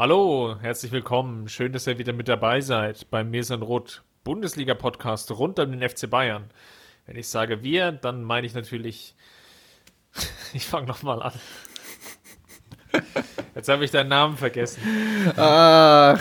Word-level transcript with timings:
Hallo, 0.00 0.56
herzlich 0.62 0.92
willkommen. 0.92 1.50
Schön, 1.50 1.72
dass 1.72 1.86
ihr 1.86 1.98
wieder 1.98 2.14
mit 2.14 2.26
dabei 2.26 2.62
seid 2.62 3.10
beim 3.10 3.28
Mirsan 3.28 3.60
Rot 3.60 4.02
Bundesliga 4.24 4.72
Podcast 4.72 5.30
rund 5.30 5.58
um 5.58 5.78
den 5.78 5.86
FC 5.86 6.08
Bayern. 6.08 6.48
Wenn 7.04 7.18
ich 7.18 7.28
sage 7.28 7.62
wir, 7.62 7.92
dann 7.92 8.24
meine 8.24 8.46
ich 8.46 8.54
natürlich, 8.54 9.14
ich 10.54 10.64
fange 10.64 10.86
nochmal 10.86 11.22
an. 11.22 11.34
Jetzt 13.54 13.68
habe 13.68 13.84
ich 13.84 13.90
deinen 13.90 14.08
Namen 14.08 14.38
vergessen. 14.38 14.80
Ach, 15.36 16.18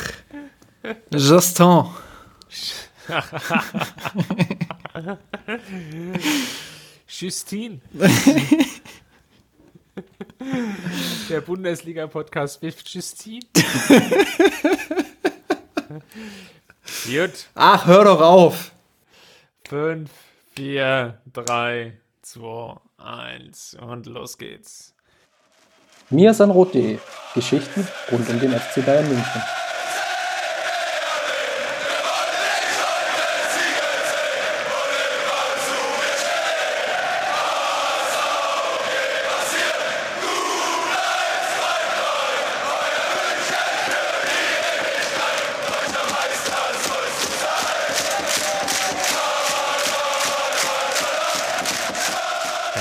Justin. 1.13 1.85
Justine. 7.07 7.79
Der 11.29 11.41
Bundesliga-Podcast 11.41 12.63
mit 12.63 12.75
Justine. 12.89 13.45
Gut. 17.05 17.47
Ach, 17.53 17.85
hör 17.85 18.03
doch 18.03 18.19
auf. 18.19 18.71
5, 19.67 20.09
4, 20.55 21.21
3, 21.31 21.93
2, 22.23 22.77
1 22.97 23.77
und 23.79 24.07
los 24.07 24.39
geht's. 24.39 24.95
Mir 26.09 26.33
Sanrot.de 26.33 26.97
Geschichten 27.35 27.87
rund 28.11 28.27
um 28.27 28.39
den 28.39 28.51
FC 28.51 28.83
Bayern 28.83 29.07
München. 29.07 29.41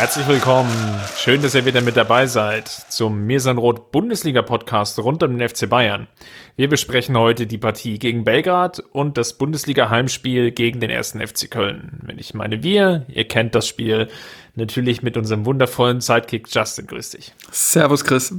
Herzlich 0.09 0.29
willkommen. 0.29 0.73
Schön, 1.19 1.43
dass 1.43 1.55
ihr 1.55 1.67
wieder 1.67 1.83
mit 1.83 1.95
dabei 1.95 2.27
seid 2.27 2.67
zum 2.67 3.27
Mirsanrot 3.27 3.93
Bundesliga 3.93 4.41
Podcast 4.41 4.99
rund 4.99 5.23
um 5.23 5.37
den 5.37 5.47
FC 5.47 5.69
Bayern. 5.69 6.09
Wir 6.57 6.67
besprechen 6.71 7.15
heute 7.19 7.47
die 7.47 7.59
Partie 7.59 7.99
gegen 7.99 8.25
Belgrad 8.25 8.81
und 8.93 9.19
das 9.19 9.37
Bundesliga 9.37 9.91
Heimspiel 9.91 10.51
gegen 10.51 10.81
den 10.81 10.89
ersten 10.89 11.21
FC 11.21 11.51
Köln. 11.51 12.01
Wenn 12.07 12.19
ich 12.19 12.33
meine 12.33 12.63
wir, 12.63 13.05
ihr 13.09 13.29
kennt 13.29 13.55
das 13.55 13.69
Spiel 13.69 14.09
natürlich 14.55 15.03
mit 15.03 15.19
unserem 15.19 15.45
wundervollen 15.45 16.01
Sidekick 16.01 16.47
Justin. 16.51 16.87
Grüß 16.87 17.11
dich. 17.11 17.35
Servus 17.51 18.03
Chris. 18.03 18.35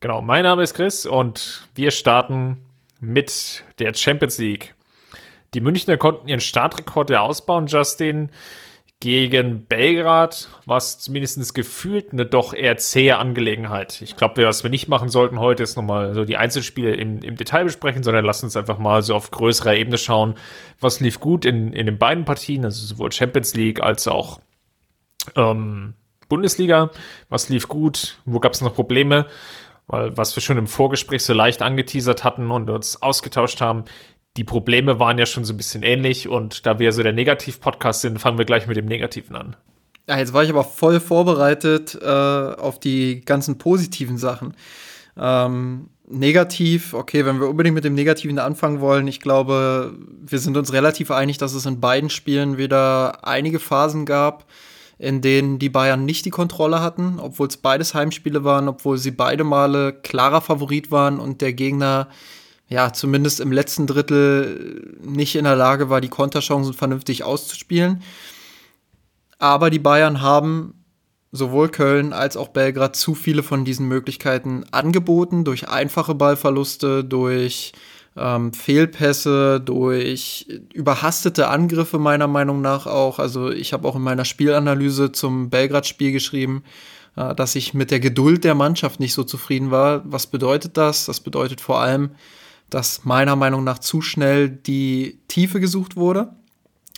Genau, 0.00 0.20
mein 0.20 0.42
Name 0.42 0.64
ist 0.64 0.74
Chris 0.74 1.06
und 1.06 1.66
wir 1.76 1.90
starten 1.92 2.58
mit 3.00 3.64
der 3.78 3.94
Champions 3.94 4.36
League. 4.36 4.74
Die 5.54 5.62
Münchner 5.62 5.96
konnten 5.96 6.28
ihren 6.28 6.40
Startrekord 6.40 7.08
ja 7.08 7.22
ausbauen, 7.22 7.68
Justin 7.68 8.28
gegen 9.00 9.64
Belgrad 9.66 10.48
war 10.66 10.78
es 10.78 10.98
zumindest 10.98 11.54
gefühlt 11.54 12.12
eine 12.12 12.26
doch 12.26 12.52
eher 12.52 12.76
zähe 12.78 13.16
Angelegenheit. 13.18 14.02
Ich 14.02 14.16
glaube, 14.16 14.44
was 14.44 14.64
wir 14.64 14.70
nicht 14.70 14.88
machen 14.88 15.08
sollten 15.08 15.38
heute, 15.38 15.62
ist 15.62 15.76
nochmal 15.76 16.14
so 16.14 16.24
die 16.24 16.36
Einzelspiele 16.36 16.94
im, 16.94 17.22
im 17.22 17.36
Detail 17.36 17.64
besprechen, 17.64 18.02
sondern 18.02 18.24
lass 18.24 18.42
uns 18.42 18.56
einfach 18.56 18.78
mal 18.78 19.02
so 19.02 19.14
auf 19.14 19.30
größerer 19.30 19.76
Ebene 19.76 19.98
schauen, 19.98 20.34
was 20.80 20.98
lief 20.98 21.20
gut 21.20 21.44
in, 21.44 21.72
in 21.72 21.86
den 21.86 21.98
beiden 21.98 22.24
Partien, 22.24 22.64
also 22.64 22.84
sowohl 22.84 23.12
Champions 23.12 23.54
League 23.54 23.80
als 23.80 24.08
auch 24.08 24.40
ähm, 25.36 25.94
Bundesliga. 26.28 26.90
Was 27.28 27.48
lief 27.48 27.68
gut, 27.68 28.18
wo 28.24 28.40
gab 28.40 28.52
es 28.52 28.62
noch 28.62 28.74
Probleme? 28.74 29.26
Weil 29.86 30.16
was 30.16 30.34
wir 30.34 30.42
schon 30.42 30.58
im 30.58 30.66
Vorgespräch 30.66 31.22
so 31.22 31.34
leicht 31.34 31.62
angeteasert 31.62 32.24
hatten 32.24 32.50
und 32.50 32.68
uns 32.68 33.00
ausgetauscht 33.00 33.60
haben, 33.60 33.84
die 34.38 34.44
Probleme 34.44 35.00
waren 35.00 35.18
ja 35.18 35.26
schon 35.26 35.44
so 35.44 35.52
ein 35.52 35.56
bisschen 35.56 35.82
ähnlich 35.82 36.28
und 36.28 36.64
da 36.64 36.78
wir 36.78 36.92
so 36.92 37.02
der 37.02 37.12
Negativ-Podcast 37.12 38.02
sind, 38.02 38.20
fangen 38.20 38.38
wir 38.38 38.44
gleich 38.44 38.68
mit 38.68 38.76
dem 38.76 38.86
Negativen 38.86 39.34
an. 39.34 39.56
Ja, 40.08 40.16
jetzt 40.16 40.32
war 40.32 40.44
ich 40.44 40.50
aber 40.50 40.62
voll 40.62 41.00
vorbereitet 41.00 41.98
äh, 42.00 42.06
auf 42.06 42.78
die 42.78 43.20
ganzen 43.24 43.58
positiven 43.58 44.16
Sachen. 44.16 44.54
Ähm, 45.18 45.90
negativ, 46.08 46.94
okay, 46.94 47.26
wenn 47.26 47.40
wir 47.40 47.48
unbedingt 47.48 47.74
mit 47.74 47.82
dem 47.82 47.94
Negativen 47.94 48.38
anfangen 48.38 48.80
wollen, 48.80 49.08
ich 49.08 49.20
glaube, 49.20 49.92
wir 50.24 50.38
sind 50.38 50.56
uns 50.56 50.72
relativ 50.72 51.10
einig, 51.10 51.38
dass 51.38 51.52
es 51.52 51.66
in 51.66 51.80
beiden 51.80 52.08
Spielen 52.08 52.58
wieder 52.58 53.26
einige 53.26 53.58
Phasen 53.58 54.06
gab, 54.06 54.46
in 54.98 55.20
denen 55.20 55.58
die 55.58 55.68
Bayern 55.68 56.04
nicht 56.04 56.24
die 56.26 56.30
Kontrolle 56.30 56.80
hatten, 56.80 57.18
obwohl 57.18 57.48
es 57.48 57.56
beides 57.56 57.92
Heimspiele 57.92 58.44
waren, 58.44 58.68
obwohl 58.68 58.98
sie 58.98 59.10
beide 59.10 59.42
Male 59.42 59.92
klarer 59.92 60.40
Favorit 60.40 60.92
waren 60.92 61.18
und 61.18 61.40
der 61.40 61.52
Gegner 61.54 62.06
ja, 62.68 62.92
zumindest 62.92 63.40
im 63.40 63.50
letzten 63.50 63.86
Drittel 63.86 64.96
nicht 65.02 65.36
in 65.36 65.44
der 65.44 65.56
Lage 65.56 65.88
war, 65.88 66.00
die 66.00 66.08
Konterchancen 66.08 66.74
vernünftig 66.74 67.24
auszuspielen. 67.24 68.02
Aber 69.38 69.70
die 69.70 69.78
Bayern 69.78 70.20
haben 70.20 70.74
sowohl 71.32 71.68
Köln 71.68 72.12
als 72.12 72.36
auch 72.36 72.48
Belgrad 72.48 72.96
zu 72.96 73.14
viele 73.14 73.42
von 73.42 73.64
diesen 73.64 73.88
Möglichkeiten 73.88 74.64
angeboten, 74.70 75.44
durch 75.44 75.68
einfache 75.68 76.14
Ballverluste, 76.14 77.04
durch 77.04 77.72
ähm, 78.16 78.52
Fehlpässe, 78.52 79.60
durch 79.60 80.46
überhastete 80.72 81.48
Angriffe 81.48 81.98
meiner 81.98 82.26
Meinung 82.26 82.60
nach 82.60 82.86
auch. 82.86 83.18
Also 83.18 83.50
ich 83.50 83.72
habe 83.72 83.86
auch 83.86 83.96
in 83.96 84.02
meiner 84.02 84.24
Spielanalyse 84.24 85.12
zum 85.12 85.50
Belgrad-Spiel 85.50 86.12
geschrieben, 86.12 86.64
äh, 87.16 87.34
dass 87.34 87.54
ich 87.54 87.74
mit 87.74 87.90
der 87.90 88.00
Geduld 88.00 88.44
der 88.44 88.54
Mannschaft 88.54 89.00
nicht 89.00 89.14
so 89.14 89.24
zufrieden 89.24 89.70
war. 89.70 90.02
Was 90.04 90.26
bedeutet 90.26 90.76
das? 90.76 91.06
Das 91.06 91.20
bedeutet 91.20 91.60
vor 91.60 91.80
allem, 91.80 92.10
dass 92.70 93.04
meiner 93.04 93.36
Meinung 93.36 93.64
nach 93.64 93.78
zu 93.78 94.00
schnell 94.00 94.48
die 94.48 95.18
Tiefe 95.28 95.60
gesucht 95.60 95.96
wurde. 95.96 96.34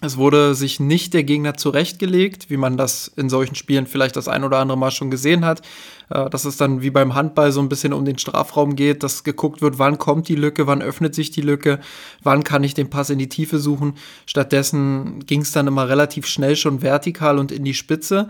Es 0.03 0.17
wurde 0.17 0.55
sich 0.55 0.81
nicht 0.81 1.13
der 1.13 1.25
Gegner 1.25 1.59
zurechtgelegt, 1.59 2.49
wie 2.49 2.57
man 2.57 2.79
das 2.79 3.09
in 3.17 3.29
solchen 3.29 3.55
Spielen 3.55 3.87
vielleicht 3.87 4.17
das 4.17 4.29
ein 4.29 4.45
oder 4.45 4.59
andere 4.59 4.79
Mal 4.79 4.91
schon 4.91 5.11
gesehen 5.11 5.45
hat. 5.45 5.61
Äh, 6.09 6.31
dass 6.31 6.45
es 6.45 6.57
dann 6.57 6.81
wie 6.81 6.91
beim 6.91 7.15
Handball 7.15 7.53
so 7.53 7.61
ein 7.61 7.69
bisschen 7.69 7.93
um 7.93 8.05
den 8.05 8.17
Strafraum 8.17 8.77
geht, 8.77 9.03
dass 9.03 9.25
geguckt 9.25 9.61
wird, 9.61 9.79
wann 9.79 9.99
kommt 9.99 10.29
die 10.29 10.37
Lücke, 10.37 10.67
wann 10.67 10.81
öffnet 10.81 11.15
sich 11.15 11.31
die 11.31 11.43
Lücke, 11.43 11.81
wann 12.23 12.45
kann 12.45 12.65
ich 12.65 12.73
den 12.73 12.89
Pass 12.89 13.11
in 13.11 13.19
die 13.19 13.29
Tiefe 13.29 13.59
suchen. 13.59 13.95
Stattdessen 14.27 15.21
ging 15.27 15.43
es 15.43 15.53
dann 15.53 15.67
immer 15.67 15.89
relativ 15.89 16.27
schnell 16.27 16.57
schon 16.57 16.83
vertikal 16.83 17.39
und 17.39 17.53
in 17.53 17.65
die 17.65 17.75
Spitze. 17.75 18.29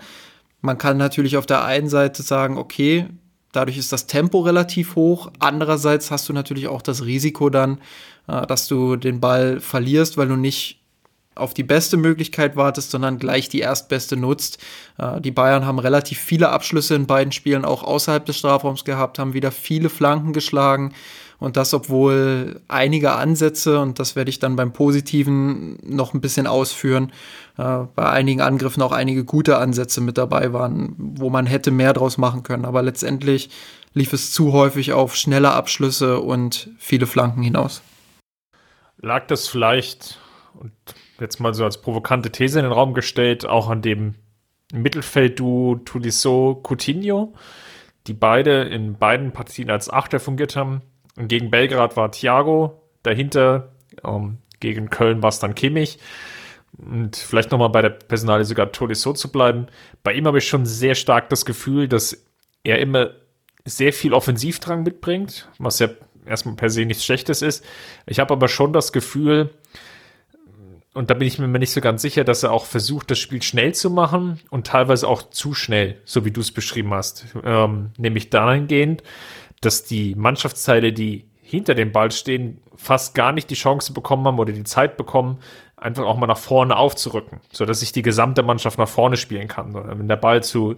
Man 0.61 0.77
kann 0.77 0.99
natürlich 0.99 1.37
auf 1.37 1.47
der 1.47 1.65
einen 1.65 1.89
Seite 1.89 2.23
sagen, 2.23 2.59
okay, 2.59 3.07
Dadurch 3.53 3.79
ist 3.79 3.93
das 3.93 4.07
Tempo 4.07 4.41
relativ 4.41 4.95
hoch. 4.95 5.31
Andererseits 5.39 6.11
hast 6.11 6.29
du 6.29 6.33
natürlich 6.33 6.69
auch 6.69 6.83
das 6.83 7.05
Risiko 7.05 7.51
dann, 7.51 7.79
äh, 8.29 8.47
dass 8.47 8.69
du 8.69 8.97
den 8.97 9.21
Ball 9.21 9.61
verlierst, 9.61 10.17
weil 10.17 10.29
du 10.29 10.37
nicht 10.37 10.81
auf 11.35 11.55
die 11.55 11.63
beste 11.63 11.97
Möglichkeit 11.97 12.57
wartest, 12.57 12.91
sondern 12.91 13.19
gleich 13.19 13.49
die 13.49 13.61
erstbeste 13.61 14.17
nutzt. 14.17 14.59
Äh, 14.99 15.21
die 15.21 15.31
Bayern 15.31 15.67
haben 15.67 15.79
relativ 15.79 16.19
viele 16.19 16.51
Abschlüsse 16.51 16.95
in 16.95 17.07
beiden 17.07 17.33
Spielen 17.33 17.65
auch 17.65 17.83
außerhalb 17.83 18.25
des 18.25 18.39
Strafraums 18.39 18.85
gehabt, 18.85 19.19
haben 19.19 19.35
wieder 19.35 19.51
viele 19.51 19.89
Flanken 19.89 20.33
geschlagen, 20.33 20.93
und 21.41 21.57
das, 21.57 21.73
obwohl 21.73 22.61
einige 22.69 23.13
Ansätze, 23.13 23.81
und 23.81 23.99
das 23.99 24.15
werde 24.15 24.29
ich 24.29 24.39
dann 24.39 24.57
beim 24.57 24.73
Positiven 24.73 25.79
noch 25.83 26.13
ein 26.13 26.21
bisschen 26.21 26.47
ausführen, 26.47 27.13
äh, 27.57 27.79
bei 27.95 28.11
einigen 28.11 28.43
Angriffen 28.43 28.83
auch 28.83 28.93
einige 28.93 29.25
gute 29.25 29.57
Ansätze 29.57 30.03
mit 30.03 30.19
dabei 30.19 30.53
waren, 30.53 30.95
wo 30.99 31.31
man 31.31 31.47
hätte 31.47 31.71
mehr 31.71 31.95
draus 31.95 32.19
machen 32.19 32.43
können. 32.43 32.67
Aber 32.67 32.83
letztendlich 32.83 33.49
lief 33.95 34.13
es 34.13 34.33
zu 34.33 34.53
häufig 34.53 34.93
auf 34.93 35.17
schnelle 35.17 35.53
Abschlüsse 35.53 36.21
und 36.21 36.69
viele 36.79 37.07
Flanken 37.07 37.43
hinaus. 37.43 37.83
Lag 38.99 39.27
das 39.27 39.49
vielleicht, 39.49 40.19
und 40.55 40.73
jetzt 41.19 41.41
mal 41.41 41.55
so 41.55 41.65
als 41.65 41.81
provokante 41.81 42.31
These 42.31 42.59
in 42.59 42.67
den 42.67 42.73
Raum 42.73 42.93
gestellt, 42.93 43.47
auch 43.47 43.71
an 43.71 43.81
dem 43.81 44.15
Mittelfeld-Duo 44.75 45.77
Tulisso 45.87 46.63
Coutinho, 46.63 47.33
die 48.07 48.13
beide 48.13 48.65
in 48.65 48.99
beiden 48.99 49.33
Partien 49.33 49.71
als 49.71 49.89
Achter 49.91 50.21
fungiert 50.21 50.55
haben, 50.55 50.83
und 51.21 51.29
gegen 51.29 51.51
Belgrad 51.51 51.97
war 51.97 52.11
Thiago, 52.11 52.83
dahinter 53.03 53.73
ähm, 54.05 54.39
gegen 54.59 54.91
Köln 54.91 55.23
war 55.23 55.29
es 55.29 55.39
dann 55.39 55.55
Kimmich. 55.55 55.99
Und 56.79 57.17
vielleicht 57.17 57.51
nochmal 57.51 57.69
bei 57.69 57.83
der 57.83 57.91
Personalie 57.91 58.45
sogar 58.45 58.73
Tolisso 58.73 59.13
zu 59.13 59.31
bleiben. 59.31 59.67
Bei 60.03 60.15
ihm 60.15 60.27
habe 60.27 60.39
ich 60.39 60.49
schon 60.49 60.65
sehr 60.65 60.95
stark 60.95 61.29
das 61.29 61.45
Gefühl, 61.45 61.89
dass 61.89 62.25
er 62.65 62.79
immer 62.79 63.11
sehr 63.65 63.93
viel 63.93 64.15
Offensivdrang 64.15 64.83
mitbringt, 64.83 65.49
was 65.59 65.79
ja 65.79 65.89
erstmal 66.25 66.57
per 66.57 66.71
se 66.71 66.87
nichts 66.87 67.05
Schlechtes 67.05 67.43
ist. 67.43 67.65
Ich 68.07 68.19
habe 68.19 68.33
aber 68.33 68.49
schon 68.49 68.73
das 68.73 68.93
Gefühl, 68.93 69.51
und 70.95 71.11
da 71.11 71.15
bin 71.15 71.29
ich 71.29 71.39
mir 71.39 71.47
nicht 71.47 71.73
so 71.73 71.81
ganz 71.81 72.03
sicher, 72.03 72.25
dass 72.25 72.43
er 72.43 72.53
auch 72.53 72.65
versucht, 72.65 73.11
das 73.11 73.19
Spiel 73.19 73.43
schnell 73.43 73.75
zu 73.75 73.91
machen 73.91 74.41
und 74.51 74.67
teilweise 74.67 75.07
auch 75.07 75.31
zu 75.31 75.55
schnell, 75.55 76.01
so 76.05 76.25
wie 76.25 76.31
du 76.31 76.41
es 76.41 76.53
beschrieben 76.53 76.95
hast. 76.95 77.27
Ähm, 77.45 77.91
nämlich 77.99 78.31
dahingehend, 78.31 79.03
dass 79.61 79.85
die 79.85 80.15
Mannschaftsteile, 80.15 80.93
die 80.93 81.27
hinter 81.43 81.75
dem 81.75 81.93
Ball 81.93 82.11
stehen, 82.13 82.61
fast 82.77 83.15
gar 83.15 83.33
nicht 83.33 83.51
die 83.51 83.55
Chance 83.55 83.93
bekommen 83.93 84.27
haben 84.27 84.39
oder 84.39 84.53
die 84.53 84.65
Zeit 84.65 84.97
bekommen, 84.97 85.39
einfach 85.77 86.05
auch 86.05 86.17
mal 86.17 86.27
nach 86.27 86.39
vorne 86.39 86.77
aufzurücken, 86.77 87.41
so 87.53 87.65
dass 87.65 87.81
sich 87.81 87.93
die 87.93 88.03
gesamte 88.03 88.43
Mannschaft 88.43 88.79
nach 88.79 88.89
vorne 88.89 89.17
spielen 89.17 89.49
kann. 89.49 89.75
Wenn 89.75 90.09
der 90.09 90.17
Ball 90.17 90.43
zu 90.43 90.77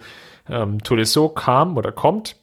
ähm, 0.49 0.83
Tolisso 0.83 1.29
kam 1.29 1.77
oder 1.77 1.93
kommt, 1.93 2.37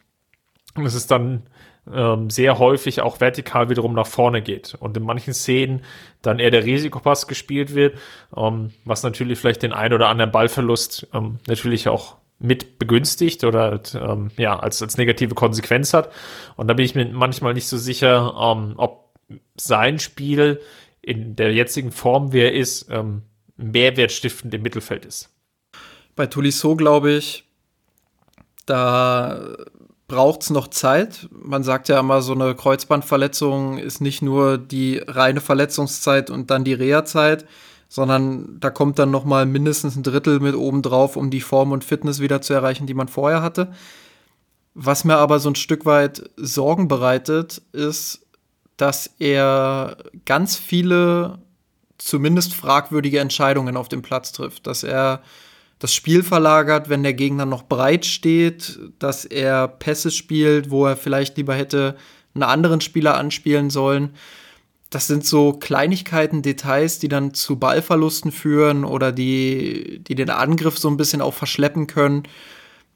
und 0.76 0.86
es 0.86 0.94
ist 0.94 1.10
dann 1.10 1.44
ähm, 1.92 2.30
sehr 2.30 2.60
häufig 2.60 3.02
auch 3.02 3.20
vertikal 3.20 3.70
wiederum 3.70 3.94
nach 3.94 4.08
vorne 4.08 4.42
geht 4.42 4.76
und 4.80 4.96
in 4.96 5.04
manchen 5.04 5.34
Szenen 5.34 5.82
dann 6.22 6.40
eher 6.40 6.52
der 6.52 6.66
Risikopass 6.66 7.28
gespielt 7.28 7.74
wird, 7.74 7.98
ähm, 8.36 8.72
was 8.86 9.04
natürlich 9.04 9.40
vielleicht 9.40 9.64
den 9.64 9.74
ein 9.74 9.94
oder 9.94 10.08
anderen 10.08 10.32
Ballverlust 10.32 11.08
ähm, 11.14 11.40
natürlich 11.48 11.88
auch 11.88 12.18
mit 12.40 12.80
begünstigt 12.80 13.44
oder 13.44 13.82
ähm, 13.94 14.32
ja 14.38 14.58
als 14.58 14.82
als 14.82 14.98
negative 14.98 15.36
Konsequenz 15.36 15.94
hat 15.94 16.10
und 16.56 16.68
da 16.68 16.74
bin 16.74 16.86
ich 16.86 16.96
mir 16.96 17.06
manchmal 17.06 17.54
nicht 17.54 17.68
so 17.68 17.78
sicher, 17.78 18.34
ähm, 18.40 18.74
ob 18.78 19.14
sein 19.58 20.00
Spiel 20.00 20.62
in 21.02 21.36
der 21.36 21.54
jetzigen 21.54 21.92
Form, 21.92 22.34
wie 22.34 22.40
er 22.40 22.54
ist, 22.54 22.88
ähm, 22.90 23.24
mehrwertstiftend 23.58 24.54
im 24.54 24.62
Mittelfeld 24.62 25.06
ist. 25.06 25.30
Bei 26.16 26.28
Tolisso 26.28 26.76
glaube 26.76 27.12
ich, 27.12 27.46
da 28.66 29.56
braucht 30.08 30.42
es 30.42 30.50
noch 30.50 30.68
Zeit. 30.68 31.30
Man 31.32 31.64
sagt 31.64 31.88
ja 31.88 32.00
immer, 32.00 32.22
so 32.22 32.34
eine 32.34 32.56
Kreuzbandverletzung 32.56 33.78
ist 33.78 34.02
nicht 34.02 34.22
nur 34.22 34.58
die 34.58 35.02
reine 35.08 35.42
Verletzungszeit 35.42 36.30
und 36.30 36.52
dann 36.52 36.64
die 36.64 36.74
Reha-Zeit, 36.74 37.46
sondern 37.90 38.60
da 38.60 38.70
kommt 38.70 39.00
dann 39.00 39.12
noch 39.12 39.26
mal 39.26 39.46
mindestens 39.46 39.96
ein 39.96 40.04
Drittel 40.04 40.40
mit 40.40 40.56
oben 40.56 40.82
drauf, 40.84 41.18
um 41.18 41.32
die 41.32 41.42
Form 41.42 41.72
und 41.72 41.84
Fitness 41.84 42.20
wieder 42.20 42.42
zu 42.42 42.54
erreichen, 42.54 42.88
die 42.88 42.94
man 42.94 43.08
vorher 43.08 43.42
hatte. 43.42 43.72
Was 44.76 45.04
mir 45.04 45.18
aber 45.18 45.40
so 45.40 45.50
ein 45.50 45.56
Stück 45.56 45.86
weit 45.86 46.30
Sorgen 46.38 46.88
bereitet, 46.88 47.62
ist, 47.74 48.26
dass 48.78 49.10
er 49.20 49.98
ganz 50.26 50.56
viele 50.56 51.40
zumindest 51.98 52.54
fragwürdige 52.54 53.20
Entscheidungen 53.20 53.76
auf 53.76 53.90
dem 53.90 54.04
Platz 54.04 54.32
trifft, 54.32 54.68
dass 54.68 54.84
er 54.84 55.22
das 55.80 55.94
Spiel 55.94 56.24
verlagert, 56.24 56.90
wenn 56.90 57.04
der 57.04 57.14
Gegner 57.14 57.46
noch 57.46 57.64
breit 57.64 58.06
steht, 58.06 58.80
dass 59.00 59.26
er 59.26 59.68
Pässe 59.68 60.12
spielt, 60.12 60.70
wo 60.70 60.86
er 60.86 60.96
vielleicht 60.96 61.38
lieber 61.38 61.56
hätte 61.56 61.96
einen 62.36 62.44
anderen 62.44 62.82
Spieler 62.82 63.18
anspielen 63.18 63.70
sollen. 63.70 64.12
Das 64.90 65.06
sind 65.06 65.26
so 65.26 65.54
Kleinigkeiten, 65.54 66.42
Details, 66.42 66.98
die 67.00 67.10
dann 67.10 67.34
zu 67.34 67.58
Ballverlusten 67.58 68.32
führen 68.32 68.84
oder 68.84 69.12
die, 69.12 70.02
die 70.08 70.16
den 70.16 70.32
Angriff 70.32 70.78
so 70.80 70.90
ein 70.90 70.98
bisschen 70.98 71.22
auch 71.22 71.34
verschleppen 71.34 71.86
können. 71.88 72.24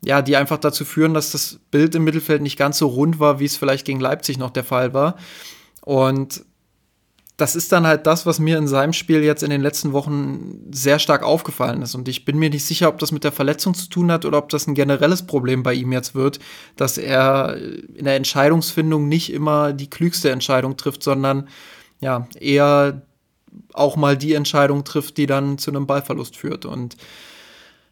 Ja, 0.04 0.22
die 0.22 0.36
einfach 0.36 0.58
dazu 0.58 0.84
führen, 0.84 1.14
dass 1.14 1.32
das 1.32 1.60
Bild 1.72 1.96
im 1.96 2.04
Mittelfeld 2.04 2.42
nicht 2.42 2.58
ganz 2.58 2.78
so 2.78 2.88
rund 2.88 3.20
war, 3.20 3.40
wie 3.40 3.46
es 3.46 3.56
vielleicht 3.56 3.86
gegen 3.86 4.02
Leipzig 4.02 4.38
noch 4.38 4.50
der 4.50 4.66
Fall 4.66 4.94
war. 4.94 5.16
Und 5.82 6.44
das 7.38 7.56
ist 7.56 7.72
dann 7.72 7.88
halt 7.88 8.06
das, 8.06 8.26
was 8.26 8.40
mir 8.40 8.58
in 8.58 8.68
seinem 8.68 8.94
Spiel 8.94 9.24
jetzt 9.24 9.42
in 9.42 9.50
den 9.50 9.62
letzten 9.62 9.92
Wochen 9.92 10.68
sehr 10.72 11.00
stark 11.00 11.24
aufgefallen 11.24 11.82
ist. 11.82 11.96
Und 11.96 12.08
ich 12.08 12.26
bin 12.26 12.38
mir 12.38 12.50
nicht 12.50 12.66
sicher, 12.66 12.90
ob 12.90 13.00
das 13.00 13.12
mit 13.12 13.24
der 13.24 13.32
Verletzung 13.32 13.74
zu 13.74 13.90
tun 13.90 14.12
hat 14.12 14.26
oder 14.26 14.38
ob 14.38 14.50
das 14.50 14.68
ein 14.68 14.76
generelles 14.76 15.26
Problem 15.26 15.64
bei 15.64 15.74
ihm 15.74 15.92
jetzt 15.92 16.14
wird, 16.14 16.40
dass 16.76 16.98
er 16.98 17.58
in 17.58 18.06
der 18.06 18.16
Entscheidungsfindung 18.16 19.08
nicht 19.08 19.34
immer 19.34 19.74
die 19.74 19.90
klügste 19.90 20.30
Entscheidung 20.30 20.78
trifft, 20.78 21.02
sondern 21.02 21.48
ja, 22.04 22.28
eher 22.40 23.02
auch 23.74 23.96
mal 23.96 24.18
die 24.18 24.34
Entscheidung 24.34 24.84
trifft, 24.84 25.18
die 25.18 25.26
dann 25.26 25.58
zu 25.58 25.72
einem 25.72 25.88
Ballverlust 25.88 26.36
führt. 26.36 26.66
Und 26.66 26.98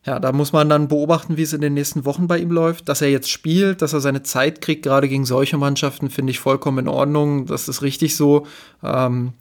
ja, 0.05 0.19
da 0.19 0.31
muss 0.31 0.51
man 0.51 0.67
dann 0.69 0.87
beobachten, 0.87 1.37
wie 1.37 1.43
es 1.43 1.53
in 1.53 1.61
den 1.61 1.75
nächsten 1.75 2.05
Wochen 2.05 2.27
bei 2.27 2.39
ihm 2.39 2.51
läuft. 2.51 2.89
Dass 2.89 3.01
er 3.01 3.09
jetzt 3.09 3.29
spielt, 3.29 3.81
dass 3.81 3.93
er 3.93 4.01
seine 4.01 4.23
Zeit 4.23 4.61
kriegt, 4.61 4.83
gerade 4.83 5.07
gegen 5.07 5.25
solche 5.25 5.57
Mannschaften, 5.57 6.09
finde 6.09 6.31
ich 6.31 6.39
vollkommen 6.39 6.79
in 6.79 6.87
Ordnung. 6.87 7.45
Das 7.45 7.67
ist 7.67 7.81
richtig 7.81 8.15
so. 8.15 8.45
Ähm, 8.83 9.33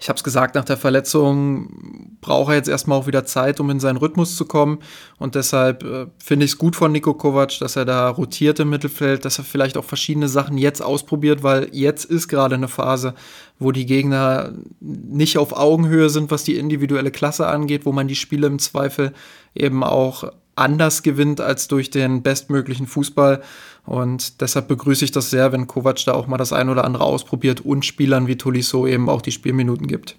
ich 0.00 0.08
habe 0.08 0.16
es 0.16 0.24
gesagt, 0.24 0.54
nach 0.54 0.64
der 0.64 0.78
Verletzung 0.78 2.16
braucht 2.22 2.50
er 2.50 2.56
jetzt 2.56 2.68
erstmal 2.68 2.98
auch 2.98 3.06
wieder 3.06 3.26
Zeit, 3.26 3.60
um 3.60 3.68
in 3.68 3.80
seinen 3.80 3.98
Rhythmus 3.98 4.34
zu 4.34 4.46
kommen. 4.46 4.78
Und 5.18 5.34
deshalb 5.34 5.84
äh, 5.84 6.06
finde 6.18 6.46
ich 6.46 6.52
es 6.52 6.58
gut 6.58 6.74
von 6.74 6.90
Nico 6.90 7.12
Kovac, 7.12 7.58
dass 7.60 7.76
er 7.76 7.84
da 7.84 8.08
rotiert 8.08 8.58
im 8.60 8.70
Mittelfeld, 8.70 9.26
dass 9.26 9.36
er 9.36 9.44
vielleicht 9.44 9.76
auch 9.76 9.84
verschiedene 9.84 10.28
Sachen 10.28 10.56
jetzt 10.56 10.80
ausprobiert, 10.82 11.42
weil 11.42 11.68
jetzt 11.72 12.06
ist 12.06 12.28
gerade 12.28 12.54
eine 12.54 12.68
Phase, 12.68 13.14
wo 13.58 13.72
die 13.72 13.84
Gegner 13.84 14.52
nicht 14.80 15.36
auf 15.36 15.52
Augenhöhe 15.52 16.08
sind, 16.08 16.30
was 16.30 16.44
die 16.44 16.56
individuelle 16.56 17.10
Klasse 17.10 17.46
angeht, 17.46 17.84
wo 17.84 17.92
man 17.92 18.08
die 18.08 18.16
Spiele 18.16 18.46
im 18.46 18.58
Zweifel 18.58 19.12
eben 19.54 19.84
auch 19.84 20.32
anders 20.56 21.02
gewinnt 21.02 21.40
als 21.40 21.68
durch 21.68 21.90
den 21.90 22.22
bestmöglichen 22.22 22.86
Fußball. 22.86 23.42
Und 23.84 24.40
deshalb 24.40 24.68
begrüße 24.68 25.04
ich 25.04 25.12
das 25.12 25.30
sehr, 25.30 25.52
wenn 25.52 25.66
Kovac 25.66 26.04
da 26.04 26.12
auch 26.12 26.26
mal 26.26 26.36
das 26.36 26.52
ein 26.52 26.68
oder 26.68 26.84
andere 26.84 27.04
ausprobiert 27.04 27.60
und 27.60 27.84
Spielern 27.84 28.26
wie 28.26 28.36
Tolisso 28.36 28.86
eben 28.86 29.08
auch 29.08 29.22
die 29.22 29.32
Spielminuten 29.32 29.86
gibt. 29.86 30.16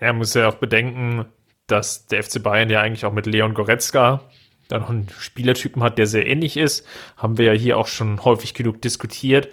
Ja, 0.00 0.12
muss 0.12 0.34
ja 0.34 0.48
auch 0.48 0.56
bedenken, 0.56 1.24
dass 1.66 2.06
der 2.06 2.22
FC 2.22 2.42
Bayern 2.42 2.70
ja 2.70 2.80
eigentlich 2.80 3.06
auch 3.06 3.12
mit 3.12 3.26
Leon 3.26 3.54
Goretzka 3.54 4.20
da 4.68 4.78
noch 4.78 4.90
einen 4.90 5.08
Spielertypen 5.18 5.82
hat, 5.82 5.98
der 5.98 6.06
sehr 6.06 6.26
ähnlich 6.26 6.56
ist. 6.56 6.86
Haben 7.16 7.38
wir 7.38 7.46
ja 7.46 7.52
hier 7.52 7.78
auch 7.78 7.86
schon 7.86 8.24
häufig 8.24 8.54
genug 8.54 8.80
diskutiert, 8.82 9.48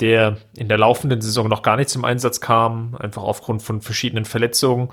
der 0.00 0.38
in 0.56 0.68
der 0.68 0.78
laufenden 0.78 1.20
Saison 1.20 1.48
noch 1.48 1.62
gar 1.62 1.76
nicht 1.76 1.90
zum 1.90 2.04
Einsatz 2.04 2.40
kam, 2.40 2.96
einfach 2.98 3.22
aufgrund 3.22 3.62
von 3.62 3.80
verschiedenen 3.80 4.24
Verletzungen 4.24 4.90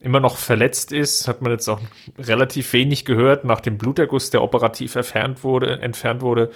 immer 0.00 0.20
noch 0.20 0.38
verletzt 0.38 0.92
ist, 0.92 1.28
hat 1.28 1.42
man 1.42 1.52
jetzt 1.52 1.68
auch 1.68 1.80
relativ 2.18 2.72
wenig 2.72 3.04
gehört 3.04 3.44
nach 3.44 3.60
dem 3.60 3.78
Bluterguss, 3.78 4.30
der 4.30 4.42
operativ 4.42 4.96
entfernt 4.96 5.44
wurde, 5.44 5.80
entfernt 5.80 6.22
wurde. 6.22 6.50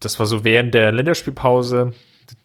Das 0.00 0.18
war 0.18 0.26
so 0.26 0.44
während 0.44 0.74
der 0.74 0.92
Länderspielpause. 0.92 1.92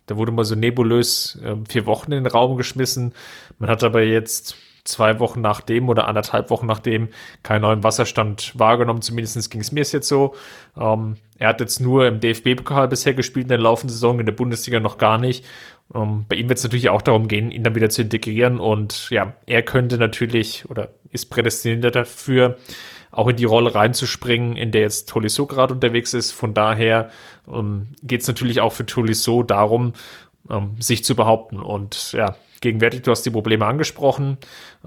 Da 0.06 0.16
wurde 0.16 0.32
mal 0.32 0.46
so 0.46 0.56
nebulös 0.56 1.40
äh, 1.44 1.56
vier 1.68 1.86
Wochen 1.86 2.12
in 2.12 2.24
den 2.24 2.32
Raum 2.32 2.58
geschmissen. 2.58 3.14
Man 3.60 3.70
hat 3.70 3.84
aber 3.84 4.04
jetzt 4.04 4.56
zwei 4.84 5.20
Wochen 5.20 5.42
nachdem 5.42 5.90
oder 5.90 6.08
anderthalb 6.08 6.50
Wochen 6.50 6.66
nachdem 6.66 7.10
keinen 7.44 7.62
neuen 7.62 7.84
Wasserstand 7.84 8.54
wahrgenommen. 8.58 9.02
Zumindest 9.02 9.50
ging 9.52 9.62
es 9.62 9.72
mir 9.72 9.84
jetzt 9.84 10.08
so. 10.08 10.36
Ähm, 10.78 11.18
er 11.38 11.50
hat 11.50 11.60
jetzt 11.60 11.80
nur 11.80 12.08
im 12.08 12.20
DFB-Pokal 12.20 12.88
bisher 12.88 13.14
gespielt 13.14 13.46
in 13.46 13.50
der 13.50 13.58
laufenden 13.58 13.94
Saison, 13.94 14.20
in 14.20 14.26
der 14.26 14.34
Bundesliga 14.34 14.80
noch 14.80 14.98
gar 14.98 15.18
nicht. 15.18 15.46
Ähm, 15.94 16.26
bei 16.28 16.36
ihm 16.36 16.50
wird 16.50 16.58
es 16.58 16.64
natürlich 16.64 16.90
auch 16.90 17.02
darum 17.02 17.28
gehen, 17.28 17.52
ihn 17.52 17.64
dann 17.64 17.76
wieder 17.76 17.90
zu 17.90 18.02
integrieren. 18.02 18.60
Und 18.60 19.10
ja, 19.10 19.34
er 19.46 19.64
könnte 19.64 19.98
natürlich 19.98 20.70
oder 20.70 20.90
ist 21.12 21.28
prädestiniert 21.28 21.96
dafür, 21.96 22.58
auch 23.12 23.28
in 23.28 23.38
die 23.38 23.46
Rolle 23.46 23.74
reinzuspringen, 23.74 24.58
in 24.58 24.72
der 24.72 24.82
jetzt 24.82 25.10
Tolisso 25.10 25.46
gerade 25.46 25.74
unterwegs 25.74 26.14
ist. 26.14 26.32
Von 26.32 26.54
daher 26.54 27.10
ähm, 27.48 27.90
geht 28.04 28.22
es 28.22 28.28
natürlich 28.28 28.62
auch 28.62 28.74
für 28.74 28.86
Tolisso 28.86 29.44
darum, 29.44 29.94
ähm, 30.50 30.76
sich 30.80 31.04
zu 31.04 31.16
behaupten. 31.16 31.60
Und 31.60 32.12
ja, 32.14 32.36
gegenwärtig, 32.62 33.04
du 33.04 33.12
hast 33.12 33.24
die 33.24 33.32
Probleme 33.32 33.66
angesprochen. 33.66 34.38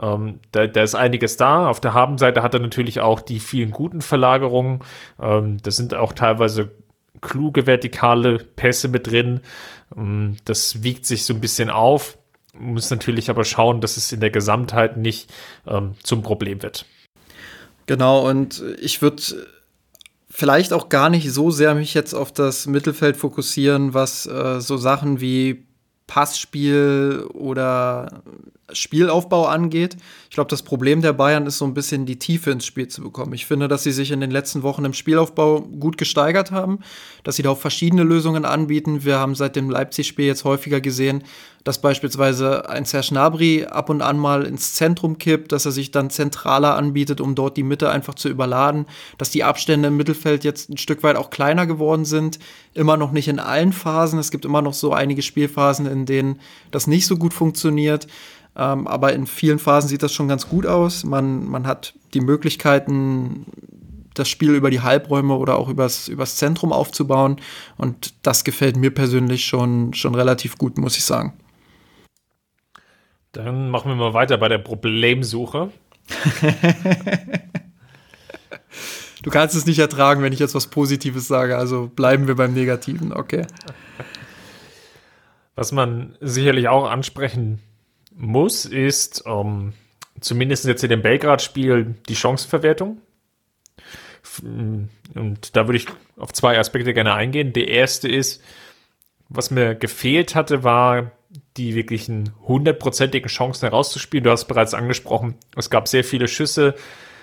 Ähm, 0.01 0.41
da, 0.53 0.67
da, 0.67 0.83
ist 0.83 0.95
einiges 0.95 1.37
da. 1.37 1.69
Auf 1.69 1.81
der 1.81 1.95
Habenseite 1.95 2.43
hat 2.43 2.55
er 2.55 2.61
natürlich 2.61 3.01
auch 3.01 3.21
die 3.21 3.41
vielen 3.41 3.71
guten 3.71 4.01
Verlagerungen. 4.01 4.81
Ähm, 5.21 5.59
das 5.63 5.77
sind 5.77 5.95
auch 5.95 6.13
teilweise 6.13 6.73
kluge 7.21 7.67
vertikale 7.67 8.39
Pässe 8.39 8.89
mit 8.89 9.07
drin. 9.07 9.41
Ähm, 9.97 10.37
das 10.45 10.83
wiegt 10.83 11.07
sich 11.07 11.25
so 11.25 11.35
ein 11.35 11.41
bisschen 11.41 11.71
auf. 11.71 12.19
Muss 12.53 12.91
natürlich 12.91 13.31
aber 13.31 13.45
schauen, 13.45 13.81
dass 13.81 13.97
es 13.97 14.13
in 14.13 14.21
der 14.21 14.31
Gesamtheit 14.31 14.97
nicht 14.97 15.33
ähm, 15.67 15.95
zum 16.03 16.23
Problem 16.23 16.63
wird. 16.63 16.85
Genau, 17.87 18.29
und 18.29 18.63
ich 18.81 19.03
würde 19.03 19.23
vielleicht 20.29 20.73
auch 20.73 20.89
gar 20.89 21.11
nicht 21.11 21.33
so 21.33 21.51
sehr 21.51 21.75
mich 21.75 21.95
jetzt 21.95 22.15
auf 22.15 22.33
das 22.33 22.67
Mittelfeld 22.67 23.17
fokussieren, 23.17 23.95
was 23.95 24.27
äh, 24.27 24.61
so 24.61 24.77
Sachen 24.77 25.21
wie 25.21 25.67
Passspiel 26.11 27.25
oder 27.35 28.23
Spielaufbau 28.73 29.47
angeht. 29.47 29.97
Ich 30.29 30.35
glaube, 30.35 30.51
das 30.51 30.63
Problem 30.63 31.03
der 31.03 31.13
Bayern 31.13 31.47
ist 31.47 31.59
so 31.59 31.65
ein 31.65 31.73
bisschen 31.73 32.05
die 32.05 32.19
Tiefe 32.19 32.51
ins 32.51 32.67
Spiel 32.67 32.89
zu 32.89 33.01
bekommen. 33.01 33.33
Ich 33.33 33.47
finde, 33.47 33.69
dass 33.69 33.85
sie 33.85 33.93
sich 33.93 34.11
in 34.11 34.21
den 34.21 34.33
letzten 34.33 34.65
Wochen 34.65 34.85
im 34.85 34.93
Spielaufbau 34.93 35.61
gut 35.61 35.99
gesteigert 35.99 36.51
haben, 36.51 36.81
dass 37.23 37.37
sie 37.37 37.45
da 37.45 37.51
auch 37.51 37.59
verschiedene 37.59 38.03
Lösungen 38.03 38.45
anbieten. 38.45 39.05
Wir 39.05 39.21
haben 39.21 39.37
seit 39.37 39.55
dem 39.55 39.71
Leipzig-Spiel 39.71 40.27
jetzt 40.27 40.43
häufiger 40.43 40.81
gesehen, 40.81 41.23
dass 41.65 41.81
beispielsweise 41.81 42.69
ein 42.69 42.85
Serge 42.85 43.09
Gnabry 43.11 43.67
ab 43.67 43.91
und 43.91 44.03
an 44.03 44.19
mal 44.19 44.45
ins 44.45 44.75
Zentrum 44.75 45.19
kippt, 45.19 45.53
dass 45.53 45.67
er 45.67 45.73
sich 45.73 45.91
dann 45.91 46.11
zentraler 46.11 46.77
anbietet, 46.77 47.21
um 47.21 47.35
dort 47.35 47.57
die 47.57 47.63
Mitte 47.63 47.91
einfach 47.91 48.15
zu 48.15 48.29
überladen, 48.29 48.87
dass 49.19 49.31
die 49.31 49.45
Abstände 49.45 49.89
im 49.89 49.97
Mittelfeld 49.97 50.45
jetzt 50.45 50.71
ein 50.71 50.79
Stück 50.79 51.03
weit 51.03 51.17
auch 51.17 51.31
kleiner 51.31 51.67
geworden 51.67 52.05
sind, 52.05 52.39
immer 52.75 52.97
noch 52.97 53.13
nicht 53.13 53.29
in 53.29 53.39
allen 53.39 53.73
Phasen. 53.73 54.19
Es 54.19 54.31
gibt 54.31 54.45
immer 54.45 54.63
noch 54.63 54.75
so 54.75 54.93
einige 54.93 55.23
Spielphasen, 55.23 55.87
in 55.87 56.07
denen 56.07 56.41
das 56.71 56.87
nicht 56.87 57.07
so 57.07 57.17
gut 57.17 57.35
funktioniert. 57.35 58.07
Ähm, 58.57 58.87
aber 58.87 59.13
in 59.13 59.27
vielen 59.27 59.59
Phasen 59.59 59.89
sieht 59.89 60.03
das 60.03 60.13
schon 60.13 60.29
ganz 60.29 60.49
gut 60.49 60.67
aus. 60.67 61.05
Man, 61.05 61.47
man 61.47 61.67
hat 61.67 61.95
die 62.15 62.21
Möglichkeiten, 62.21 63.47
das 64.15 64.29
Spiel 64.29 64.55
über 64.55 64.71
die 64.71 64.81
Halbräume 64.81 65.35
oder 65.35 65.57
auch 65.57 65.69
übers, 65.69 66.09
übers 66.09 66.37
Zentrum 66.37 66.73
aufzubauen. 66.73 67.37
Und 67.77 68.15
das 68.23 68.45
gefällt 68.45 68.77
mir 68.77 68.91
persönlich 68.91 69.45
schon, 69.45 69.95
schon 69.95 70.15
relativ 70.15 70.59
gut, 70.59 70.79
muss 70.79 70.97
ich 70.97 71.05
sagen. 71.05 71.35
Dann 73.33 73.71
machen 73.71 73.91
wir 73.91 73.97
mal 73.97 74.15
weiter 74.15 74.39
bei 74.39 74.49
der 74.49 74.59
Problemsuche. 74.59 75.71
du 79.23 79.31
kannst 79.31 79.55
es 79.55 79.67
nicht 79.67 79.79
ertragen, 79.79 80.23
wenn 80.23 80.33
ich 80.33 80.41
jetzt 80.41 80.55
was 80.55 80.67
Positives 80.67 81.29
sage, 81.29 81.57
also 81.57 81.87
bleiben 81.87 82.27
wir 82.27 82.35
beim 82.35 82.53
Negativen, 82.55 83.13
okay. 83.13 83.47
Was 85.55 85.73
man 85.73 86.17
sicherlich 86.21 86.69
auch 86.69 86.91
ansprechen 86.91 87.61
muss, 88.13 88.65
ist 88.65 89.23
ähm, 89.27 89.75
zumindest 90.21 90.65
jetzt 90.65 90.83
in 90.83 90.91
dem 90.91 91.03
Belgrad-Spiel 91.03 91.95
die 92.09 92.17
Chancenverwertung. 92.17 93.01
Und 94.43 95.57
da 95.57 95.67
würde 95.67 95.77
ich 95.77 95.87
auf 96.17 96.33
zwei 96.33 96.59
Aspekte 96.59 96.95
gerne 96.95 97.15
eingehen. 97.15 97.53
Der 97.53 97.69
erste 97.69 98.09
ist, 98.09 98.43
was 99.29 99.51
mir 99.51 99.75
gefehlt 99.75 100.35
hatte, 100.35 100.65
war 100.65 101.13
die 101.61 101.75
wirklichen 101.75 102.33
hundertprozentigen 102.47 103.29
Chancen 103.29 103.69
herauszuspielen. 103.69 104.25
Du 104.25 104.31
hast 104.31 104.47
bereits 104.47 104.73
angesprochen, 104.73 105.35
es 105.57 105.69
gab 105.69 105.89
sehr 105.89 106.05
viele 106.05 106.27
Schüsse. 106.27 106.75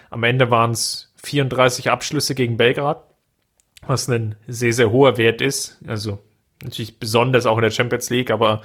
Am 0.10 0.24
Ende 0.24 0.52
waren 0.52 0.72
es 0.72 1.12
34 1.24 1.90
Abschlüsse 1.90 2.36
gegen 2.36 2.56
Belgrad, 2.56 3.04
was 3.86 4.08
ein 4.08 4.36
sehr, 4.48 4.74
sehr 4.74 4.92
hoher 4.92 5.18
Wert 5.18 5.42
ist. 5.42 5.80
Also 5.88 6.20
natürlich 6.64 7.00
besonders 7.00 7.46
auch 7.48 7.58
in 7.58 7.64
der 7.64 7.72
Champions 7.72 8.10
League, 8.12 8.30
aber 8.30 8.62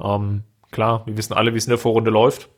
ähm, 0.00 0.44
klar, 0.70 1.04
wir 1.06 1.16
wissen 1.16 1.34
alle, 1.34 1.52
wie 1.54 1.58
es 1.58 1.66
in 1.66 1.70
der 1.70 1.78
Vorrunde 1.78 2.10
läuft. 2.10 2.48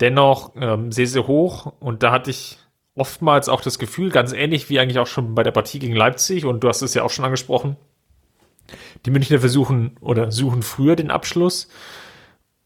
Dennoch 0.00 0.52
ähm, 0.56 0.92
sehr, 0.92 1.06
sehr 1.06 1.26
hoch 1.26 1.72
und 1.80 2.02
da 2.02 2.12
hatte 2.12 2.30
ich 2.30 2.58
oftmals 2.94 3.48
auch 3.48 3.62
das 3.62 3.78
Gefühl, 3.78 4.10
ganz 4.10 4.32
ähnlich 4.32 4.68
wie 4.68 4.78
eigentlich 4.78 4.98
auch 4.98 5.06
schon 5.06 5.34
bei 5.34 5.42
der 5.42 5.50
Partie 5.50 5.78
gegen 5.78 5.96
Leipzig 5.96 6.44
und 6.44 6.62
du 6.62 6.68
hast 6.68 6.82
es 6.82 6.92
ja 6.92 7.04
auch 7.04 7.10
schon 7.10 7.24
angesprochen, 7.24 7.76
die 9.06 9.10
Münchner 9.10 9.38
versuchen 9.38 9.96
oder 10.00 10.30
suchen 10.30 10.62
früher 10.62 10.96
den 10.96 11.10
Abschluss, 11.10 11.68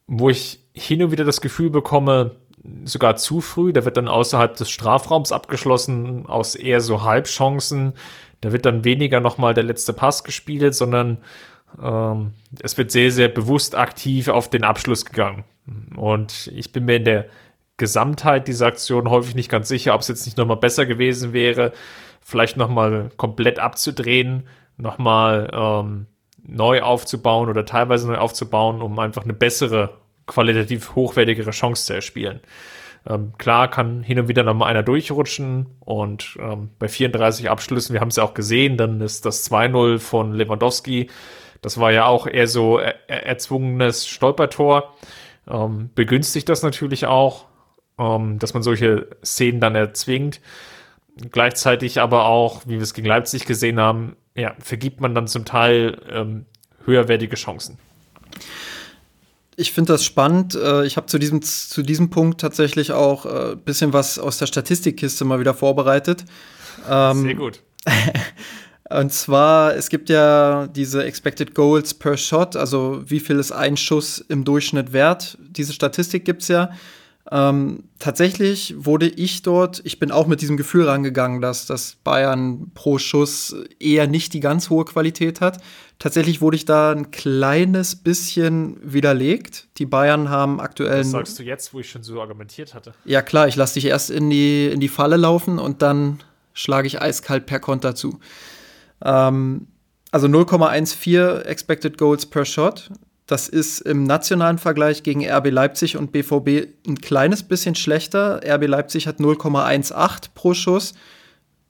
wo 0.07 0.31
ich 0.31 0.61
hin 0.73 1.03
und 1.03 1.11
wieder 1.11 1.25
das 1.25 1.41
Gefühl 1.41 1.71
bekomme, 1.71 2.37
sogar 2.85 3.17
zu 3.17 3.41
früh, 3.41 3.73
da 3.73 3.85
wird 3.85 3.97
dann 3.97 4.09
außerhalb 4.09 4.57
des 4.57 4.71
Strafraums 4.71 5.33
abgeschlossen, 5.33 6.27
aus 6.27 6.55
eher 6.55 6.81
so 6.81 7.03
Halbchancen, 7.03 7.95
da 8.41 8.53
wird 8.53 8.67
dann 8.67 8.85
weniger 8.85 9.21
nochmal 9.21 9.55
der 9.55 9.65
letzte 9.65 9.93
Pass 9.93 10.25
gespielt, 10.25 10.75
sondern 10.75 11.19
ähm, 11.83 12.33
es 12.61 12.77
wird 12.77 12.91
sehr, 12.91 13.11
sehr 13.11 13.29
bewusst 13.29 13.75
aktiv 13.75 14.29
auf 14.29 14.51
den 14.51 14.65
Abschluss 14.65 15.05
gegangen. 15.05 15.45
Und 15.97 16.51
ich 16.55 16.73
bin 16.73 16.85
mir 16.85 16.97
in 16.97 17.05
der 17.05 17.27
Gesamtheit 17.77 18.49
dieser 18.49 18.67
Aktion 18.67 19.11
häufig 19.11 19.35
nicht 19.35 19.51
ganz 19.51 19.69
sicher, 19.69 19.95
ob 19.95 20.01
es 20.01 20.09
jetzt 20.09 20.27
nicht 20.27 20.39
nochmal 20.39 20.57
besser 20.57 20.87
gewesen 20.87 21.33
wäre, 21.33 21.73
vielleicht 22.21 22.57
nochmal 22.57 23.11
komplett 23.17 23.59
abzudrehen, 23.59 24.49
nochmal 24.77 25.51
ähm, 25.53 26.07
neu 26.47 26.83
aufzubauen 26.83 27.49
oder 27.49 27.65
teilweise 27.65 28.07
neu 28.07 28.19
aufzubauen, 28.19 28.83
um 28.83 28.99
einfach 28.99 29.25
eine 29.25 29.33
bessere, 29.33 29.99
qualitativ 30.27 30.95
hochwertigere 30.95 31.51
Chance 31.51 31.87
zu 31.87 31.95
erspielen. 31.95 32.41
Ähm, 33.09 33.33
klar 33.39 33.71
kann 33.71 34.03
hin 34.03 34.19
und 34.19 34.29
wieder 34.29 34.43
nochmal 34.43 34.71
einer 34.71 34.83
durchrutschen 34.83 35.67
und 35.81 36.37
ähm, 36.41 36.71
bei 36.79 36.89
34 36.89 37.51
Abschlüssen, 37.51 37.93
wir 37.93 38.01
haben 38.01 38.09
es 38.09 38.17
ja 38.17 38.25
auch 38.25 38.35
gesehen, 38.35 38.77
dann 38.77 39.01
ist 39.01 39.25
das 39.27 39.49
2-0 39.51 39.99
von 39.99 40.33
Lewandowski, 40.33 41.09
das 41.63 41.79
war 41.79 41.93
ja 41.93 42.07
auch 42.07 42.27
eher 42.27 42.49
so 42.49 42.79
er 42.79 43.09
erzwungenes 43.09 44.07
Stolpertor, 44.09 44.95
ähm, 45.49 45.91
begünstigt 45.95 46.49
das 46.49 46.63
natürlich 46.63 47.07
auch, 47.07 47.47
ähm, 47.99 48.39
dass 48.39 48.55
man 48.55 48.63
solche 48.63 49.09
Szenen 49.25 49.61
dann 49.61 49.75
erzwingt. 49.75 50.41
Gleichzeitig 51.31 52.01
aber 52.01 52.27
auch, 52.27 52.63
wie 52.67 52.75
wir 52.75 52.83
es 52.83 52.93
gegen 52.93 53.07
Leipzig 53.07 53.47
gesehen 53.47 53.81
haben, 53.81 54.17
ja, 54.37 54.55
vergibt 54.59 55.01
man 55.01 55.15
dann 55.15 55.27
zum 55.27 55.45
Teil 55.45 56.01
ähm, 56.11 56.47
höherwertige 56.85 57.37
Chancen. 57.37 57.79
Ich 59.57 59.73
finde 59.73 59.95
das 59.95 60.05
spannend. 60.05 60.55
Äh, 60.55 60.85
ich 60.85 60.97
habe 60.97 61.07
zu 61.07 61.19
diesem, 61.19 61.41
zu 61.43 61.83
diesem 61.83 62.11
Punkt 62.11 62.41
tatsächlich 62.41 62.93
auch 62.93 63.25
ein 63.25 63.53
äh, 63.53 63.57
bisschen 63.57 63.93
was 63.93 64.19
aus 64.19 64.39
der 64.39 64.47
Statistikkiste 64.47 65.25
mal 65.25 65.41
wieder 65.41 65.55
vorbereitet. 65.55 66.25
Ähm, 66.89 67.23
Sehr 67.23 67.35
gut. 67.35 67.63
Und 68.89 69.13
zwar, 69.13 69.75
es 69.75 69.89
gibt 69.89 70.09
ja 70.11 70.69
diese 70.69 71.05
Expected 71.05 71.55
Goals 71.55 71.95
per 71.95 72.17
Shot, 72.17 72.55
also 72.55 73.03
wie 73.05 73.19
viel 73.19 73.39
ist 73.39 73.51
ein 73.51 73.77
Schuss 73.77 74.19
im 74.29 74.45
Durchschnitt 74.45 74.93
wert. 74.93 75.37
Diese 75.41 75.73
Statistik 75.73 76.25
gibt 76.25 76.43
es 76.43 76.49
ja. 76.49 76.71
Ähm, 77.33 77.85
tatsächlich 77.99 78.75
wurde 78.79 79.09
ich 79.09 79.43
dort, 79.43 79.81
ich 79.85 79.99
bin 79.99 80.13
auch 80.13 80.29
mit 80.29 80.41
diesem 80.41 80.57
Gefühl 80.57 80.89
rangegangen, 80.89 81.41
dass 81.41 81.67
das 81.67 81.97
Bayern 82.05 82.71
pro 82.75 82.99
Schuss 82.99 83.55
eher 83.81 84.07
nicht 84.07 84.33
die 84.33 84.41
ganz 84.41 84.71
hohe 84.71 84.85
Qualität 84.85 85.41
hat. 85.41 85.59
Tatsächlich 85.99 86.41
wurde 86.41 86.57
ich 86.57 86.67
da 86.67 86.93
ein 86.93 87.11
kleines 87.11 87.97
bisschen 87.97 88.79
widerlegt. 88.83 89.67
Die 89.79 89.87
Bayern 89.87 90.29
haben 90.29 90.61
aktuell. 90.61 91.01
Was 91.01 91.11
sagst 91.11 91.39
du 91.39 91.43
jetzt, 91.43 91.75
wo 91.75 91.81
ich 91.81 91.91
schon 91.91 92.05
so 92.05 92.21
argumentiert 92.21 92.75
hatte? 92.75 92.95
Ja, 93.05 93.23
klar, 93.23 93.49
ich 93.49 93.57
lasse 93.57 93.75
dich 93.75 93.87
erst 93.87 94.11
in 94.11 94.31
die, 94.31 94.67
in 94.67 94.79
die 94.79 94.89
Falle 94.89 95.17
laufen 95.17 95.59
und 95.59 95.83
dann 95.83 96.21
schlage 96.53 96.87
ich 96.87 97.01
eiskalt 97.03 97.47
per 97.47 97.59
Konter 97.59 97.95
zu. 97.95 98.21
Ähm, 99.05 99.67
also 100.13 100.29
0,14 100.29 101.41
Expected 101.43 101.99
Goals 101.99 102.27
per 102.27 102.45
Shot. 102.45 102.91
Das 103.27 103.49
ist 103.49 103.81
im 103.81 104.05
nationalen 104.05 104.59
Vergleich 104.59 105.03
gegen 105.03 105.29
RB 105.29 105.51
Leipzig 105.51 105.97
und 105.97 106.13
BVB 106.13 106.69
ein 106.87 106.97
kleines 107.01 107.43
bisschen 107.43 107.75
schlechter. 107.75 108.41
RB 108.47 108.69
Leipzig 108.69 109.09
hat 109.09 109.19
0,18 109.19 110.29
pro 110.35 110.55
Schuss. 110.55 110.95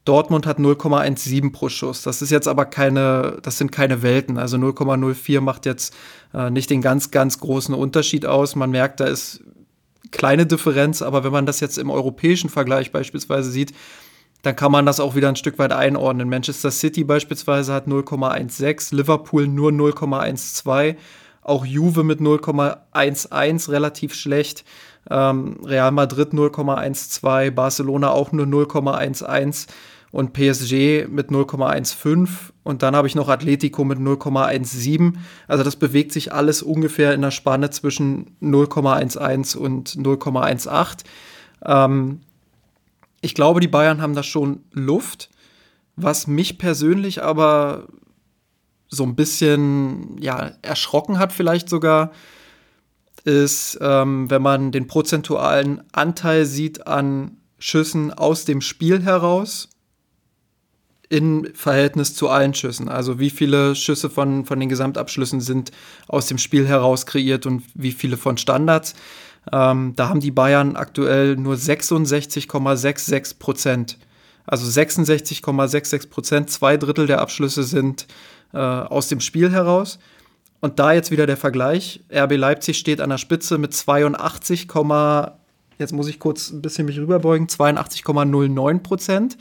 Dortmund 0.05 0.47
hat 0.47 0.59
0,17 0.59 1.53
pro 1.53 1.71
Schuss. 1.71 2.03
Das 2.03 2.21
ist 2.21 2.31
jetzt 2.31 2.47
aber 2.47 2.67
keine, 2.67 3.39
das 3.43 3.57
sind 3.57 3.73
keine 3.73 4.03
Welten. 4.03 4.37
Also 4.37 4.59
0,04 4.59 5.41
macht 5.41 5.65
jetzt 5.67 5.95
äh, 6.35 6.51
nicht 6.51 6.69
den 6.69 6.83
ganz, 6.83 7.11
ganz 7.11 7.41
großen 7.41 7.75
Unterschied 7.75 8.27
aus. 8.27 8.55
Man 8.55 8.71
merkt, 8.71 9.01
da 9.01 9.07
ist 9.07 9.43
kleine 10.13 10.47
Differenz, 10.47 11.01
aber 11.01 11.25
wenn 11.25 11.33
man 11.33 11.47
das 11.47 11.61
jetzt 11.61 11.79
im 11.79 11.91
europäischen 11.91 12.51
Vergleich 12.51 12.93
beispielsweise 12.93 13.51
sieht, 13.51 13.73
dann 14.43 14.55
kann 14.55 14.71
man 14.71 14.87
das 14.87 15.01
auch 15.01 15.17
wieder 15.17 15.29
ein 15.29 15.37
Stück 15.37 15.59
weit 15.59 15.73
einordnen. 15.73 16.29
Manchester 16.29 16.71
City 16.71 17.03
beispielsweise 17.03 17.73
hat 17.73 17.89
0,16, 17.89 18.95
Liverpool 18.95 19.49
nur 19.49 19.73
0,12 19.73 20.97
auch 21.47 21.65
Juve 21.65 22.03
mit 22.03 22.21
0,11 22.21 23.71
relativ 23.71 24.15
schlecht. 24.15 24.65
Ähm, 25.09 25.59
Real 25.65 25.93
Madrid 25.93 26.33
0,12, 26.33 27.53
Barcelona 27.53 28.11
auch 28.11 28.33
nur 28.33 28.47
0,11 28.47 29.67
und 30.11 30.33
PSG 30.33 31.07
mit 31.09 31.31
0,15 31.31 32.29
und 32.65 32.83
dann 32.83 32.97
habe 32.97 33.07
ich 33.07 33.15
noch 33.15 33.29
Atletico 33.29 33.85
mit 33.85 33.99
0,17. 33.99 35.15
Also 35.47 35.63
das 35.63 35.77
bewegt 35.77 36.13
sich 36.13 36.33
alles 36.33 36.63
ungefähr 36.63 37.15
in 37.15 37.23
der 37.23 37.31
Spanne 37.31 37.71
zwischen 37.71 38.37
0,11 38.43 39.57
und 39.57 39.91
0,18. 39.91 41.05
Ähm, 41.65 42.21
ich 43.21 43.35
glaube, 43.35 43.61
die 43.61 43.69
Bayern 43.69 44.03
haben 44.03 44.15
da 44.15 44.23
schon 44.23 44.61
Luft. 44.73 45.31
Was 45.97 46.27
mich 46.27 46.59
persönlich 46.59 47.23
aber 47.23 47.87
so 48.97 49.05
ein 49.05 49.15
bisschen 49.15 50.17
ja, 50.21 50.53
erschrocken 50.63 51.19
hat, 51.19 51.33
vielleicht 51.33 51.69
sogar, 51.69 52.13
ist, 53.25 53.79
ähm, 53.81 54.31
wenn 54.31 54.43
man 54.43 54.73
den 54.73 54.87
prozentualen 54.87 55.83
Anteil 55.93 56.47
sieht 56.47 56.87
an 56.87 57.39
Schüssen 57.59 58.13
aus 58.13 58.45
dem 58.45 58.61
Spiel 58.61 59.03
heraus 59.03 59.69
in 61.09 61.51
Verhältnis 61.55 62.15
zu 62.15 62.29
allen 62.29 62.55
Schüssen. 62.55 62.89
Also 62.89 63.19
wie 63.19 63.31
viele 63.31 63.75
Schüsse 63.75 64.11
von, 64.11 64.45
von 64.45 64.59
den 64.59 64.69
Gesamtabschlüssen 64.69 65.41
sind 65.41 65.71
aus 66.09 66.27
dem 66.27 66.39
Spiel 66.39 66.67
heraus 66.67 67.07
kreiert 67.07 67.47
und 67.47 67.63
wie 67.75 67.93
viele 67.93 68.17
von 68.17 68.39
Standards. 68.39 68.95
Ähm, 69.53 69.93
da 69.95 70.09
haben 70.09 70.21
die 70.21 70.33
Bayern 70.33 70.77
aktuell 70.77 71.37
nur 71.37 71.55
66,66 71.55 73.39
Prozent. 73.39 73.99
Also 74.47 74.67
66,66 74.67 76.09
Prozent, 76.09 76.51
zwei 76.51 76.77
Drittel 76.77 77.07
der 77.07 77.21
Abschlüsse 77.21 77.65
sind 77.65 78.07
äh, 78.57 78.59
aus 78.59 79.09
dem 79.09 79.21
Spiel 79.21 79.53
heraus. 79.53 79.99
Und 80.61 80.79
da 80.79 80.93
jetzt 80.93 81.11
wieder 81.11 81.27
der 81.27 81.37
Vergleich. 81.37 82.01
RB 82.13 82.37
Leipzig 82.37 82.79
steht 82.79 83.01
an 83.01 83.11
der 83.11 83.19
Spitze 83.19 83.59
mit 83.59 83.75
82, 83.75 84.67
jetzt 85.79 85.93
muss 85.93 86.09
ich 86.09 86.19
kurz 86.19 86.51
ein 86.51 86.63
bisschen 86.63 86.87
mich 86.87 86.99
rüberbeugen, 86.99 87.47
82,09 87.47 88.79
Prozent. 88.81 89.37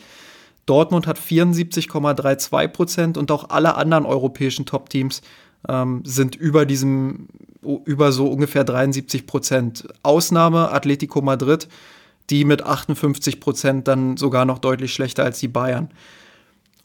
Dortmund 0.66 1.06
hat 1.06 1.18
74,32 1.18 2.68
Prozent 2.68 3.16
und 3.16 3.30
auch 3.30 3.50
alle 3.50 3.76
anderen 3.76 4.04
europäischen 4.04 4.66
Top-Teams 4.66 5.22
ähm, 5.68 6.02
sind 6.04 6.36
über 6.36 6.66
diesem, 6.66 7.28
über 7.84 8.12
so 8.12 8.26
ungefähr 8.26 8.64
73 8.64 9.26
Prozent. 9.26 9.88
Ausnahme 10.02 10.70
Atletico 10.72 11.22
Madrid, 11.22 11.68
die 12.30 12.44
mit 12.44 12.62
58 12.62 13.40
Prozent 13.40 13.88
dann 13.88 14.16
sogar 14.16 14.44
noch 14.44 14.58
deutlich 14.58 14.92
schlechter 14.92 15.24
als 15.24 15.38
die 15.38 15.48
Bayern. 15.48 15.88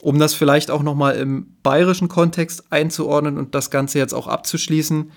Um 0.01 0.19
das 0.19 0.33
vielleicht 0.33 0.71
auch 0.71 0.83
noch 0.83 0.95
mal 0.95 1.11
im 1.11 1.55
bayerischen 1.61 2.07
Kontext 2.07 2.71
einzuordnen 2.71 3.37
und 3.37 3.53
das 3.53 3.69
Ganze 3.69 3.99
jetzt 3.99 4.13
auch 4.13 4.27
abzuschließen, 4.27 5.11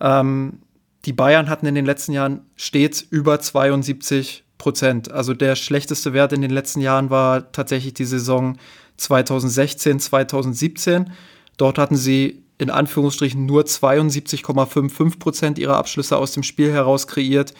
ähm, 0.00 0.60
die 1.04 1.12
Bayern 1.12 1.48
hatten 1.48 1.66
in 1.66 1.74
den 1.74 1.84
letzten 1.84 2.12
Jahren 2.12 2.42
stets 2.56 3.02
über 3.02 3.40
72 3.40 4.44
Prozent. 4.58 5.10
Also 5.10 5.34
der 5.34 5.56
schlechteste 5.56 6.12
Wert 6.12 6.32
in 6.32 6.40
den 6.40 6.50
letzten 6.50 6.80
Jahren 6.80 7.10
war 7.10 7.50
tatsächlich 7.50 7.94
die 7.94 8.04
Saison 8.04 8.56
2016, 8.96 9.98
2017. 9.98 11.10
Dort 11.56 11.78
hatten 11.78 11.96
sie 11.96 12.44
in 12.58 12.70
Anführungsstrichen 12.70 13.44
nur 13.44 13.64
72,55 13.64 15.18
Prozent 15.18 15.58
ihrer 15.58 15.76
Abschlüsse 15.76 16.16
aus 16.16 16.32
dem 16.32 16.44
Spiel 16.44 16.72
heraus 16.72 17.08
kreiert. 17.08 17.54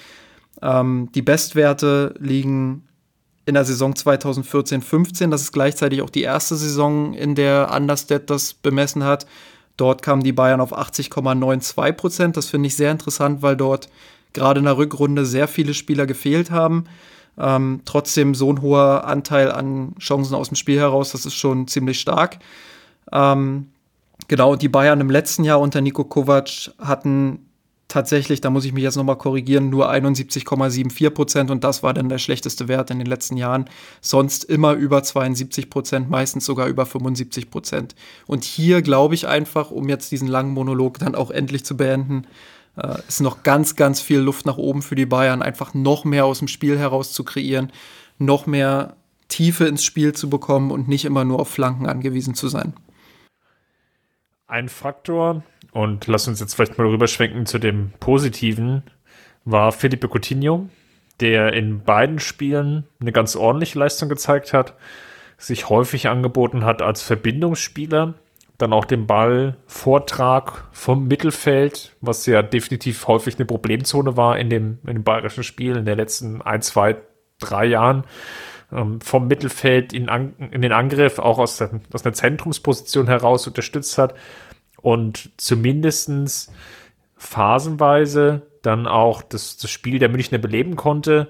Ähm, 0.62 1.08
die 1.12 1.22
Bestwerte 1.22 2.14
liegen 2.20 2.84
in 3.44 3.54
der 3.54 3.64
Saison 3.64 3.94
2014-15. 3.94 5.30
Das 5.30 5.42
ist 5.42 5.52
gleichzeitig 5.52 6.02
auch 6.02 6.10
die 6.10 6.22
erste 6.22 6.56
Saison, 6.56 7.14
in 7.14 7.34
der 7.34 7.70
Understat 7.74 8.30
das 8.30 8.54
bemessen 8.54 9.04
hat. 9.04 9.26
Dort 9.76 10.02
kamen 10.02 10.22
die 10.22 10.32
Bayern 10.32 10.60
auf 10.60 10.76
80,92 10.76 11.92
Prozent. 11.92 12.36
Das 12.36 12.48
finde 12.48 12.68
ich 12.68 12.76
sehr 12.76 12.92
interessant, 12.92 13.42
weil 13.42 13.56
dort 13.56 13.88
gerade 14.32 14.60
in 14.60 14.64
der 14.64 14.76
Rückrunde 14.76 15.26
sehr 15.26 15.48
viele 15.48 15.74
Spieler 15.74 16.06
gefehlt 16.06 16.50
haben. 16.50 16.84
Ähm, 17.38 17.80
trotzdem 17.84 18.34
so 18.34 18.52
ein 18.52 18.60
hoher 18.60 19.04
Anteil 19.06 19.50
an 19.50 19.94
Chancen 19.98 20.34
aus 20.34 20.48
dem 20.48 20.56
Spiel 20.56 20.78
heraus, 20.78 21.12
das 21.12 21.24
ist 21.24 21.34
schon 21.34 21.66
ziemlich 21.66 21.98
stark. 21.98 22.38
Ähm, 23.10 23.68
genau, 24.28 24.56
die 24.56 24.68
Bayern 24.68 25.00
im 25.00 25.10
letzten 25.10 25.44
Jahr 25.44 25.60
unter 25.60 25.80
Nico 25.80 26.04
Kovac 26.04 26.72
hatten 26.78 27.46
tatsächlich, 27.92 28.40
da 28.40 28.50
muss 28.50 28.64
ich 28.64 28.72
mich 28.72 28.82
jetzt 28.82 28.96
nochmal 28.96 29.18
korrigieren, 29.18 29.68
nur 29.70 29.90
71,74 29.90 31.10
Prozent 31.10 31.50
und 31.50 31.62
das 31.62 31.82
war 31.82 31.92
dann 31.92 32.08
der 32.08 32.18
schlechteste 32.18 32.66
Wert 32.66 32.90
in 32.90 32.98
den 32.98 33.06
letzten 33.06 33.36
Jahren. 33.36 33.66
Sonst 34.00 34.44
immer 34.44 34.72
über 34.72 35.02
72 35.02 35.68
Prozent, 35.70 36.08
meistens 36.10 36.46
sogar 36.46 36.68
über 36.68 36.86
75 36.86 37.50
Prozent. 37.50 37.94
Und 38.26 38.44
hier 38.44 38.82
glaube 38.82 39.14
ich 39.14 39.28
einfach, 39.28 39.70
um 39.70 39.88
jetzt 39.88 40.10
diesen 40.10 40.28
langen 40.28 40.54
Monolog 40.54 40.98
dann 40.98 41.14
auch 41.14 41.30
endlich 41.30 41.64
zu 41.64 41.76
beenden, 41.76 42.26
äh, 42.76 42.98
ist 43.06 43.20
noch 43.20 43.42
ganz, 43.42 43.76
ganz 43.76 44.00
viel 44.00 44.18
Luft 44.18 44.46
nach 44.46 44.56
oben 44.56 44.82
für 44.82 44.94
die 44.94 45.06
Bayern, 45.06 45.42
einfach 45.42 45.74
noch 45.74 46.04
mehr 46.04 46.24
aus 46.24 46.38
dem 46.38 46.48
Spiel 46.48 46.78
heraus 46.78 47.12
zu 47.12 47.24
kreieren, 47.24 47.70
noch 48.18 48.46
mehr 48.46 48.96
Tiefe 49.28 49.66
ins 49.66 49.84
Spiel 49.84 50.14
zu 50.14 50.30
bekommen 50.30 50.70
und 50.70 50.88
nicht 50.88 51.04
immer 51.04 51.24
nur 51.24 51.40
auf 51.40 51.48
Flanken 51.48 51.86
angewiesen 51.86 52.34
zu 52.34 52.48
sein. 52.48 52.72
Ein 54.46 54.68
Faktor, 54.68 55.42
und 55.72 56.06
lass 56.06 56.28
uns 56.28 56.40
jetzt 56.40 56.54
vielleicht 56.54 56.78
mal 56.78 56.86
rüberschwenken 56.86 57.46
zu 57.46 57.58
dem 57.58 57.92
Positiven, 57.98 58.82
war 59.44 59.72
Felipe 59.72 60.08
Coutinho, 60.08 60.68
der 61.20 61.54
in 61.54 61.82
beiden 61.82 62.18
Spielen 62.18 62.84
eine 63.00 63.12
ganz 63.12 63.36
ordentliche 63.36 63.78
Leistung 63.78 64.08
gezeigt 64.08 64.52
hat, 64.52 64.74
sich 65.38 65.68
häufig 65.68 66.08
angeboten 66.08 66.64
hat 66.64 66.82
als 66.82 67.02
Verbindungsspieler, 67.02 68.14
dann 68.58 68.72
auch 68.72 68.84
den 68.84 69.06
Ballvortrag 69.06 70.68
vom 70.72 71.08
Mittelfeld, 71.08 71.96
was 72.00 72.26
ja 72.26 72.42
definitiv 72.42 73.08
häufig 73.08 73.36
eine 73.36 73.46
Problemzone 73.46 74.16
war 74.16 74.38
in 74.38 74.50
dem, 74.50 74.78
in 74.86 74.94
dem 74.94 75.04
bayerischen 75.04 75.42
Spiel 75.42 75.76
in 75.76 75.84
den 75.84 75.96
letzten 75.96 76.42
ein, 76.42 76.62
zwei, 76.62 76.96
drei 77.40 77.64
Jahren, 77.64 78.04
ähm, 78.70 79.00
vom 79.00 79.26
Mittelfeld 79.26 79.92
in, 79.92 80.08
in 80.08 80.62
den 80.62 80.72
Angriff 80.72 81.18
auch 81.18 81.38
aus, 81.38 81.56
der, 81.56 81.70
aus 81.92 82.04
einer 82.04 82.14
Zentrumsposition 82.14 83.06
heraus 83.08 83.46
unterstützt 83.46 83.98
hat 83.98 84.14
und 84.82 85.30
zumindestens 85.36 86.52
phasenweise 87.16 88.42
dann 88.62 88.86
auch 88.86 89.22
das, 89.22 89.56
das 89.56 89.70
Spiel 89.70 89.98
der 89.98 90.08
Münchner 90.08 90.38
beleben 90.38 90.76
konnte, 90.76 91.28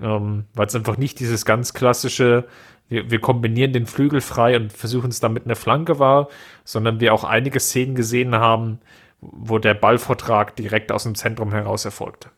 ähm, 0.00 0.44
weil 0.54 0.66
es 0.66 0.74
einfach 0.74 0.96
nicht 0.96 1.20
dieses 1.20 1.44
ganz 1.44 1.74
klassische, 1.74 2.44
wir, 2.88 3.10
wir 3.10 3.20
kombinieren 3.20 3.72
den 3.72 3.86
Flügel 3.86 4.20
frei 4.20 4.56
und 4.56 4.72
versuchen 4.72 5.10
es 5.10 5.20
dann 5.20 5.32
mit 5.32 5.44
einer 5.44 5.56
Flanke 5.56 5.98
war, 5.98 6.28
sondern 6.64 7.00
wir 7.00 7.12
auch 7.14 7.24
einige 7.24 7.60
Szenen 7.60 7.94
gesehen 7.94 8.34
haben, 8.34 8.78
wo 9.20 9.58
der 9.58 9.74
Ballvortrag 9.74 10.56
direkt 10.56 10.92
aus 10.92 11.04
dem 11.04 11.14
Zentrum 11.14 11.52
heraus 11.52 11.84
erfolgte. 11.84 12.30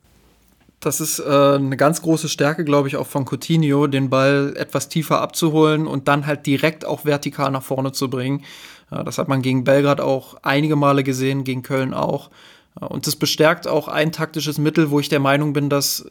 Das 0.80 1.00
ist 1.00 1.18
äh, 1.18 1.24
eine 1.24 1.76
ganz 1.76 2.02
große 2.02 2.28
Stärke, 2.28 2.64
glaube 2.64 2.88
ich, 2.88 2.96
auch 2.96 3.06
von 3.06 3.24
Coutinho, 3.24 3.86
den 3.86 4.10
Ball 4.10 4.54
etwas 4.56 4.88
tiefer 4.88 5.20
abzuholen 5.20 5.86
und 5.86 6.06
dann 6.06 6.26
halt 6.26 6.46
direkt 6.46 6.84
auch 6.84 7.04
vertikal 7.04 7.50
nach 7.50 7.62
vorne 7.62 7.92
zu 7.92 8.10
bringen. 8.10 8.44
Das 8.90 9.18
hat 9.18 9.28
man 9.28 9.42
gegen 9.42 9.64
Belgrad 9.64 10.00
auch 10.00 10.36
einige 10.42 10.76
Male 10.76 11.02
gesehen, 11.02 11.44
gegen 11.44 11.62
Köln 11.62 11.92
auch. 11.92 12.30
Und 12.74 13.06
das 13.06 13.16
bestärkt 13.16 13.66
auch 13.66 13.88
ein 13.88 14.12
taktisches 14.12 14.58
Mittel, 14.58 14.90
wo 14.90 15.00
ich 15.00 15.08
der 15.08 15.20
Meinung 15.20 15.52
bin, 15.52 15.70
dass 15.70 16.06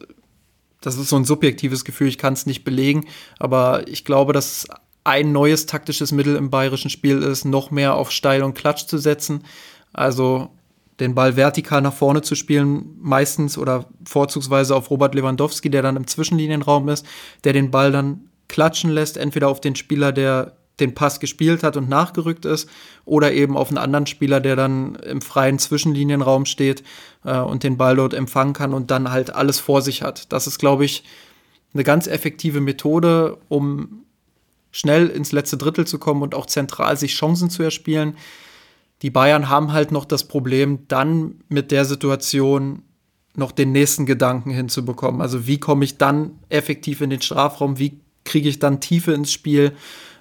das 0.80 0.96
ist 0.98 1.08
so 1.08 1.16
ein 1.16 1.24
subjektives 1.24 1.84
Gefühl, 1.84 2.08
ich 2.08 2.18
kann 2.18 2.34
es 2.34 2.46
nicht 2.46 2.62
belegen, 2.62 3.06
aber 3.38 3.88
ich 3.88 4.04
glaube, 4.04 4.32
dass 4.32 4.68
ein 5.04 5.32
neues 5.32 5.66
taktisches 5.66 6.12
Mittel 6.12 6.36
im 6.36 6.50
bayerischen 6.50 6.90
Spiel 6.90 7.22
ist, 7.22 7.44
noch 7.44 7.70
mehr 7.70 7.94
auf 7.94 8.10
Steil 8.10 8.42
und 8.42 8.54
Klatsch 8.54 8.86
zu 8.86 8.98
setzen. 8.98 9.44
Also 9.92 10.50
den 11.00 11.14
Ball 11.14 11.36
vertikal 11.36 11.80
nach 11.82 11.92
vorne 11.92 12.22
zu 12.22 12.34
spielen, 12.34 12.96
meistens 13.00 13.58
oder 13.58 13.86
vorzugsweise 14.04 14.74
auf 14.74 14.90
Robert 14.90 15.14
Lewandowski, 15.14 15.70
der 15.70 15.82
dann 15.82 15.96
im 15.96 16.06
Zwischenlinienraum 16.06 16.88
ist, 16.88 17.06
der 17.44 17.52
den 17.52 17.70
Ball 17.70 17.92
dann 17.92 18.28
klatschen 18.48 18.90
lässt, 18.90 19.16
entweder 19.16 19.48
auf 19.48 19.60
den 19.60 19.76
Spieler, 19.76 20.12
der 20.12 20.55
den 20.80 20.94
Pass 20.94 21.20
gespielt 21.20 21.62
hat 21.62 21.76
und 21.76 21.88
nachgerückt 21.88 22.44
ist, 22.44 22.68
oder 23.04 23.32
eben 23.32 23.56
auf 23.56 23.68
einen 23.68 23.78
anderen 23.78 24.06
Spieler, 24.06 24.40
der 24.40 24.56
dann 24.56 24.96
im 24.96 25.20
freien 25.20 25.58
Zwischenlinienraum 25.58 26.44
steht 26.44 26.82
äh, 27.24 27.38
und 27.38 27.62
den 27.62 27.76
Ball 27.76 27.96
dort 27.96 28.14
empfangen 28.14 28.52
kann 28.52 28.74
und 28.74 28.90
dann 28.90 29.10
halt 29.10 29.34
alles 29.34 29.58
vor 29.58 29.80
sich 29.82 30.02
hat. 30.02 30.32
Das 30.32 30.46
ist, 30.46 30.58
glaube 30.58 30.84
ich, 30.84 31.04
eine 31.72 31.84
ganz 31.84 32.06
effektive 32.06 32.60
Methode, 32.60 33.38
um 33.48 34.04
schnell 34.70 35.08
ins 35.08 35.32
letzte 35.32 35.56
Drittel 35.56 35.86
zu 35.86 35.98
kommen 35.98 36.22
und 36.22 36.34
auch 36.34 36.46
zentral 36.46 36.96
sich 36.96 37.14
Chancen 37.14 37.48
zu 37.48 37.62
erspielen. 37.62 38.16
Die 39.02 39.10
Bayern 39.10 39.48
haben 39.48 39.72
halt 39.72 39.92
noch 39.92 40.04
das 40.04 40.24
Problem, 40.24 40.80
dann 40.88 41.40
mit 41.48 41.70
der 41.70 41.84
Situation 41.84 42.82
noch 43.34 43.52
den 43.52 43.72
nächsten 43.72 44.06
Gedanken 44.06 44.50
hinzubekommen. 44.50 45.20
Also 45.20 45.46
wie 45.46 45.58
komme 45.58 45.84
ich 45.84 45.98
dann 45.98 46.38
effektiv 46.48 47.00
in 47.00 47.10
den 47.10 47.20
Strafraum? 47.20 47.78
Wie 47.78 48.00
kriege 48.24 48.48
ich 48.48 48.58
dann 48.58 48.80
Tiefe 48.80 49.12
ins 49.12 49.32
Spiel? 49.32 49.72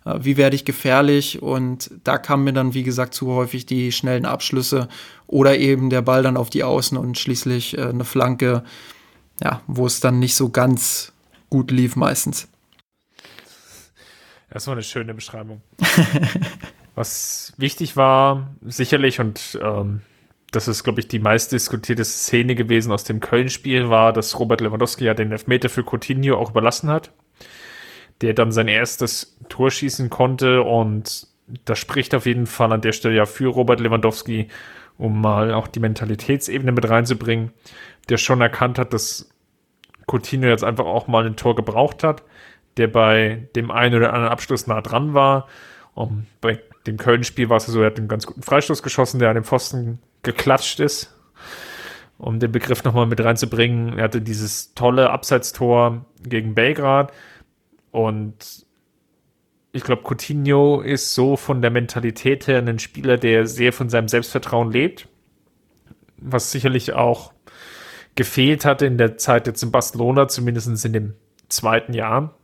Äh, 0.05 0.19
wie 0.21 0.37
werde 0.37 0.55
ich 0.55 0.65
gefährlich? 0.65 1.41
Und 1.41 1.91
da 2.03 2.17
kamen 2.17 2.45
mir 2.45 2.53
dann, 2.53 2.73
wie 2.73 2.83
gesagt, 2.83 3.13
zu 3.13 3.27
häufig 3.33 3.65
die 3.65 3.91
schnellen 3.91 4.25
Abschlüsse 4.25 4.87
oder 5.27 5.57
eben 5.57 5.89
der 5.89 6.01
Ball 6.01 6.23
dann 6.23 6.37
auf 6.37 6.49
die 6.49 6.63
Außen 6.63 6.97
und 6.97 7.17
schließlich 7.17 7.77
äh, 7.77 7.81
eine 7.81 8.05
Flanke, 8.05 8.63
ja, 9.41 9.61
wo 9.67 9.85
es 9.85 9.99
dann 9.99 10.19
nicht 10.19 10.35
so 10.35 10.49
ganz 10.49 11.11
gut 11.49 11.71
lief 11.71 11.95
meistens. 11.95 12.47
Das 14.49 14.67
war 14.67 14.73
eine 14.73 14.83
schöne 14.83 15.13
Beschreibung. 15.13 15.61
Was 16.95 17.51
wichtig 17.57 17.97
war, 17.97 18.55
sicherlich, 18.61 19.19
und 19.19 19.59
ähm, 19.61 20.01
das 20.51 20.69
ist, 20.69 20.85
glaube 20.85 21.01
ich, 21.01 21.09
die 21.09 21.19
meistdiskutierte 21.19 22.05
Szene 22.05 22.55
gewesen 22.55 22.93
aus 22.93 23.03
dem 23.03 23.19
Köln-Spiel, 23.19 23.89
war, 23.89 24.13
dass 24.13 24.39
Robert 24.39 24.61
Lewandowski 24.61 25.03
ja 25.03 25.13
den 25.13 25.33
Elfmeter 25.33 25.67
für 25.67 25.83
Coutinho 25.83 26.37
auch 26.37 26.51
überlassen 26.51 26.89
hat 26.89 27.11
der 28.21 28.33
dann 28.33 28.51
sein 28.51 28.67
erstes 28.67 29.37
Tor 29.49 29.71
schießen 29.71 30.09
konnte 30.09 30.61
und 30.61 31.27
das 31.65 31.79
spricht 31.79 32.15
auf 32.15 32.25
jeden 32.25 32.47
Fall 32.47 32.71
an 32.71 32.81
der 32.81 32.91
Stelle 32.91 33.15
ja 33.15 33.25
für 33.25 33.47
Robert 33.47 33.79
Lewandowski, 33.79 34.47
um 34.97 35.21
mal 35.21 35.53
auch 35.53 35.67
die 35.67 35.79
Mentalitätsebene 35.79 36.71
mit 36.71 36.89
reinzubringen, 36.89 37.51
der 38.09 38.17
schon 38.17 38.41
erkannt 38.41 38.79
hat, 38.79 38.93
dass 38.93 39.29
Coutinho 40.07 40.47
jetzt 40.47 40.63
einfach 40.63 40.85
auch 40.85 41.07
mal 41.07 41.25
ein 41.25 41.35
Tor 41.35 41.55
gebraucht 41.55 42.03
hat, 42.03 42.23
der 42.77 42.87
bei 42.87 43.47
dem 43.55 43.71
einen 43.71 43.95
oder 43.95 44.13
anderen 44.13 44.31
Abschluss 44.31 44.67
nah 44.67 44.81
dran 44.81 45.13
war. 45.13 45.47
Um, 45.93 46.25
bei 46.41 46.59
dem 46.87 46.97
Köln-Spiel 46.97 47.49
war 47.49 47.57
es 47.57 47.65
so, 47.65 47.79
er 47.79 47.87
hat 47.87 47.97
einen 47.97 48.07
ganz 48.07 48.25
guten 48.25 48.41
Freistoß 48.41 48.83
geschossen, 48.83 49.19
der 49.19 49.29
an 49.29 49.35
dem 49.35 49.45
Pfosten 49.45 49.99
geklatscht 50.23 50.79
ist. 50.79 51.13
Um 52.17 52.39
den 52.39 52.51
Begriff 52.51 52.83
nochmal 52.83 53.05
mit 53.05 53.21
reinzubringen, 53.21 53.97
er 53.97 54.05
hatte 54.05 54.21
dieses 54.21 54.73
tolle 54.73 55.09
Abseitstor 55.09 56.05
gegen 56.23 56.55
Belgrad, 56.55 57.11
und 57.95 58.65
ich 59.71 59.81
glaube, 59.81 60.03
Coutinho 60.03 60.81
ist 60.81 61.15
so 61.15 61.37
von 61.37 61.61
der 61.61 61.71
Mentalität 61.71 62.45
her 62.45 62.59
ein 62.59 62.77
Spieler, 62.77 63.15
der 63.15 63.47
sehr 63.47 63.71
von 63.71 63.87
seinem 63.87 64.09
Selbstvertrauen 64.09 64.69
lebt. 64.69 65.07
Was 66.17 66.51
sicherlich 66.51 66.91
auch 66.91 67.31
gefehlt 68.15 68.65
hatte 68.65 68.85
in 68.85 68.97
der 68.97 69.17
Zeit 69.17 69.47
jetzt 69.47 69.63
in 69.63 69.71
Barcelona, 69.71 70.27
zumindest 70.27 70.83
in 70.83 70.91
dem 70.91 71.13
zweiten 71.47 71.93
Jahr, 71.93 72.35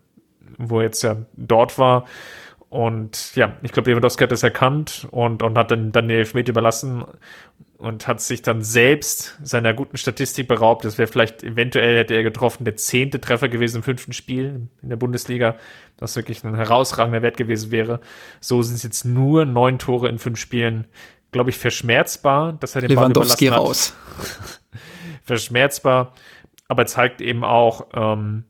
wo 0.57 0.77
er 0.77 0.85
jetzt 0.85 1.01
ja 1.01 1.17
dort 1.35 1.77
war. 1.77 2.05
Und 2.69 3.35
ja, 3.35 3.57
ich 3.61 3.73
glaube, 3.73 3.89
Lewandowski 3.89 4.23
hat 4.23 4.31
das 4.31 4.43
erkannt 4.43 5.05
und, 5.11 5.43
und 5.43 5.57
hat 5.57 5.71
dann, 5.71 5.91
dann 5.91 6.07
den 6.07 6.19
Elfmeter 6.19 6.51
überlassen 6.51 7.03
und 7.81 8.07
hat 8.07 8.21
sich 8.21 8.43
dann 8.43 8.61
selbst 8.61 9.39
seiner 9.41 9.73
guten 9.73 9.97
Statistik 9.97 10.47
beraubt. 10.47 10.85
Das 10.85 10.99
wäre 10.99 11.07
vielleicht, 11.07 11.43
eventuell 11.43 11.97
hätte 11.97 12.13
er 12.13 12.21
getroffen, 12.21 12.63
der 12.63 12.75
zehnte 12.75 13.19
Treffer 13.19 13.49
gewesen 13.49 13.77
im 13.77 13.83
fünften 13.83 14.13
Spiel 14.13 14.67
in 14.83 14.89
der 14.89 14.97
Bundesliga, 14.97 15.55
was 15.97 16.15
wirklich 16.15 16.43
ein 16.43 16.53
herausragender 16.53 17.23
Wert 17.23 17.37
gewesen 17.37 17.71
wäre. 17.71 17.99
So 18.39 18.61
sind 18.61 18.75
es 18.75 18.83
jetzt 18.83 19.03
nur 19.03 19.45
neun 19.45 19.79
Tore 19.79 20.09
in 20.09 20.19
fünf 20.19 20.39
Spielen. 20.39 20.85
Glaube 21.31 21.49
ich, 21.49 21.57
verschmerzbar, 21.57 22.53
dass 22.53 22.75
er 22.75 22.81
den 22.81 22.91
Lewandowski 22.91 23.49
Ball 23.49 23.57
raus. 23.57 23.95
verschmerzbar, 25.23 26.13
aber 26.67 26.85
zeigt 26.85 27.19
eben 27.19 27.43
auch, 27.43 27.87
ähm, 27.95 28.43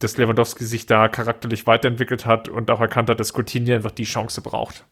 dass 0.00 0.18
Lewandowski 0.18 0.64
sich 0.64 0.84
da 0.84 1.08
charakterlich 1.08 1.66
weiterentwickelt 1.66 2.26
hat 2.26 2.50
und 2.50 2.70
auch 2.70 2.80
erkannt 2.80 3.08
hat, 3.08 3.20
dass 3.20 3.32
Coutinho 3.32 3.74
einfach 3.74 3.92
die 3.92 4.04
Chance 4.04 4.42
braucht. 4.42 4.84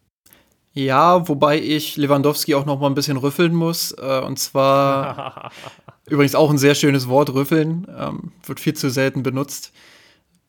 Ja, 0.75 1.29
wobei 1.29 1.61
ich 1.61 1.97
Lewandowski 1.97 2.57
auch 2.57 2.67
noch 2.67 2.81
mal 2.81 2.89
ein 2.89 2.97
bisschen 2.97 3.17
rüffeln 3.17 3.55
muss. 3.55 3.93
Äh, 3.93 4.21
und 4.21 4.39
zwar 4.39 5.53
übrigens 6.09 6.35
auch 6.35 6.51
ein 6.51 6.59
sehr 6.59 6.75
schönes 6.75 7.09
Wort, 7.09 7.33
rüffeln. 7.33 7.87
Ähm, 7.97 8.33
wird 8.45 8.59
viel 8.59 8.75
zu 8.75 8.91
selten 8.91 9.23
benutzt. 9.23 9.73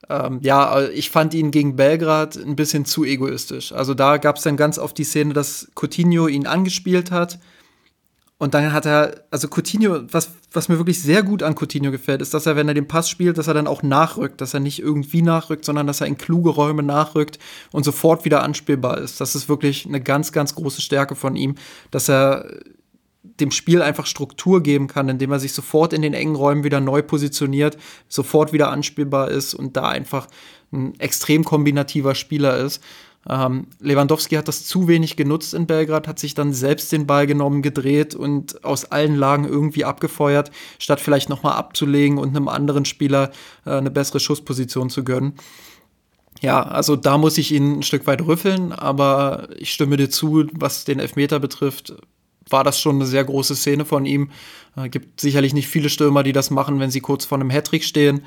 Ähm, 0.10 0.40
ja, 0.42 0.80
äh, 0.80 0.92
ich 0.92 1.12
fand 1.12 1.36
ihn 1.36 1.52
gegen 1.52 1.76
Belgrad 1.76 2.38
ein 2.38 2.56
bisschen 2.56 2.86
zu 2.86 3.04
egoistisch. 3.04 3.72
Also 3.72 3.94
da 3.94 4.18
gab 4.18 4.38
es 4.38 4.44
dann 4.44 4.58
ganz 4.58 4.80
oft 4.80 4.98
die 4.98 5.04
Szene, 5.04 5.34
dass 5.34 5.70
Coutinho 5.76 6.28
ihn 6.28 6.48
angespielt 6.48 7.12
hat 7.12 7.40
und 8.38 8.54
dann 8.54 8.74
hat 8.74 8.86
er, 8.86 9.24
also 9.32 9.48
Coutinho, 9.48 10.02
was, 10.12 10.32
was 10.52 10.68
mir 10.68 10.78
wirklich 10.78 11.02
sehr 11.02 11.24
gut 11.24 11.42
an 11.42 11.56
Coutinho 11.56 11.90
gefällt, 11.90 12.22
ist, 12.22 12.34
dass 12.34 12.46
er, 12.46 12.58
wenn 12.58 12.68
er 12.68 12.74
den 12.74 12.88
Pass 12.88 13.10
spielt, 13.10 13.38
dass 13.38 13.48
er 13.48 13.54
dann 13.54 13.68
auch 13.68 13.82
nachrückt, 13.82 14.42
dass 14.42 14.54
er 14.54 14.60
nicht 14.60 14.80
irgendwie 14.80 15.22
nachrückt, 15.22 15.64
sondern 15.64 15.88
dass 15.88 16.02
er 16.02 16.08
in 16.08 16.18
kluge 16.18 16.50
Räume 16.50 16.84
nachrückt 16.84 17.40
und 17.72 17.86
sofort 17.86 18.26
wieder 18.26 18.44
anspielbar 18.44 18.98
ist. 18.98 19.22
Das 19.22 19.36
ist 19.36 19.48
wirklich 19.48 19.86
eine 19.86 20.02
ganz, 20.02 20.34
ganz 20.34 20.54
große 20.54 20.82
Stärke 20.82 21.16
von 21.16 21.38
ihm, 21.38 21.56
dass 21.92 22.10
er 22.10 22.60
dem 23.24 23.52
Spiel 23.52 23.82
einfach 23.82 24.06
Struktur 24.06 24.62
geben 24.62 24.88
kann, 24.88 25.10
indem 25.10 25.32
er 25.32 25.40
sich 25.40 25.54
sofort 25.54 25.94
in 25.94 26.02
den 26.02 26.14
engen 26.14 26.36
Räumen 26.36 26.64
wieder 26.64 26.82
neu 26.82 27.02
positioniert, 27.02 27.78
sofort 28.08 28.52
wieder 28.54 28.70
anspielbar 28.70 29.30
ist 29.30 29.54
und 29.54 29.78
da 29.78 29.88
einfach 29.88 30.28
ein 30.72 31.00
extrem 31.00 31.44
kombinativer 31.44 32.16
Spieler 32.16 32.58
ist. 32.58 32.84
Ähm, 33.28 33.68
Lewandowski 33.80 34.36
hat 34.36 34.48
das 34.48 34.66
zu 34.66 34.88
wenig 34.88 35.16
genutzt 35.16 35.54
in 35.54 35.66
Belgrad, 35.66 36.08
hat 36.08 36.20
sich 36.20 36.36
dann 36.36 36.54
selbst 36.54 36.92
den 36.92 37.08
Ball 37.08 37.26
genommen, 37.26 37.62
gedreht 37.62 38.14
und 38.14 38.64
aus 38.64 38.86
allen 38.86 39.16
Lagen 39.16 39.46
irgendwie 39.46 39.84
abgefeuert, 39.84 40.52
statt 40.78 41.00
vielleicht 41.00 41.30
nochmal 41.30 41.54
abzulegen 41.54 42.18
und 42.18 42.36
einem 42.36 42.48
anderen 42.48 42.86
Spieler 42.86 43.32
äh, 43.66 43.72
eine 43.72 43.92
bessere 43.92 44.20
Schussposition 44.20 44.90
zu 44.90 45.04
gönnen. 45.04 45.34
Ja, 46.42 46.62
also 46.62 46.96
da 46.96 47.18
muss 47.18 47.38
ich 47.38 47.52
ihn 47.52 47.80
ein 47.80 47.84
Stück 47.84 48.06
weit 48.08 48.22
rüffeln, 48.22 48.74
aber 48.74 49.48
ich 49.58 49.72
stimme 49.72 49.98
dir 49.98 50.10
zu, 50.10 50.46
was 50.54 50.84
den 50.84 51.00
Elfmeter 51.00 51.40
betrifft, 51.40 51.96
war 52.50 52.64
das 52.64 52.80
schon 52.80 52.98
eine 52.98 53.06
sehr 53.06 53.24
große 53.24 53.56
Szene 53.56 53.86
von 53.86 54.06
ihm. 54.06 54.30
Äh, 54.76 54.90
gibt 54.90 55.20
sicherlich 55.20 55.54
nicht 55.54 55.68
viele 55.68 55.90
Stürmer, 55.90 56.22
die 56.24 56.34
das 56.34 56.52
machen, 56.52 56.80
wenn 56.80 56.92
sie 56.92 57.02
kurz 57.02 57.26
vor 57.26 57.40
einem 57.40 57.50
Hattrick 57.50 57.84
stehen. 57.84 58.24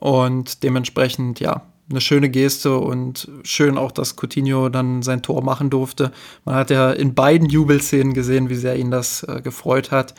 Und 0.00 0.62
dementsprechend, 0.62 1.40
ja, 1.40 1.62
eine 1.90 2.00
schöne 2.00 2.30
Geste 2.30 2.76
und 2.76 3.28
schön 3.42 3.76
auch, 3.76 3.92
dass 3.92 4.16
Coutinho 4.16 4.68
dann 4.68 5.02
sein 5.02 5.22
Tor 5.22 5.42
machen 5.42 5.70
durfte. 5.70 6.12
Man 6.44 6.54
hat 6.54 6.70
ja 6.70 6.90
in 6.90 7.14
beiden 7.14 7.48
Jubelszenen 7.48 8.14
gesehen, 8.14 8.48
wie 8.48 8.54
sehr 8.54 8.76
ihn 8.76 8.90
das 8.90 9.22
äh, 9.24 9.40
gefreut 9.42 9.90
hat. 9.90 10.14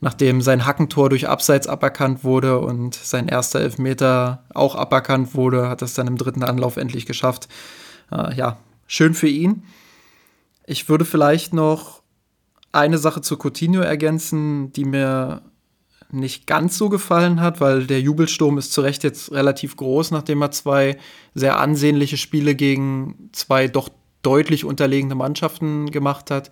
Nachdem 0.00 0.40
sein 0.40 0.64
Hackentor 0.64 1.10
durch 1.10 1.28
Abseits 1.28 1.66
aberkannt 1.66 2.24
wurde 2.24 2.58
und 2.58 2.94
sein 2.94 3.28
erster 3.28 3.60
Elfmeter 3.60 4.44
auch 4.54 4.74
aberkannt 4.74 5.34
wurde, 5.34 5.68
hat 5.68 5.82
es 5.82 5.94
dann 5.94 6.06
im 6.06 6.16
dritten 6.16 6.42
Anlauf 6.42 6.76
endlich 6.76 7.04
geschafft. 7.04 7.48
Äh, 8.10 8.34
ja, 8.34 8.56
schön 8.86 9.14
für 9.14 9.28
ihn. 9.28 9.64
Ich 10.64 10.88
würde 10.88 11.04
vielleicht 11.04 11.52
noch 11.52 12.02
eine 12.72 12.98
Sache 12.98 13.20
zu 13.20 13.36
Coutinho 13.36 13.82
ergänzen, 13.82 14.72
die 14.72 14.84
mir 14.84 15.42
nicht 16.12 16.46
ganz 16.46 16.76
so 16.76 16.88
gefallen 16.88 17.40
hat, 17.40 17.60
weil 17.60 17.86
der 17.86 18.00
Jubelsturm 18.00 18.58
ist 18.58 18.72
zu 18.72 18.80
Recht 18.80 19.04
jetzt 19.04 19.32
relativ 19.32 19.76
groß, 19.76 20.10
nachdem 20.10 20.42
er 20.42 20.50
zwei 20.50 20.98
sehr 21.34 21.58
ansehnliche 21.58 22.16
Spiele 22.16 22.54
gegen 22.54 23.30
zwei 23.32 23.68
doch 23.68 23.88
deutlich 24.22 24.64
unterlegene 24.64 25.14
Mannschaften 25.14 25.90
gemacht 25.90 26.30
hat. 26.30 26.50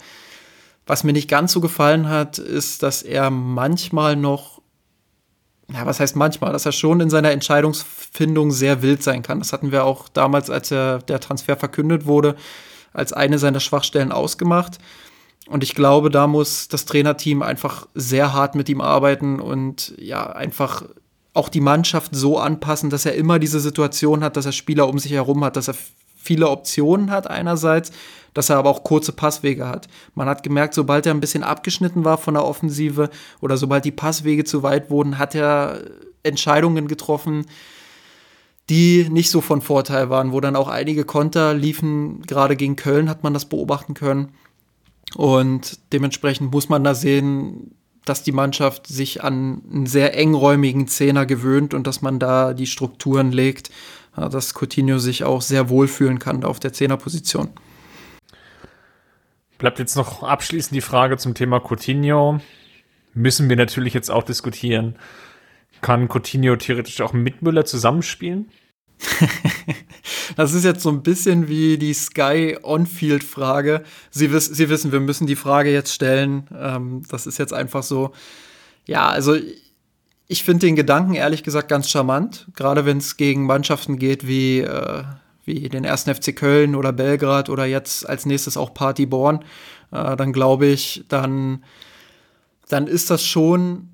Was 0.86 1.04
mir 1.04 1.12
nicht 1.12 1.28
ganz 1.28 1.52
so 1.52 1.60
gefallen 1.60 2.08
hat, 2.08 2.38
ist, 2.38 2.82
dass 2.82 3.02
er 3.02 3.30
manchmal 3.30 4.16
noch, 4.16 4.62
ja, 5.70 5.84
was 5.84 6.00
heißt 6.00 6.16
manchmal, 6.16 6.52
dass 6.52 6.64
er 6.64 6.72
schon 6.72 7.00
in 7.00 7.10
seiner 7.10 7.30
Entscheidungsfindung 7.30 8.52
sehr 8.52 8.80
wild 8.80 9.02
sein 9.02 9.22
kann. 9.22 9.38
Das 9.38 9.52
hatten 9.52 9.70
wir 9.70 9.84
auch 9.84 10.08
damals, 10.08 10.48
als 10.48 10.70
er, 10.70 11.00
der 11.00 11.20
Transfer 11.20 11.56
verkündet 11.56 12.06
wurde, 12.06 12.36
als 12.94 13.12
eine 13.12 13.38
seiner 13.38 13.60
Schwachstellen 13.60 14.12
ausgemacht. 14.12 14.78
Und 15.48 15.64
ich 15.64 15.74
glaube, 15.74 16.10
da 16.10 16.26
muss 16.26 16.68
das 16.68 16.84
Trainerteam 16.84 17.42
einfach 17.42 17.88
sehr 17.94 18.34
hart 18.34 18.54
mit 18.54 18.68
ihm 18.68 18.80
arbeiten 18.80 19.40
und 19.40 19.94
ja, 19.98 20.26
einfach 20.26 20.82
auch 21.32 21.48
die 21.48 21.60
Mannschaft 21.60 22.14
so 22.14 22.38
anpassen, 22.38 22.90
dass 22.90 23.06
er 23.06 23.14
immer 23.14 23.38
diese 23.38 23.60
Situation 23.60 24.22
hat, 24.22 24.36
dass 24.36 24.46
er 24.46 24.52
Spieler 24.52 24.88
um 24.88 24.98
sich 24.98 25.12
herum 25.12 25.44
hat, 25.44 25.56
dass 25.56 25.68
er 25.68 25.74
viele 26.16 26.50
Optionen 26.50 27.10
hat 27.10 27.30
einerseits, 27.30 27.92
dass 28.34 28.50
er 28.50 28.56
aber 28.56 28.68
auch 28.68 28.84
kurze 28.84 29.12
Passwege 29.12 29.66
hat. 29.66 29.88
Man 30.14 30.28
hat 30.28 30.42
gemerkt, 30.42 30.74
sobald 30.74 31.06
er 31.06 31.14
ein 31.14 31.20
bisschen 31.20 31.44
abgeschnitten 31.44 32.04
war 32.04 32.18
von 32.18 32.34
der 32.34 32.44
Offensive 32.44 33.08
oder 33.40 33.56
sobald 33.56 33.84
die 33.84 33.92
Passwege 33.92 34.44
zu 34.44 34.62
weit 34.62 34.90
wurden, 34.90 35.18
hat 35.18 35.34
er 35.34 35.80
Entscheidungen 36.24 36.88
getroffen, 36.88 37.46
die 38.68 39.08
nicht 39.08 39.30
so 39.30 39.40
von 39.40 39.62
Vorteil 39.62 40.10
waren, 40.10 40.32
wo 40.32 40.40
dann 40.40 40.56
auch 40.56 40.68
einige 40.68 41.04
Konter 41.04 41.54
liefen, 41.54 42.22
gerade 42.26 42.56
gegen 42.56 42.76
Köln 42.76 43.08
hat 43.08 43.22
man 43.22 43.32
das 43.32 43.46
beobachten 43.46 43.94
können. 43.94 44.34
Und 45.14 45.78
dementsprechend 45.92 46.52
muss 46.52 46.68
man 46.68 46.84
da 46.84 46.94
sehen, 46.94 47.74
dass 48.04 48.22
die 48.22 48.32
Mannschaft 48.32 48.86
sich 48.86 49.22
an 49.22 49.62
einen 49.70 49.86
sehr 49.86 50.16
engräumigen 50.16 50.88
Zehner 50.88 51.26
gewöhnt 51.26 51.74
und 51.74 51.86
dass 51.86 52.02
man 52.02 52.18
da 52.18 52.54
die 52.54 52.66
Strukturen 52.66 53.32
legt, 53.32 53.70
dass 54.16 54.54
Coutinho 54.54 54.98
sich 54.98 55.24
auch 55.24 55.42
sehr 55.42 55.68
wohlfühlen 55.68 56.18
kann 56.18 56.44
auf 56.44 56.58
der 56.58 56.72
Zehnerposition. 56.72 57.50
Bleibt 59.58 59.78
jetzt 59.78 59.96
noch 59.96 60.22
abschließend 60.22 60.74
die 60.74 60.80
Frage 60.80 61.18
zum 61.18 61.34
Thema 61.34 61.60
Coutinho. 61.60 62.40
Müssen 63.14 63.48
wir 63.48 63.56
natürlich 63.56 63.94
jetzt 63.94 64.10
auch 64.10 64.22
diskutieren. 64.22 64.96
Kann 65.80 66.08
Coutinho 66.08 66.56
theoretisch 66.56 67.00
auch 67.00 67.12
mit 67.12 67.42
Müller 67.42 67.64
zusammenspielen? 67.64 68.50
das 70.36 70.52
ist 70.52 70.64
jetzt 70.64 70.82
so 70.82 70.90
ein 70.90 71.02
bisschen 71.02 71.48
wie 71.48 71.78
die 71.78 71.94
Sky 71.94 72.58
On-Field-Frage. 72.62 73.82
Sie, 74.10 74.32
wiss, 74.32 74.46
Sie 74.46 74.68
wissen, 74.68 74.92
wir 74.92 75.00
müssen 75.00 75.26
die 75.26 75.36
Frage 75.36 75.72
jetzt 75.72 75.92
stellen. 75.92 76.46
Ähm, 76.56 77.02
das 77.08 77.26
ist 77.26 77.38
jetzt 77.38 77.52
einfach 77.52 77.82
so. 77.82 78.12
Ja, 78.86 79.08
also 79.08 79.36
ich 80.26 80.44
finde 80.44 80.66
den 80.66 80.76
Gedanken 80.76 81.14
ehrlich 81.14 81.42
gesagt 81.42 81.68
ganz 81.68 81.88
charmant, 81.88 82.48
gerade 82.54 82.84
wenn 82.84 82.98
es 82.98 83.16
gegen 83.16 83.46
Mannschaften 83.46 83.98
geht 83.98 84.26
wie, 84.26 84.60
äh, 84.60 85.02
wie 85.44 85.68
den 85.68 85.86
1. 85.86 86.04
FC 86.04 86.36
Köln 86.36 86.74
oder 86.74 86.92
Belgrad 86.92 87.48
oder 87.48 87.64
jetzt 87.64 88.08
als 88.08 88.26
nächstes 88.26 88.56
auch 88.56 88.74
Party 88.74 89.06
Born. 89.06 89.44
Äh, 89.90 90.16
dann 90.16 90.32
glaube 90.32 90.66
ich, 90.66 91.04
dann, 91.08 91.64
dann 92.68 92.86
ist 92.86 93.10
das 93.10 93.24
schon 93.24 93.88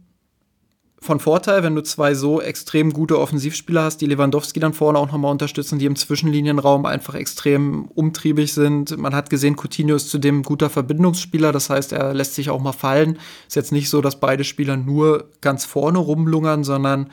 von 1.04 1.20
Vorteil, 1.20 1.62
wenn 1.62 1.74
du 1.74 1.82
zwei 1.82 2.14
so 2.14 2.40
extrem 2.40 2.92
gute 2.92 3.20
Offensivspieler 3.20 3.84
hast, 3.84 3.98
die 3.98 4.06
Lewandowski 4.06 4.58
dann 4.58 4.72
vorne 4.72 4.98
auch 4.98 5.12
nochmal 5.12 5.30
unterstützen, 5.30 5.78
die 5.78 5.84
im 5.84 5.96
Zwischenlinienraum 5.96 6.86
einfach 6.86 7.14
extrem 7.14 7.84
umtriebig 7.94 8.54
sind. 8.54 8.96
Man 8.96 9.14
hat 9.14 9.28
gesehen, 9.28 9.56
Coutinho 9.56 9.94
ist 9.94 10.08
zudem 10.08 10.40
ein 10.40 10.42
guter 10.42 10.70
Verbindungsspieler, 10.70 11.52
das 11.52 11.68
heißt, 11.68 11.92
er 11.92 12.14
lässt 12.14 12.34
sich 12.34 12.48
auch 12.48 12.60
mal 12.60 12.72
fallen. 12.72 13.18
Ist 13.46 13.56
jetzt 13.56 13.70
nicht 13.70 13.90
so, 13.90 14.00
dass 14.00 14.18
beide 14.18 14.44
Spieler 14.44 14.76
nur 14.76 15.28
ganz 15.42 15.66
vorne 15.66 15.98
rumlungern, 15.98 16.64
sondern 16.64 17.10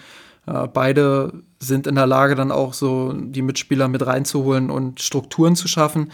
äh, 0.47 0.67
beide 0.67 1.43
sind 1.59 1.85
in 1.85 1.95
der 1.95 2.07
Lage, 2.07 2.35
dann 2.35 2.51
auch 2.51 2.73
so 2.73 3.13
die 3.13 3.41
Mitspieler 3.41 3.89
mit 3.89 4.05
reinzuholen 4.05 4.71
und 4.71 5.01
Strukturen 5.01 5.55
zu 5.55 5.67
schaffen. 5.67 6.11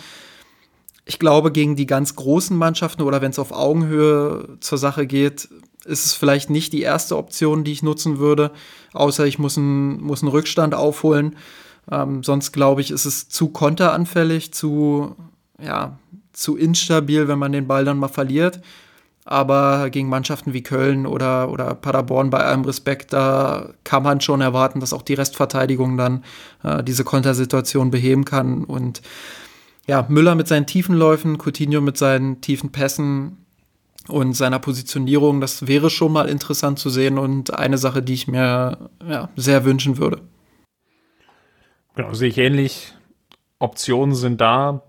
Ich 1.05 1.19
glaube, 1.19 1.51
gegen 1.51 1.75
die 1.75 1.85
ganz 1.85 2.15
großen 2.15 2.57
Mannschaften 2.57 3.03
oder 3.03 3.21
wenn 3.21 3.31
es 3.31 3.39
auf 3.39 3.51
Augenhöhe 3.51 4.57
zur 4.59 4.77
Sache 4.77 5.07
geht, 5.07 5.47
ist 5.87 6.05
es 6.05 6.13
vielleicht 6.13 6.49
nicht 6.49 6.73
die 6.73 6.81
erste 6.81 7.17
Option, 7.17 7.63
die 7.63 7.71
ich 7.71 7.83
nutzen 7.83 8.19
würde, 8.19 8.51
außer 8.93 9.25
ich 9.25 9.39
muss 9.39 9.57
einen, 9.57 10.01
muss 10.01 10.21
einen 10.21 10.31
Rückstand 10.31 10.75
aufholen. 10.75 11.35
Ähm, 11.89 12.23
sonst 12.23 12.51
glaube 12.51 12.81
ich, 12.81 12.91
ist 12.91 13.05
es 13.05 13.29
zu 13.29 13.49
konteranfällig, 13.49 14.53
zu, 14.53 15.15
ja, 15.61 15.97
zu 16.33 16.57
instabil, 16.57 17.27
wenn 17.27 17.39
man 17.39 17.51
den 17.51 17.67
Ball 17.67 17.85
dann 17.85 17.97
mal 17.97 18.07
verliert. 18.07 18.61
Aber 19.25 19.89
gegen 19.89 20.07
Mannschaften 20.07 20.53
wie 20.53 20.63
Köln 20.63 21.05
oder, 21.05 21.51
oder 21.51 21.75
Paderborn, 21.75 22.29
bei 22.29 22.39
allem 22.39 22.63
Respekt, 22.63 23.11
da 23.11 23.73
kann 23.83 24.03
man 24.03 24.21
schon 24.21 24.39
erwarten, 24.39 24.79
dass 24.79 24.93
auch 24.93 25.01
die 25.01 25.15
Restverteidigung 25.15 25.97
dann 25.97 26.23
äh, 26.63 26.81
diese 26.81 27.03
Kontersituation 27.03 27.91
beheben 27.91 28.23
kann. 28.23 28.63
Und 28.63 29.01
ja, 29.85 30.05
Müller 30.07 30.35
mit 30.35 30.47
seinen 30.47 30.65
tiefen 30.65 30.95
Läufen, 30.95 31.37
Coutinho 31.37 31.81
mit 31.81 31.97
seinen 31.97 32.39
tiefen 32.39 32.71
Pässen, 32.71 33.37
und 34.09 34.33
seiner 34.33 34.59
Positionierung. 34.59 35.41
Das 35.41 35.67
wäre 35.67 35.89
schon 35.89 36.13
mal 36.13 36.29
interessant 36.29 36.79
zu 36.79 36.89
sehen 36.89 37.17
und 37.17 37.53
eine 37.53 37.77
Sache, 37.77 38.01
die 38.01 38.13
ich 38.13 38.27
mir 38.27 38.89
ja, 39.07 39.29
sehr 39.35 39.65
wünschen 39.65 39.97
würde. 39.97 40.21
Genau, 41.95 42.13
sehe 42.13 42.29
ich 42.29 42.37
ähnlich. 42.37 42.93
Optionen 43.59 44.15
sind 44.15 44.39
da. 44.39 44.83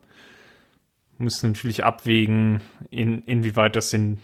Müssen 1.17 1.53
natürlich 1.53 1.85
abwägen, 1.85 2.61
in, 2.91 3.23
inwieweit 3.23 3.75
das 3.77 3.93
in, 3.93 4.19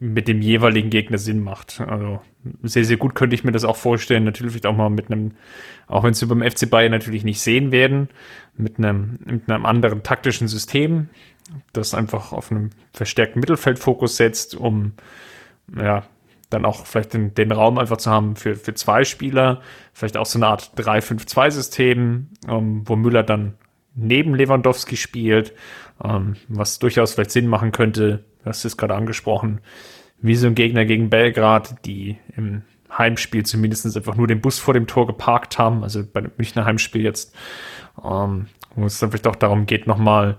mit 0.00 0.28
dem 0.28 0.40
jeweiligen 0.40 0.90
Gegner 0.90 1.18
Sinn 1.18 1.42
macht. 1.42 1.80
Also 1.80 2.20
sehr, 2.62 2.84
sehr 2.84 2.96
gut 2.96 3.14
könnte 3.14 3.34
ich 3.34 3.44
mir 3.44 3.52
das 3.52 3.64
auch 3.64 3.76
vorstellen. 3.76 4.24
Natürlich 4.24 4.64
auch 4.64 4.76
mal 4.76 4.90
mit 4.90 5.10
einem, 5.10 5.32
auch 5.86 6.04
wenn 6.04 6.14
sie 6.14 6.26
beim 6.26 6.42
FC 6.42 6.70
Bayern 6.70 6.92
natürlich 6.92 7.24
nicht 7.24 7.40
sehen 7.40 7.72
werden, 7.72 8.08
mit 8.56 8.78
einem, 8.78 9.18
mit 9.24 9.50
einem 9.50 9.66
anderen 9.66 10.02
taktischen 10.02 10.48
System 10.48 11.08
das 11.72 11.94
einfach 11.94 12.32
auf 12.32 12.50
einen 12.50 12.70
verstärkten 12.92 13.40
Mittelfeldfokus 13.40 14.16
setzt, 14.16 14.54
um 14.54 14.92
ja, 15.76 16.04
dann 16.50 16.64
auch 16.64 16.86
vielleicht 16.86 17.14
den, 17.14 17.34
den 17.34 17.52
Raum 17.52 17.78
einfach 17.78 17.96
zu 17.96 18.10
haben 18.10 18.36
für, 18.36 18.54
für 18.54 18.74
zwei 18.74 19.04
Spieler, 19.04 19.60
vielleicht 19.92 20.16
auch 20.16 20.26
so 20.26 20.38
eine 20.38 20.46
Art 20.46 20.72
3-5-2-System, 20.76 22.28
ähm, 22.48 22.82
wo 22.84 22.96
Müller 22.96 23.22
dann 23.22 23.54
neben 23.98 24.34
Lewandowski 24.34 24.96
spielt, 24.96 25.52
ähm, 26.02 26.36
was 26.48 26.78
durchaus 26.78 27.14
vielleicht 27.14 27.32
Sinn 27.32 27.46
machen 27.46 27.72
könnte, 27.72 28.24
das 28.44 28.64
ist 28.64 28.76
gerade 28.76 28.94
angesprochen, 28.94 29.60
wie 30.20 30.36
so 30.36 30.46
ein 30.46 30.54
Gegner 30.54 30.84
gegen 30.84 31.10
Belgrad, 31.10 31.84
die 31.84 32.16
im 32.36 32.62
Heimspiel 32.96 33.44
zumindest 33.44 33.96
einfach 33.96 34.16
nur 34.16 34.26
den 34.26 34.40
Bus 34.40 34.58
vor 34.58 34.74
dem 34.74 34.86
Tor 34.86 35.06
geparkt 35.06 35.58
haben, 35.58 35.82
also 35.82 36.02
bei 36.10 36.22
dem 36.22 36.30
Münchner 36.36 36.64
Heimspiel 36.64 37.02
jetzt, 37.02 37.34
ähm, 38.02 38.46
wo 38.74 38.86
es 38.86 38.98
dann 38.98 39.10
vielleicht 39.10 39.26
auch 39.26 39.36
darum 39.36 39.66
geht, 39.66 39.86
nochmal 39.86 40.38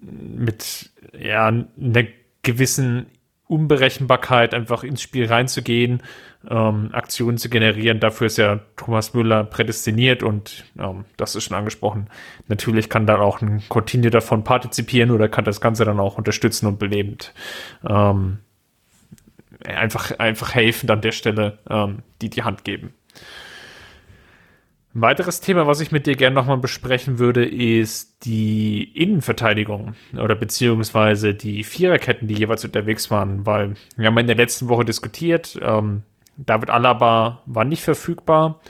mit 0.00 0.90
ja, 1.18 1.46
einer 1.46 2.04
gewissen 2.42 3.06
Unberechenbarkeit 3.48 4.54
einfach 4.54 4.82
ins 4.82 5.02
Spiel 5.02 5.26
reinzugehen, 5.26 6.02
ähm, 6.48 6.90
Aktionen 6.92 7.38
zu 7.38 7.48
generieren. 7.48 8.00
Dafür 8.00 8.26
ist 8.26 8.38
ja 8.38 8.60
Thomas 8.76 9.14
Müller 9.14 9.44
prädestiniert 9.44 10.22
und 10.22 10.64
ähm, 10.78 11.04
das 11.16 11.36
ist 11.36 11.44
schon 11.44 11.56
angesprochen. 11.56 12.08
Natürlich 12.48 12.88
kann 12.88 13.06
da 13.06 13.18
auch 13.18 13.40
ein 13.40 13.62
Coutinho 13.68 14.10
davon 14.10 14.42
partizipieren 14.42 15.10
oder 15.10 15.28
kann 15.28 15.44
das 15.44 15.60
Ganze 15.60 15.84
dann 15.84 16.00
auch 16.00 16.18
unterstützen 16.18 16.66
und 16.66 16.78
belebend 16.78 17.32
ähm, 17.88 18.38
einfach, 19.64 20.18
einfach 20.18 20.54
helfend 20.54 20.90
an 20.90 21.00
der 21.00 21.12
Stelle, 21.12 21.58
ähm, 21.70 22.02
die 22.20 22.30
die 22.30 22.42
Hand 22.42 22.64
geben. 22.64 22.94
Ein 24.96 25.02
weiteres 25.02 25.42
Thema, 25.42 25.66
was 25.66 25.82
ich 25.82 25.92
mit 25.92 26.06
dir 26.06 26.16
gerne 26.16 26.34
nochmal 26.34 26.56
besprechen 26.56 27.18
würde, 27.18 27.44
ist 27.44 28.24
die 28.24 28.82
Innenverteidigung 28.94 29.94
oder 30.18 30.34
beziehungsweise 30.34 31.34
die 31.34 31.64
Viererketten, 31.64 32.28
die 32.28 32.34
jeweils 32.34 32.64
unterwegs 32.64 33.10
waren, 33.10 33.44
weil 33.44 33.74
wir 33.98 34.06
haben 34.06 34.16
in 34.16 34.26
der 34.26 34.36
letzten 34.36 34.70
Woche 34.70 34.86
diskutiert, 34.86 35.58
ähm, 35.60 36.00
David 36.38 36.70
Alaba 36.70 37.42
war 37.44 37.66
nicht 37.66 37.82
verfügbar 37.82 38.62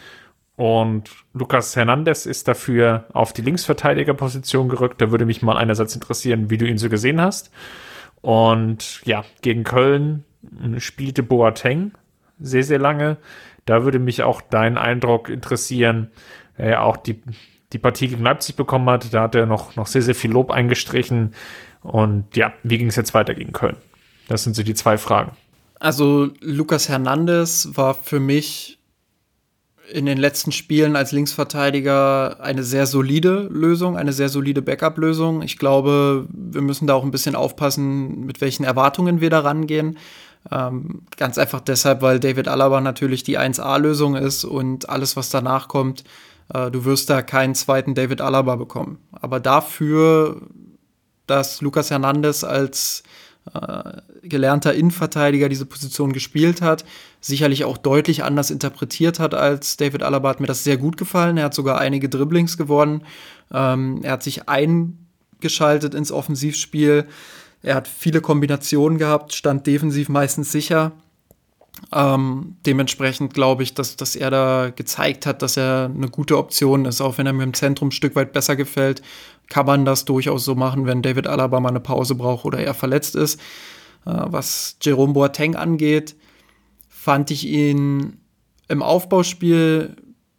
und 0.57 1.11
Lucas 1.33 1.77
Hernandez 1.77 2.27
ist 2.27 2.49
dafür 2.49 3.07
auf 3.13 3.33
die 3.33 3.43
Linksverteidigerposition 3.43 4.69
gerückt. 4.69 5.01
Da 5.01 5.13
würde 5.13 5.27
mich 5.27 5.43
mal 5.43 5.57
einerseits 5.57 5.95
interessieren, 5.95 6.51
wie 6.51 6.59
du 6.59 6.67
ihn 6.67 6.79
so 6.79 6.89
gesehen 6.89 7.21
hast. 7.21 7.53
Und 8.21 9.01
ja, 9.05 9.25
gegen 9.43 9.63
Köln 9.63 10.25
spielte 10.79 11.23
Boateng 11.23 11.93
sehr, 12.41 12.65
sehr 12.65 12.81
lange. 12.81 13.19
Da 13.67 13.85
würde 13.85 13.99
mich 13.99 14.23
auch 14.23 14.41
dein 14.41 14.79
Eindruck 14.79 15.29
interessieren. 15.29 16.11
Er 16.57 16.71
ja 16.71 16.81
auch 16.83 16.97
die, 16.97 17.21
die 17.73 17.79
Partie 17.79 18.09
gegen 18.09 18.23
Leipzig 18.23 18.57
bekommen 18.57 18.89
hat. 18.89 19.13
Da 19.13 19.23
hat 19.23 19.35
er 19.35 19.47
noch, 19.47 19.77
noch 19.77 19.87
sehr, 19.87 20.03
sehr 20.03 20.15
viel 20.15 20.31
Lob 20.31 20.51
eingestrichen. 20.51 21.35
Und 21.83 22.35
ja, 22.37 22.53
wie 22.63 22.79
ging 22.79 22.89
es 22.89 22.97
jetzt 22.97 23.13
weiter 23.13 23.35
gegen 23.35 23.53
Köln? 23.53 23.77
Das 24.29 24.45
sind 24.45 24.57
so 24.57 24.63
die 24.63 24.75
zwei 24.75 24.97
Fragen. 24.99 25.33
Also 25.79 26.31
Lukas 26.41 26.89
Hernandez 26.89 27.69
war 27.75 27.95
für 27.95 28.19
mich 28.21 28.79
in 29.93 30.07
den 30.07 30.19
letzten 30.19 30.53
Spielen 30.53 30.97
als 30.97 31.13
Linksverteidiger 31.13 32.41
eine 32.41 32.63
sehr 32.63 32.87
solide 32.87 33.49
Lösung, 33.53 33.97
eine 33.97 34.13
sehr 34.13 34.29
solide 34.29 34.63
Backup-Lösung. 34.63 35.43
Ich 35.43 35.59
glaube, 35.59 36.27
wir 36.33 36.63
müssen 36.63 36.87
da 36.87 36.95
auch 36.95 37.05
ein 37.05 37.11
bisschen 37.11 37.37
aufpassen, 37.37 38.27
mit 38.27 38.41
welchen 38.41 38.65
Erwartungen 38.65 39.21
wir 39.21 39.31
da 39.31 39.41
rangehen. 39.41 39.99
Ähm, 40.51 41.03
ganz 41.17 41.39
einfach 41.39 41.61
deshalb, 41.61 42.03
weil 42.03 42.21
David 42.21 42.49
Alaba 42.49 42.81
natürlich 42.81 43.23
die 43.23 43.39
1A-Lösung 43.39 44.15
ist 44.15 44.45
und 44.45 44.89
alles, 44.89 45.17
was 45.17 45.31
danach 45.31 45.69
kommt, 45.69 46.05
äh, 46.53 46.71
du 46.71 46.85
wirst 46.85 47.11
da 47.11 47.23
keinen 47.23 47.55
zweiten 47.55 47.95
David 47.95 48.21
Alaba 48.21 48.57
bekommen. 48.57 48.99
Aber 49.13 49.41
dafür, 49.41 50.41
dass 51.27 51.61
Lucas 51.61 51.91
Hernandez 51.91 52.45
als 52.45 53.03
äh, 53.55 54.01
gelernter 54.23 54.75
Innenverteidiger 54.75 55.49
diese 55.49 55.67
Position 55.67 56.13
gespielt 56.13 56.63
hat, 56.63 56.85
sicherlich 57.21 57.65
auch 57.65 57.79
deutlich 57.79 58.25
anders 58.25 58.51
interpretiert 58.51 59.19
hat 59.19 59.35
als 59.35 59.77
David 59.77 60.03
Alaba, 60.03 60.31
hat 60.31 60.41
mir 60.41 60.47
das 60.47 60.65
sehr 60.65 60.77
gut 60.77 60.97
gefallen. 60.97 61.37
Er 61.37 61.45
hat 61.45 61.55
sogar 61.55 61.79
einige 61.79 62.09
Dribblings 62.09 62.57
gewonnen. 62.57 63.03
Ähm, 63.53 64.01
er 64.03 64.13
hat 64.13 64.23
sich 64.23 64.49
eingeschaltet 64.49 65.95
ins 65.95 66.11
Offensivspiel. 66.11 67.07
Er 67.67 67.75
hat 67.75 67.89
viele 67.89 68.21
Kombinationen 68.21 68.97
gehabt, 68.97 69.33
stand 69.33 69.67
defensiv 69.67 70.09
meistens 70.09 70.53
sicher. 70.53 70.93
Ähm, 71.93 72.55
dementsprechend 72.65 73.35
glaube 73.35 73.65
ich, 73.65 73.75
dass, 73.75 73.97
dass 73.97 74.15
er 74.15 74.31
da 74.31 74.71
gezeigt 74.71 75.27
hat, 75.27 75.43
dass 75.43 75.57
er 75.57 75.91
eine 75.93 76.09
gute 76.09 76.39
Option 76.39 76.85
ist, 76.85 77.01
auch 77.01 77.19
wenn 77.19 77.27
er 77.27 77.33
mir 77.33 77.43
im 77.43 77.55
Zentrum 77.55 77.89
ein 77.89 77.91
Stück 77.91 78.15
weit 78.15 78.33
besser 78.33 78.55
gefällt, 78.55 79.03
kann 79.49 79.67
man 79.67 79.85
das 79.85 80.05
durchaus 80.05 80.45
so 80.45 80.55
machen, 80.55 80.87
wenn 80.87 81.03
David 81.03 81.27
Alaba 81.27 81.59
mal 81.59 81.71
eine 81.71 81.81
Pause 81.81 82.15
braucht 82.15 82.45
oder 82.45 82.61
er 82.61 82.73
verletzt 82.73 83.17
ist. 83.17 83.41
Äh, 84.07 84.13
was 84.27 84.77
Jerome 84.81 85.15
Boateng 85.15 85.57
angeht, 85.57 86.15
fand 86.89 87.33
ich 87.33 87.49
ihn 87.49 88.21
im 88.69 88.81
Aufbauspiel 88.81 89.97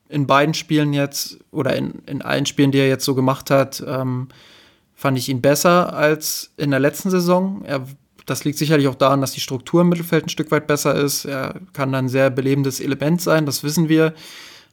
in 0.07 0.27
beiden 0.27 0.53
Spielen 0.53 0.93
jetzt 0.93 1.39
oder 1.51 1.75
in, 1.75 2.03
in 2.05 2.21
allen 2.21 2.45
Spielen, 2.45 2.71
die 2.71 2.79
er 2.79 2.87
jetzt 2.87 3.03
so 3.03 3.15
gemacht 3.15 3.51
hat, 3.51 3.83
ähm, 3.85 4.29
fand 4.97 5.15
ich 5.15 5.29
ihn 5.29 5.41
besser 5.41 5.93
als 5.93 6.51
in 6.57 6.71
der 6.71 6.79
letzten 6.79 7.11
Saison. 7.11 7.63
Er, 7.63 7.85
das 8.25 8.43
liegt 8.43 8.57
sicherlich 8.57 8.87
auch 8.87 8.95
daran, 8.95 9.21
dass 9.21 9.31
die 9.31 9.39
Struktur 9.39 9.81
im 9.81 9.89
Mittelfeld 9.89 10.25
ein 10.25 10.29
Stück 10.29 10.49
weit 10.49 10.65
besser 10.65 10.95
ist. 10.95 11.23
Er 11.23 11.61
kann 11.71 11.93
ein 11.93 12.09
sehr 12.09 12.31
belebendes 12.31 12.79
Element 12.79 13.21
sein, 13.21 13.45
das 13.45 13.63
wissen 13.63 13.89
wir. 13.89 14.15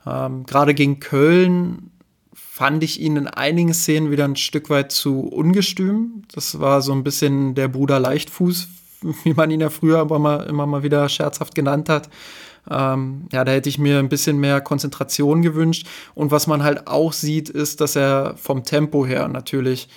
Ähm, 0.07 0.45
Gerade 0.47 0.73
gegen 0.73 0.99
Köln 0.99 1.91
fand 2.33 2.83
ich 2.83 3.01
ihn 3.01 3.17
in 3.17 3.27
einigen 3.29 3.75
Szenen 3.75 4.11
wieder 4.11 4.25
ein 4.25 4.37
Stück 4.37 4.71
weit 4.71 4.93
zu 4.93 5.21
ungestüm. 5.21 6.23
Das 6.33 6.59
war 6.59 6.81
so 6.81 6.93
ein 6.93 7.05
bisschen 7.05 7.55
der 7.55 7.69
Bruder 7.69 8.01
Leichtfuß, 8.01 8.69
wie 9.25 9.35
man 9.35 9.51
ihn 9.51 9.61
ja 9.61 9.69
früher 9.69 9.99
aber 9.99 10.19
mal, 10.19 10.47
immer 10.47 10.65
mal 10.65 10.83
wieder 10.83 11.07
scherzhaft 11.11 11.55
genannt 11.55 11.91
hat. 11.91 12.09
Ähm, 12.71 13.29
ja, 13.31 13.45
da 13.45 13.53
hätte 13.53 13.69
ich 13.69 13.79
mir 13.79 13.99
ein 13.99 14.09
bisschen 14.09 14.39
mehr 14.39 14.63
Konzentration 14.63 15.43
gewünscht. 15.43 15.87
Und 16.15 16.31
was 16.31 16.47
man 16.47 16.63
halt 16.63 16.87
auch 16.89 17.13
sieht, 17.13 17.51
ist, 17.51 17.83
dass 17.83 17.95
er 17.95 18.37
vom 18.39 18.65
Tempo 18.65 19.05
her 19.05 19.29
natürlich 19.29 19.91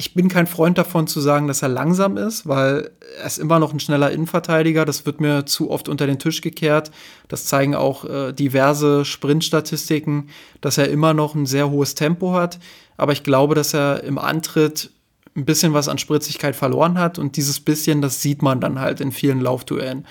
ich 0.00 0.14
bin 0.14 0.30
kein 0.30 0.46
Freund 0.46 0.78
davon 0.78 1.06
zu 1.06 1.20
sagen, 1.20 1.46
dass 1.46 1.60
er 1.60 1.68
langsam 1.68 2.16
ist, 2.16 2.48
weil 2.48 2.90
er 3.18 3.26
ist 3.26 3.36
immer 3.36 3.58
noch 3.58 3.74
ein 3.74 3.80
schneller 3.80 4.10
Innenverteidiger. 4.10 4.86
Das 4.86 5.04
wird 5.04 5.20
mir 5.20 5.44
zu 5.44 5.70
oft 5.70 5.90
unter 5.90 6.06
den 6.06 6.18
Tisch 6.18 6.40
gekehrt. 6.40 6.90
Das 7.28 7.44
zeigen 7.44 7.74
auch 7.74 8.06
äh, 8.06 8.32
diverse 8.32 9.04
Sprintstatistiken, 9.04 10.30
dass 10.62 10.78
er 10.78 10.88
immer 10.88 11.12
noch 11.12 11.34
ein 11.34 11.44
sehr 11.44 11.68
hohes 11.68 11.94
Tempo 11.96 12.32
hat. 12.32 12.58
Aber 12.96 13.12
ich 13.12 13.24
glaube, 13.24 13.54
dass 13.54 13.74
er 13.74 14.02
im 14.02 14.16
Antritt 14.16 14.90
ein 15.36 15.44
bisschen 15.44 15.74
was 15.74 15.86
an 15.86 15.98
Spritzigkeit 15.98 16.56
verloren 16.56 16.96
hat. 16.96 17.18
Und 17.18 17.36
dieses 17.36 17.60
bisschen, 17.60 18.00
das 18.00 18.22
sieht 18.22 18.40
man 18.40 18.58
dann 18.58 18.80
halt 18.80 19.02
in 19.02 19.12
vielen 19.12 19.42
Laufduellen. 19.42 20.06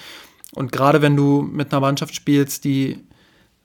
Und 0.53 0.71
gerade 0.71 1.01
wenn 1.01 1.15
du 1.15 1.41
mit 1.41 1.71
einer 1.71 1.81
Mannschaft 1.81 2.13
spielst, 2.13 2.63
die 2.63 2.99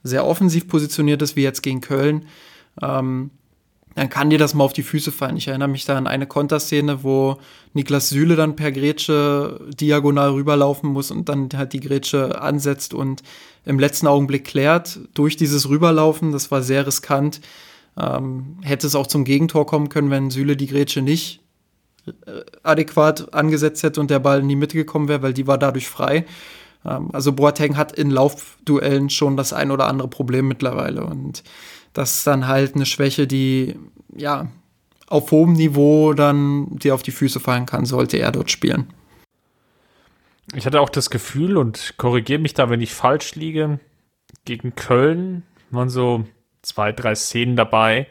sehr 0.03 0.25
offensiv 0.25 0.69
positioniert 0.69 1.21
ist, 1.21 1.37
wie 1.37 1.43
jetzt 1.43 1.63
gegen 1.63 1.83
Köln, 1.83 2.25
ähm, 2.81 3.31
dann 3.95 4.09
kann 4.09 4.31
dir 4.31 4.39
das 4.39 4.55
mal 4.55 4.65
auf 4.65 4.73
die 4.73 4.83
Füße 4.83 5.13
fallen. 5.13 5.37
Ich 5.37 5.49
erinnere 5.49 5.69
mich 5.69 5.85
da 5.85 5.97
an 5.97 6.07
eine 6.07 6.27
Konterszene, 6.27 7.05
wo 7.05 7.39
Niklas 7.75 8.09
Süle 8.09 8.37
dann 8.37 8.57
per 8.57 8.73
Grätsche 8.73 9.61
diagonal 9.81 10.31
rüberlaufen 10.31 10.91
muss 10.91 11.11
und 11.11 11.29
dann 11.29 11.49
halt 11.55 11.73
die 11.73 11.81
Grätsche 11.81 12.41
ansetzt 12.41 12.93
und 12.93 13.23
im 13.65 13.79
letzten 13.79 14.07
Augenblick 14.07 14.45
klärt. 14.45 14.99
Durch 15.15 15.37
dieses 15.37 15.69
Rüberlaufen, 15.69 16.33
das 16.33 16.51
war 16.51 16.63
sehr 16.63 16.87
riskant, 16.87 17.41
ähm, 17.97 18.59
hätte 18.63 18.87
es 18.87 18.97
auch 18.97 19.07
zum 19.07 19.25
Gegentor 19.25 19.67
kommen 19.67 19.89
können, 19.89 20.11
wenn 20.11 20.31
Süle 20.31 20.57
die 20.57 20.67
Grätsche 20.67 21.01
nicht 21.01 21.41
äh, 22.07 22.43
adäquat 22.65 23.33
angesetzt 23.33 23.83
hätte 23.85 24.01
und 24.01 24.11
der 24.11 24.19
Ball 24.19 24.41
in 24.41 24.49
die 24.49 24.57
Mitte 24.57 24.77
gekommen 24.77 25.09
wäre, 25.09 25.23
weil 25.23 25.35
die 25.35 25.47
war 25.47 25.59
dadurch 25.59 25.89
frei. 25.89 26.27
Ähm, 26.85 27.11
also 27.13 27.33
Boateng 27.33 27.77
hat 27.77 27.93
in 27.93 28.11
Laufduellen 28.11 29.11
schon 29.11 29.37
das 29.37 29.53
ein 29.53 29.71
oder 29.71 29.87
andere 29.87 30.09
Problem 30.09 30.49
mittlerweile 30.49 31.05
und 31.05 31.45
das 31.95 32.17
ist 32.17 32.27
dann 32.27 32.47
halt 32.47 32.75
eine 32.75 32.85
Schwäche, 32.85 33.27
die 33.27 33.77
ja 34.15 34.49
auf 35.07 35.31
hohem 35.31 35.53
Niveau 35.53 36.13
dann 36.13 36.77
dir 36.77 36.95
auf 36.95 37.03
die 37.03 37.13
Füße 37.13 37.41
fallen 37.41 37.67
kann, 37.67 37.87
sollte 37.87 38.19
er 38.19 38.33
dort 38.33 38.51
spielen. 38.51 38.89
Ich 40.55 40.67
hatte 40.67 40.81
auch 40.81 40.91
das 40.91 41.09
Gefühl 41.09 41.57
und 41.57 41.95
korrigiere 41.97 42.41
mich 42.41 42.55
da, 42.55 42.69
wenn 42.69 42.81
ich 42.81 42.93
falsch 42.93 43.35
liege. 43.35 43.79
Gegen 44.45 44.75
Köln 44.75 45.43
waren 45.71 45.89
so 45.89 46.25
zwei, 46.63 46.93
drei 46.93 47.15
Szenen 47.15 47.57
dabei. 47.57 48.09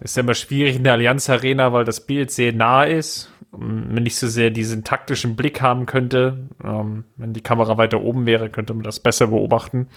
Ist 0.00 0.16
ja 0.16 0.22
immer 0.22 0.34
schwierig 0.34 0.76
in 0.76 0.84
der 0.84 0.94
Allianz 0.94 1.28
Arena, 1.28 1.72
weil 1.72 1.84
das 1.84 2.06
Bild 2.06 2.30
sehr 2.30 2.52
nah 2.52 2.84
ist. 2.84 3.30
Wenn 3.52 4.06
ich 4.06 4.16
so 4.16 4.28
sehr 4.28 4.50
diesen 4.50 4.84
taktischen 4.84 5.36
Blick 5.36 5.60
haben 5.60 5.84
könnte, 5.84 6.48
ähm, 6.64 7.04
wenn 7.16 7.32
die 7.32 7.42
Kamera 7.42 7.76
weiter 7.76 8.00
oben 8.00 8.24
wäre, 8.24 8.48
könnte 8.48 8.72
man 8.72 8.84
das 8.84 9.00
besser 9.00 9.26
beobachten 9.26 9.88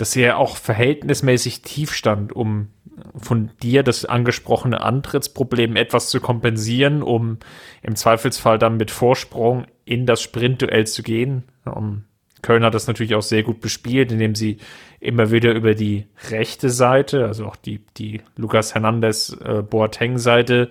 dass 0.00 0.16
er 0.16 0.38
auch 0.38 0.56
verhältnismäßig 0.56 1.60
tief 1.60 1.92
stand, 1.92 2.32
um 2.32 2.68
von 3.16 3.50
dir 3.62 3.82
das 3.82 4.06
angesprochene 4.06 4.80
Antrittsproblem 4.80 5.76
etwas 5.76 6.08
zu 6.08 6.20
kompensieren, 6.20 7.02
um 7.02 7.36
im 7.82 7.96
Zweifelsfall 7.96 8.58
dann 8.58 8.78
mit 8.78 8.90
Vorsprung 8.90 9.66
in 9.84 10.06
das 10.06 10.22
Sprintduell 10.22 10.86
zu 10.86 11.02
gehen. 11.02 11.44
Um, 11.66 12.04
Köln 12.40 12.64
hat 12.64 12.72
das 12.72 12.86
natürlich 12.86 13.14
auch 13.14 13.20
sehr 13.20 13.42
gut 13.42 13.60
bespielt, 13.60 14.10
indem 14.10 14.34
sie 14.34 14.56
immer 15.00 15.30
wieder 15.30 15.52
über 15.52 15.74
die 15.74 16.06
rechte 16.30 16.70
Seite, 16.70 17.26
also 17.26 17.44
auch 17.44 17.56
die, 17.56 17.84
die 17.98 18.22
Lucas 18.36 18.72
Hernandez 18.72 19.36
äh, 19.44 19.60
Boateng-Seite, 19.60 20.70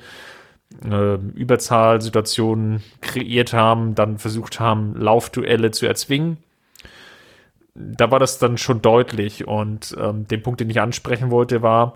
äh, 0.89 1.15
Überzahlsituationen 1.35 2.81
kreiert 3.01 3.53
haben, 3.53 3.93
dann 3.93 4.17
versucht 4.17 4.59
haben, 4.59 4.95
Laufduelle 4.95 5.69
zu 5.69 5.85
erzwingen 5.85 6.37
da 7.79 8.11
war 8.11 8.19
das 8.19 8.37
dann 8.37 8.57
schon 8.57 8.81
deutlich. 8.81 9.47
Und 9.47 9.95
ähm, 9.99 10.27
den 10.27 10.43
Punkt, 10.43 10.59
den 10.59 10.69
ich 10.69 10.81
ansprechen 10.81 11.31
wollte, 11.31 11.61
war, 11.61 11.95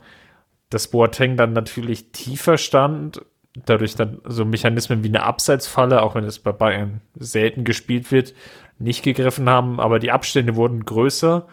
dass 0.69 0.87
Boateng 0.87 1.37
dann 1.37 1.53
natürlich 1.53 2.11
tiefer 2.11 2.57
stand, 2.57 3.21
dadurch 3.65 3.95
dann 3.95 4.19
so 4.25 4.45
Mechanismen 4.45 5.03
wie 5.03 5.09
eine 5.09 5.23
Abseitsfalle, 5.23 6.01
auch 6.01 6.15
wenn 6.15 6.23
es 6.23 6.39
bei 6.39 6.51
Bayern 6.51 7.01
selten 7.15 7.65
gespielt 7.65 8.11
wird, 8.11 8.33
nicht 8.79 9.03
gegriffen 9.03 9.47
haben, 9.49 9.79
aber 9.79 9.99
die 9.99 10.11
Abstände 10.11 10.55
wurden 10.55 10.85
größer. 10.85 11.47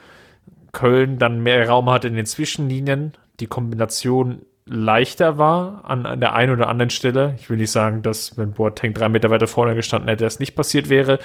Köln 0.73 1.19
dann 1.19 1.43
mehr 1.43 1.69
Raum 1.69 1.91
hatte 1.91 2.09
in 2.09 2.15
den 2.15 2.27
Zwischenlinien, 2.27 3.13
die 3.41 3.49
Kombination 3.49 4.43
leichter 4.65 5.37
war 5.37 5.85
an, 5.85 6.07
an 6.07 6.21
der 6.21 6.35
einen 6.35 6.53
oder 6.53 6.69
anderen 6.69 6.91
Stelle. 6.91 7.35
Ich 7.39 7.51
will 7.51 7.57
nicht 7.57 7.73
sagen, 7.73 8.03
dass 8.03 8.39
wenn 8.39 8.53
Boateng 8.53 8.95
drei 8.95 9.09
Meter 9.09 9.31
weiter 9.31 9.49
vorne 9.49 9.75
gestanden 9.75 10.09
hätte, 10.09 10.25
das 10.25 10.39
nicht 10.39 10.55
passiert 10.55 10.89
wäre, 10.89 11.19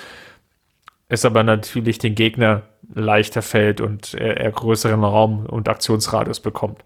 es 1.07 1.25
aber 1.25 1.43
natürlich 1.43 1.97
den 1.97 2.15
Gegner 2.15 2.63
leichter 2.93 3.41
fällt 3.41 3.81
und 3.81 4.13
er, 4.13 4.37
er 4.37 4.51
größeren 4.51 5.03
Raum 5.03 5.45
und 5.45 5.69
Aktionsradius 5.69 6.39
bekommt. 6.39 6.83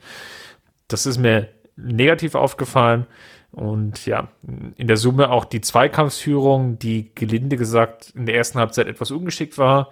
Das 0.88 1.06
ist 1.06 1.18
mir 1.18 1.50
negativ 1.76 2.36
aufgefallen. 2.36 3.06
Und 3.52 4.06
ja, 4.06 4.28
in 4.76 4.88
der 4.88 4.98
Summe 4.98 5.32
auch 5.32 5.46
die 5.46 5.62
Zweikampfsführung, 5.62 6.78
die 6.78 7.14
gelinde 7.16 7.58
gesagt 7.58 8.12
in 8.16 8.26
der 8.26 8.36
ersten 8.36 8.60
Halbzeit 8.60 8.88
etwas 8.88 9.10
ungeschickt 9.12 9.58
war. 9.58 9.90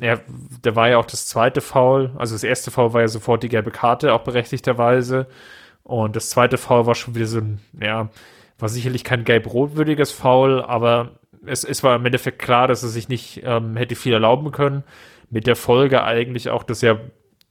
Ja, 0.00 0.20
da 0.62 0.76
war 0.76 0.88
ja 0.88 0.98
auch 0.98 1.06
das 1.06 1.26
zweite 1.26 1.60
Foul. 1.60 2.12
Also 2.16 2.34
das 2.34 2.44
erste 2.44 2.70
Foul 2.70 2.92
war 2.92 3.00
ja 3.00 3.08
sofort 3.08 3.42
die 3.42 3.48
gelbe 3.48 3.70
Karte, 3.70 4.14
auch 4.14 4.22
berechtigterweise. 4.22 5.26
Und 5.82 6.14
das 6.14 6.30
zweite 6.30 6.56
Foul 6.56 6.86
war 6.86 6.94
schon 6.94 7.14
wieder 7.16 7.26
so 7.26 7.38
ein, 7.38 7.60
ja, 7.80 8.10
war 8.60 8.68
sicherlich 8.68 9.04
kein 9.04 9.24
gelb-rotwürdiges 9.24 10.12
Foul, 10.12 10.62
aber 10.62 11.20
es, 11.46 11.64
es 11.64 11.82
war 11.82 11.96
im 11.96 12.06
Endeffekt 12.06 12.38
klar, 12.38 12.68
dass 12.68 12.82
er 12.82 12.88
sich 12.88 13.08
nicht 13.08 13.42
ähm, 13.44 13.76
hätte 13.76 13.94
viel 13.94 14.12
erlauben 14.12 14.52
können. 14.52 14.84
Mit 15.30 15.46
der 15.46 15.56
Folge 15.56 16.02
eigentlich 16.02 16.50
auch, 16.50 16.62
dass 16.62 16.82
ja 16.82 16.98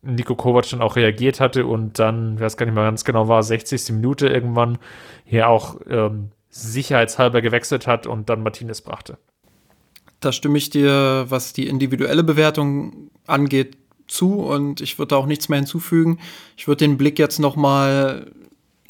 Nico 0.01 0.35
Kovac 0.35 0.69
dann 0.69 0.81
auch 0.81 0.95
reagiert 0.95 1.39
hatte 1.39 1.65
und 1.65 1.99
dann, 1.99 2.35
ich 2.35 2.41
weiß 2.41 2.57
gar 2.57 2.65
nicht 2.65 2.75
mehr 2.75 2.83
ganz 2.83 3.03
genau, 3.03 3.27
war 3.27 3.43
60. 3.43 3.91
Minute 3.91 4.27
irgendwann 4.27 4.77
hier 5.25 5.49
auch 5.49 5.77
ähm, 5.89 6.31
sicherheitshalber 6.49 7.41
gewechselt 7.41 7.87
hat 7.87 8.07
und 8.07 8.29
dann 8.29 8.43
Martinez 8.43 8.81
brachte. 8.81 9.17
Da 10.19 10.31
stimme 10.31 10.57
ich 10.57 10.69
dir, 10.69 11.25
was 11.29 11.53
die 11.53 11.67
individuelle 11.67 12.23
Bewertung 12.23 13.09
angeht, 13.25 13.77
zu 14.09 14.41
und 14.41 14.81
ich 14.81 14.97
würde 14.97 15.09
da 15.09 15.15
auch 15.17 15.25
nichts 15.25 15.49
mehr 15.49 15.59
hinzufügen. 15.59 16.19
Ich 16.57 16.67
würde 16.67 16.85
den 16.85 16.97
Blick 16.97 17.19
jetzt 17.19 17.39
noch 17.39 17.55
mal 17.55 18.25
ein 18.25 18.38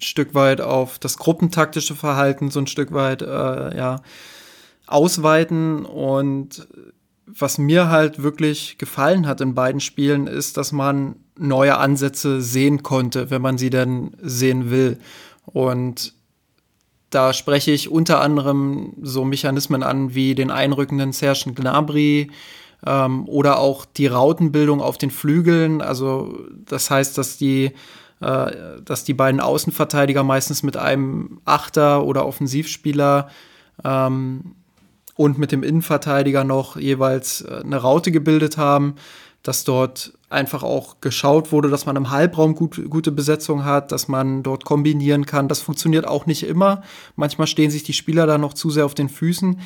Stück 0.02 0.34
weit 0.34 0.62
auf 0.62 1.00
das 1.00 1.18
gruppentaktische 1.18 1.96
Verhalten 1.96 2.52
so 2.52 2.60
ein 2.60 2.68
Stück 2.68 2.94
weit 2.94 3.22
äh, 3.22 3.78
ja 3.78 4.02
ausweiten 4.88 5.86
und 5.86 6.68
was 7.26 7.58
mir 7.58 7.90
halt 7.90 8.24
wirklich 8.24 8.78
gefallen 8.78 9.28
hat 9.28 9.40
in 9.42 9.54
beiden 9.54 9.82
Spielen, 9.82 10.26
ist, 10.28 10.58
dass 10.58 10.72
man 10.72 11.16
neue 11.38 11.78
Ansätze 11.78 12.42
sehen 12.42 12.82
konnte, 12.82 13.30
wenn 13.30 13.42
man 13.42 13.58
sie 13.58 13.70
denn 13.70 14.12
sehen 14.22 14.72
will. 14.72 14.98
Und 15.46 16.14
da 17.10 17.34
spreche 17.34 17.72
ich 17.72 17.90
unter 17.90 18.22
anderem 18.22 18.94
so 19.02 19.26
Mechanismen 19.26 19.84
an 19.84 20.14
wie 20.16 20.36
den 20.36 20.52
einrückenden 20.52 21.12
Serge 21.12 21.54
Gnabry 21.54 22.32
ähm, 22.86 23.28
oder 23.28 23.60
auch 23.60 23.86
die 23.86 24.08
Rautenbildung 24.08 24.82
auf 24.82 24.98
den 24.98 25.12
Flügeln. 25.12 25.82
Also 25.82 26.38
das 26.66 26.90
heißt, 26.92 27.18
dass 27.18 27.38
die, 27.38 27.72
äh, 28.22 28.82
dass 28.84 29.04
die 29.04 29.14
beiden 29.14 29.40
Außenverteidiger 29.40 30.24
meistens 30.24 30.64
mit 30.64 30.78
einem 30.78 31.40
Achter 31.46 32.04
oder 32.04 32.26
Offensivspieler 32.26 33.30
ähm, 33.84 34.56
und 35.16 35.38
mit 35.38 35.52
dem 35.52 35.64
Innenverteidiger 35.64 36.44
noch 36.44 36.76
jeweils 36.78 37.42
äh, 37.42 37.62
eine 37.64 37.78
Raute 37.78 38.12
gebildet 38.12 38.58
haben, 38.58 38.96
dass 39.44 39.64
dort 39.64 40.14
einfach 40.30 40.64
auch 40.64 41.02
geschaut 41.02 41.52
wurde, 41.52 41.70
dass 41.70 41.86
man 41.86 41.96
im 41.96 42.10
Halbraum 42.10 42.56
gut, 42.56 42.90
gute 42.90 43.12
Besetzung 43.12 43.64
hat, 43.64 43.92
dass 43.92 44.08
man 44.08 44.44
dort 44.44 44.66
kombinieren 44.66 45.26
kann. 45.26 45.48
Das 45.48 45.62
funktioniert 45.62 46.06
auch 46.06 46.26
nicht 46.26 46.44
immer. 46.44 46.84
Manchmal 47.16 47.48
stehen 47.48 47.72
sich 47.72 47.84
die 47.84 47.94
Spieler 47.94 48.28
da 48.28 48.38
noch 48.38 48.54
zu 48.54 48.70
sehr 48.70 48.86
auf 48.86 48.96
den 48.96 49.10
Füßen. 49.10 49.60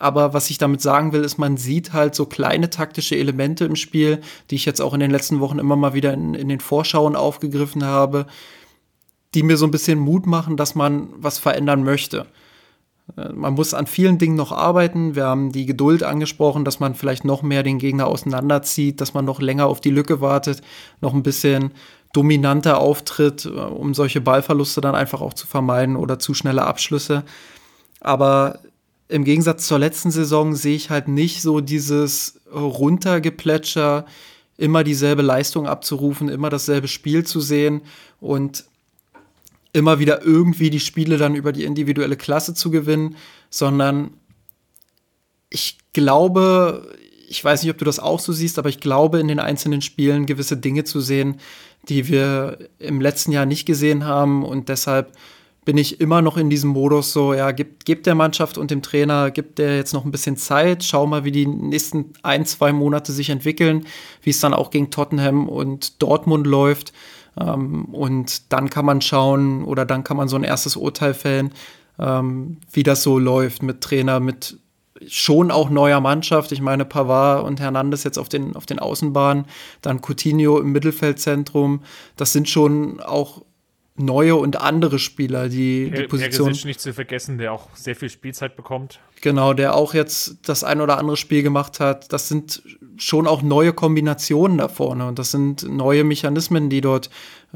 Aber 0.00 0.32
was 0.32 0.48
ich 0.48 0.56
damit 0.56 0.80
sagen 0.80 1.12
will, 1.12 1.22
ist, 1.22 1.36
man 1.36 1.58
sieht 1.58 1.92
halt 1.92 2.14
so 2.14 2.24
kleine 2.24 2.70
taktische 2.70 3.16
Elemente 3.16 3.66
im 3.66 3.76
Spiel, 3.76 4.22
die 4.48 4.54
ich 4.54 4.64
jetzt 4.64 4.80
auch 4.80 4.94
in 4.94 5.00
den 5.00 5.10
letzten 5.10 5.40
Wochen 5.40 5.58
immer 5.58 5.76
mal 5.76 5.92
wieder 5.92 6.14
in, 6.14 6.32
in 6.32 6.48
den 6.48 6.60
Vorschauen 6.60 7.14
aufgegriffen 7.14 7.84
habe, 7.84 8.26
die 9.34 9.42
mir 9.42 9.58
so 9.58 9.66
ein 9.66 9.70
bisschen 9.70 9.98
Mut 9.98 10.26
machen, 10.26 10.56
dass 10.56 10.74
man 10.74 11.10
was 11.18 11.38
verändern 11.38 11.84
möchte. 11.84 12.26
Äh, 13.18 13.34
man 13.34 13.52
muss 13.52 13.74
an 13.74 13.86
vielen 13.86 14.16
Dingen 14.16 14.36
noch 14.36 14.52
arbeiten. 14.52 15.16
Wir 15.16 15.26
haben 15.26 15.52
die 15.52 15.66
Geduld 15.66 16.02
angesprochen, 16.02 16.64
dass 16.64 16.80
man 16.80 16.94
vielleicht 16.94 17.26
noch 17.26 17.42
mehr 17.42 17.62
den 17.62 17.78
Gegner 17.78 18.06
auseinanderzieht, 18.06 19.02
dass 19.02 19.12
man 19.12 19.26
noch 19.26 19.42
länger 19.42 19.66
auf 19.66 19.82
die 19.82 19.90
Lücke 19.90 20.22
wartet, 20.22 20.62
noch 21.02 21.12
ein 21.12 21.22
bisschen 21.22 21.72
dominanter 22.14 22.78
auftritt, 22.78 23.44
äh, 23.44 23.50
um 23.50 23.92
solche 23.92 24.22
Ballverluste 24.22 24.80
dann 24.80 24.94
einfach 24.94 25.20
auch 25.20 25.34
zu 25.34 25.46
vermeiden 25.46 25.96
oder 25.96 26.18
zu 26.18 26.32
schnelle 26.32 26.62
Abschlüsse. 26.64 27.22
Aber 28.00 28.60
im 29.10 29.24
Gegensatz 29.24 29.66
zur 29.66 29.78
letzten 29.78 30.10
Saison 30.10 30.54
sehe 30.54 30.76
ich 30.76 30.90
halt 30.90 31.08
nicht 31.08 31.42
so 31.42 31.60
dieses 31.60 32.40
Runtergeplätscher, 32.52 34.06
immer 34.56 34.84
dieselbe 34.84 35.22
Leistung 35.22 35.66
abzurufen, 35.66 36.28
immer 36.28 36.50
dasselbe 36.50 36.86
Spiel 36.86 37.24
zu 37.24 37.40
sehen 37.40 37.82
und 38.20 38.64
immer 39.72 39.98
wieder 39.98 40.22
irgendwie 40.22 40.70
die 40.70 40.80
Spiele 40.80 41.16
dann 41.16 41.34
über 41.34 41.52
die 41.52 41.64
individuelle 41.64 42.16
Klasse 42.16 42.54
zu 42.54 42.70
gewinnen, 42.70 43.16
sondern 43.48 44.10
ich 45.48 45.78
glaube, 45.92 46.94
ich 47.28 47.42
weiß 47.42 47.62
nicht, 47.62 47.70
ob 47.72 47.78
du 47.78 47.84
das 47.84 47.98
auch 47.98 48.20
so 48.20 48.32
siehst, 48.32 48.58
aber 48.58 48.68
ich 48.68 48.80
glaube, 48.80 49.20
in 49.20 49.28
den 49.28 49.40
einzelnen 49.40 49.82
Spielen 49.82 50.26
gewisse 50.26 50.56
Dinge 50.56 50.84
zu 50.84 51.00
sehen, 51.00 51.40
die 51.88 52.08
wir 52.08 52.58
im 52.78 53.00
letzten 53.00 53.32
Jahr 53.32 53.46
nicht 53.46 53.66
gesehen 53.66 54.04
haben. 54.04 54.44
Und 54.44 54.68
deshalb 54.68 55.12
bin 55.70 55.78
ich 55.78 56.00
immer 56.00 56.20
noch 56.20 56.36
in 56.36 56.50
diesem 56.50 56.70
Modus 56.70 57.12
so, 57.12 57.32
ja, 57.32 57.52
gibt, 57.52 57.84
gibt 57.84 58.06
der 58.06 58.16
Mannschaft 58.16 58.58
und 58.58 58.72
dem 58.72 58.82
Trainer, 58.82 59.30
gibt 59.30 59.60
der 59.60 59.76
jetzt 59.76 59.94
noch 59.94 60.04
ein 60.04 60.10
bisschen 60.10 60.36
Zeit, 60.36 60.82
schau 60.82 61.06
mal, 61.06 61.22
wie 61.22 61.30
die 61.30 61.46
nächsten 61.46 62.06
ein, 62.24 62.44
zwei 62.44 62.72
Monate 62.72 63.12
sich 63.12 63.30
entwickeln, 63.30 63.86
wie 64.20 64.30
es 64.30 64.40
dann 64.40 64.52
auch 64.52 64.70
gegen 64.70 64.90
Tottenham 64.90 65.48
und 65.48 66.02
Dortmund 66.02 66.48
läuft. 66.48 66.92
Ähm, 67.40 67.84
und 67.84 68.52
dann 68.52 68.68
kann 68.68 68.84
man 68.84 69.00
schauen 69.00 69.62
oder 69.62 69.86
dann 69.86 70.02
kann 70.02 70.16
man 70.16 70.26
so 70.26 70.34
ein 70.34 70.42
erstes 70.42 70.74
Urteil 70.74 71.14
fällen, 71.14 71.52
ähm, 72.00 72.56
wie 72.72 72.82
das 72.82 73.04
so 73.04 73.20
läuft 73.20 73.62
mit 73.62 73.80
Trainer, 73.80 74.18
mit 74.18 74.58
schon 75.06 75.52
auch 75.52 75.70
neuer 75.70 76.00
Mannschaft. 76.00 76.50
Ich 76.50 76.60
meine, 76.60 76.84
Pavard 76.84 77.44
und 77.44 77.60
Hernandez 77.60 78.02
jetzt 78.02 78.18
auf 78.18 78.28
den, 78.28 78.56
auf 78.56 78.66
den 78.66 78.80
Außenbahnen, 78.80 79.44
dann 79.82 80.00
Coutinho 80.00 80.58
im 80.58 80.72
Mittelfeldzentrum. 80.72 81.82
Das 82.16 82.32
sind 82.32 82.48
schon 82.48 82.98
auch 82.98 83.42
neue 83.96 84.36
und 84.36 84.60
andere 84.60 84.98
Spieler, 84.98 85.48
die 85.48 85.90
die 85.90 86.04
Position. 86.04 86.56
nicht 86.64 86.80
zu 86.80 86.92
vergessen, 86.94 87.38
der 87.38 87.52
auch 87.52 87.68
sehr 87.74 87.94
viel 87.94 88.08
Spielzeit 88.08 88.56
bekommt. 88.56 89.00
Genau, 89.20 89.52
der 89.52 89.74
auch 89.74 89.92
jetzt 89.92 90.38
das 90.48 90.64
ein 90.64 90.80
oder 90.80 90.98
andere 90.98 91.16
Spiel 91.16 91.42
gemacht 91.42 91.80
hat. 91.80 92.12
Das 92.12 92.28
sind 92.28 92.62
schon 92.96 93.26
auch 93.26 93.42
neue 93.42 93.72
Kombinationen 93.72 94.58
da 94.58 94.68
vorne 94.68 95.06
und 95.06 95.18
das 95.18 95.30
sind 95.30 95.68
neue 95.68 96.04
Mechanismen, 96.04 96.70
die 96.70 96.80
dort 96.80 97.10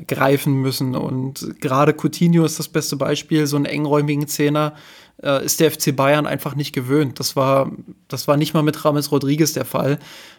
greifen 0.07 0.61
müssen. 0.61 0.95
Und 0.95 1.61
gerade 1.61 1.95
Coutinho 1.95 2.45
ist 2.45 2.59
das 2.59 2.69
beste 2.69 2.97
Beispiel, 2.97 3.47
so 3.47 3.57
einen 3.57 3.67
engräumigen 3.67 4.27
Zehner 4.29 4.75
äh, 5.23 5.45
ist 5.45 5.61
der 5.61 5.71
FC 5.71 5.95
Bayern 5.95 6.27
einfach 6.27 6.55
nicht 6.55 6.75
gewöhnt. 6.75 7.21
Das 7.21 7.37
war, 7.37 7.71
das 8.09 8.29
war 8.29 8.37
nicht 8.37 8.55
mal 8.55 8.63
mit 8.63 8.85
Rames 8.85 9.13
Rodriguez 9.13 9.53
der 9.53 9.65
Fall. 9.65 9.99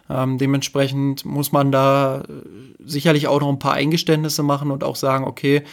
Ähm, 0.09 0.37
dementsprechend 0.37 1.25
muss 1.25 1.51
man 1.51 1.71
da 1.71 2.23
sicherlich 2.83 3.27
auch 3.27 3.39
noch 3.39 3.49
ein 3.49 3.59
paar 3.59 3.73
Eingeständnisse 3.73 4.43
machen 4.43 4.71
und 4.71 4.83
auch 4.83 4.95
sagen, 4.95 5.25
okay, 5.25 5.63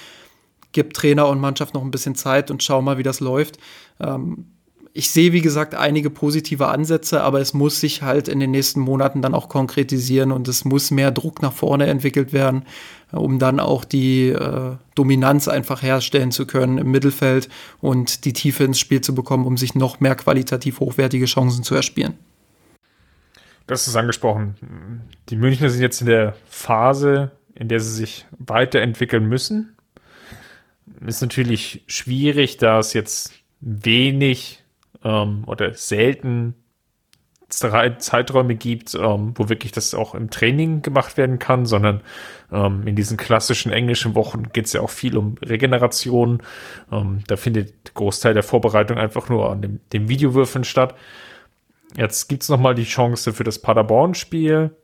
gib 0.72 0.94
Trainer 0.94 1.28
und 1.28 1.40
Mannschaft 1.40 1.74
noch 1.74 1.82
ein 1.82 1.90
bisschen 1.90 2.14
Zeit 2.14 2.50
und 2.50 2.62
schau 2.62 2.82
mal, 2.82 2.98
wie 2.98 3.02
das 3.02 3.20
läuft. 3.20 3.58
Ähm, 4.00 4.46
ich 4.94 5.10
sehe, 5.10 5.32
wie 5.32 5.40
gesagt, 5.40 5.74
einige 5.74 6.10
positive 6.10 6.68
Ansätze, 6.68 7.22
aber 7.22 7.40
es 7.40 7.54
muss 7.54 7.80
sich 7.80 8.02
halt 8.02 8.28
in 8.28 8.40
den 8.40 8.50
nächsten 8.50 8.80
Monaten 8.80 9.22
dann 9.22 9.34
auch 9.34 9.48
konkretisieren 9.48 10.32
und 10.32 10.48
es 10.48 10.64
muss 10.64 10.90
mehr 10.90 11.10
Druck 11.10 11.40
nach 11.42 11.52
vorne 11.52 11.86
entwickelt 11.86 12.32
werden, 12.32 12.64
um 13.10 13.38
dann 13.38 13.58
auch 13.58 13.84
die 13.84 14.28
äh, 14.28 14.76
Dominanz 14.94 15.48
einfach 15.48 15.82
herstellen 15.82 16.30
zu 16.30 16.46
können 16.46 16.78
im 16.78 16.90
Mittelfeld 16.90 17.48
und 17.80 18.24
die 18.24 18.32
Tiefe 18.32 18.64
ins 18.64 18.78
Spiel 18.78 19.00
zu 19.00 19.14
bekommen, 19.14 19.46
um 19.46 19.56
sich 19.56 19.74
noch 19.74 20.00
mehr 20.00 20.14
qualitativ 20.14 20.80
hochwertige 20.80 21.26
Chancen 21.26 21.64
zu 21.64 21.74
erspielen. 21.74 22.14
Das 23.66 23.86
ist 23.88 23.96
angesprochen. 23.96 24.56
Die 25.28 25.36
Münchner 25.36 25.70
sind 25.70 25.80
jetzt 25.80 26.00
in 26.00 26.08
der 26.08 26.34
Phase, 26.48 27.30
in 27.54 27.68
der 27.68 27.80
sie 27.80 27.94
sich 27.94 28.26
weiterentwickeln 28.38 29.26
müssen 29.26 29.76
ist 31.06 31.22
natürlich 31.22 31.82
schwierig, 31.86 32.56
da 32.56 32.78
es 32.78 32.92
jetzt 32.92 33.32
wenig 33.60 34.61
ähm, 35.04 35.44
oder 35.46 35.74
selten 35.74 36.54
Zeiträume 37.52 38.54
gibt, 38.54 38.94
ähm, 38.94 39.34
wo 39.34 39.48
wirklich 39.48 39.72
das 39.72 39.94
auch 39.94 40.14
im 40.14 40.30
Training 40.30 40.80
gemacht 40.80 41.18
werden 41.18 41.38
kann, 41.38 41.66
sondern 41.66 42.00
ähm, 42.50 42.86
in 42.86 42.96
diesen 42.96 43.16
klassischen 43.16 43.72
englischen 43.72 44.14
Wochen 44.14 44.52
geht 44.52 44.66
es 44.66 44.72
ja 44.72 44.80
auch 44.80 44.90
viel 44.90 45.18
um 45.18 45.36
Regeneration. 45.42 46.42
Ähm, 46.90 47.18
da 47.26 47.36
findet 47.36 47.94
Großteil 47.94 48.32
der 48.34 48.42
Vorbereitung 48.42 48.96
einfach 48.96 49.28
nur 49.28 49.50
an 49.50 49.60
dem, 49.60 49.80
dem 49.92 50.08
Videowürfeln 50.08 50.64
statt. 50.64 50.94
Jetzt 51.94 52.28
gibt 52.28 52.42
es 52.42 52.48
nochmal 52.48 52.74
die 52.74 52.84
Chance 52.84 53.34
für 53.34 53.44
das 53.44 53.60
Paderborn-Spiel 53.60 54.74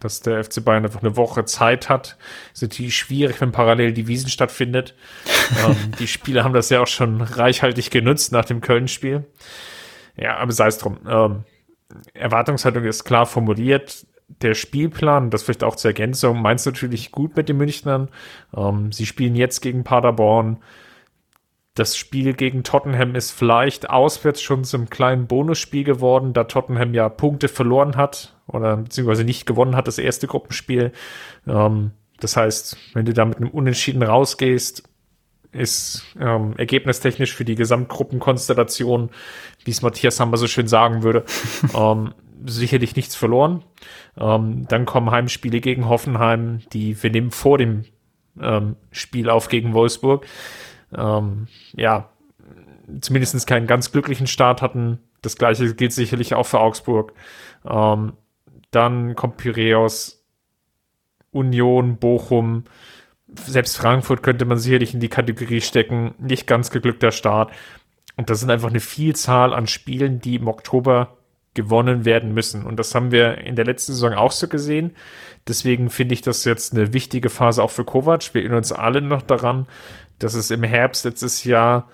dass 0.00 0.20
der 0.20 0.42
FC 0.42 0.64
Bayern 0.64 0.84
einfach 0.84 1.02
eine 1.02 1.16
Woche 1.16 1.44
Zeit 1.44 1.88
hat. 1.88 2.16
Ist 2.52 2.62
natürlich 2.62 2.96
schwierig, 2.96 3.40
wenn 3.40 3.52
parallel 3.52 3.92
die 3.92 4.06
Wiesen 4.06 4.28
stattfindet. 4.28 4.94
ähm, 5.66 5.76
die 5.98 6.08
Spieler 6.08 6.44
haben 6.44 6.54
das 6.54 6.70
ja 6.70 6.80
auch 6.80 6.86
schon 6.86 7.20
reichhaltig 7.20 7.90
genutzt 7.90 8.32
nach 8.32 8.44
dem 8.44 8.60
Köln-Spiel. 8.60 9.24
Ja, 10.16 10.36
aber 10.38 10.52
sei 10.52 10.66
es 10.66 10.78
drum. 10.78 10.98
Ähm, 11.08 11.44
Erwartungshaltung 12.14 12.84
ist 12.84 13.04
klar 13.04 13.26
formuliert. 13.26 14.06
Der 14.42 14.54
Spielplan, 14.54 15.30
das 15.30 15.44
vielleicht 15.44 15.64
auch 15.64 15.76
zur 15.76 15.90
Ergänzung, 15.90 16.42
meint 16.42 16.64
natürlich 16.66 17.12
gut 17.12 17.36
mit 17.36 17.48
den 17.48 17.56
Münchnern. 17.56 18.08
Ähm, 18.54 18.92
sie 18.92 19.06
spielen 19.06 19.36
jetzt 19.36 19.60
gegen 19.60 19.84
Paderborn 19.84 20.58
das 21.78 21.96
Spiel 21.96 22.34
gegen 22.34 22.64
Tottenham 22.64 23.14
ist 23.14 23.30
vielleicht 23.30 23.88
auswärts 23.90 24.42
schon 24.42 24.64
zum 24.64 24.90
kleinen 24.90 25.26
Bonusspiel 25.26 25.84
geworden, 25.84 26.32
da 26.32 26.44
Tottenham 26.44 26.94
ja 26.94 27.08
Punkte 27.08 27.48
verloren 27.48 27.96
hat 27.96 28.36
oder 28.46 28.76
beziehungsweise 28.76 29.24
nicht 29.24 29.46
gewonnen 29.46 29.76
hat, 29.76 29.86
das 29.86 29.98
erste 29.98 30.26
Gruppenspiel. 30.26 30.92
Ähm, 31.46 31.92
das 32.20 32.36
heißt, 32.36 32.76
wenn 32.94 33.06
du 33.06 33.12
da 33.12 33.24
mit 33.24 33.38
einem 33.38 33.50
Unentschieden 33.50 34.02
rausgehst, 34.02 34.82
ist 35.52 36.04
ähm, 36.20 36.54
ergebnistechnisch 36.56 37.34
für 37.34 37.44
die 37.44 37.54
Gesamtgruppenkonstellation, 37.54 39.10
wie 39.64 39.70
es 39.70 39.82
Matthias 39.82 40.20
Hammer 40.20 40.36
so 40.36 40.46
schön 40.46 40.68
sagen 40.68 41.02
würde, 41.02 41.24
ähm, 41.74 42.12
sicherlich 42.44 42.96
nichts 42.96 43.14
verloren. 43.14 43.64
Ähm, 44.18 44.66
dann 44.68 44.84
kommen 44.84 45.10
Heimspiele 45.10 45.60
gegen 45.60 45.88
Hoffenheim, 45.88 46.60
die 46.72 47.02
wir 47.02 47.10
nehmen 47.10 47.30
vor 47.30 47.56
dem 47.56 47.84
ähm, 48.40 48.76
Spiel 48.90 49.30
auf 49.30 49.48
gegen 49.48 49.74
Wolfsburg. 49.74 50.26
Ähm, 50.96 51.48
ja, 51.74 52.10
zumindest 53.00 53.46
keinen 53.46 53.66
ganz 53.66 53.92
glücklichen 53.92 54.26
Start 54.26 54.62
hatten. 54.62 54.98
Das 55.22 55.36
gleiche 55.36 55.74
gilt 55.74 55.92
sicherlich 55.92 56.34
auch 56.34 56.46
für 56.46 56.60
Augsburg. 56.60 57.12
Ähm, 57.68 58.12
dann 58.70 59.14
kommt 59.14 59.36
Piräus, 59.36 60.24
Union, 61.30 61.96
Bochum, 61.96 62.64
selbst 63.34 63.76
Frankfurt 63.76 64.22
könnte 64.22 64.44
man 64.44 64.58
sicherlich 64.58 64.94
in 64.94 65.00
die 65.00 65.08
Kategorie 65.08 65.60
stecken. 65.60 66.14
Nicht 66.18 66.46
ganz 66.46 66.70
geglückter 66.70 67.12
Start. 67.12 67.52
Und 68.16 68.30
das 68.30 68.40
sind 68.40 68.50
einfach 68.50 68.70
eine 68.70 68.80
Vielzahl 68.80 69.52
an 69.54 69.66
Spielen, 69.66 70.20
die 70.20 70.36
im 70.36 70.48
Oktober 70.48 71.16
gewonnen 71.54 72.04
werden 72.04 72.34
müssen. 72.34 72.64
Und 72.64 72.76
das 72.76 72.94
haben 72.94 73.10
wir 73.10 73.38
in 73.38 73.56
der 73.56 73.64
letzten 73.64 73.92
Saison 73.92 74.14
auch 74.14 74.32
so 74.32 74.48
gesehen. 74.48 74.94
Deswegen 75.46 75.90
finde 75.90 76.14
ich 76.14 76.22
das 76.22 76.44
jetzt 76.44 76.72
eine 76.72 76.92
wichtige 76.92 77.30
Phase 77.30 77.62
auch 77.62 77.70
für 77.70 77.84
Kovac. 77.84 78.32
Wir 78.32 78.42
erinnern 78.42 78.58
uns 78.58 78.72
alle 78.72 79.02
noch 79.02 79.22
daran, 79.22 79.66
dass 80.18 80.34
es 80.34 80.50
im 80.50 80.62
Herbst 80.62 81.04
letztes 81.04 81.44
Jahr 81.44 81.88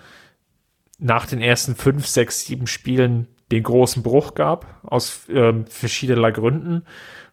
nach 0.98 1.26
den 1.26 1.40
ersten 1.40 1.74
fünf, 1.74 2.06
sechs, 2.06 2.46
sieben 2.46 2.66
Spielen 2.66 3.28
den 3.52 3.62
großen 3.62 4.02
Bruch 4.02 4.34
gab, 4.34 4.80
aus 4.84 5.26
ähm, 5.28 5.66
verschiedener 5.66 6.32
Gründen. 6.32 6.84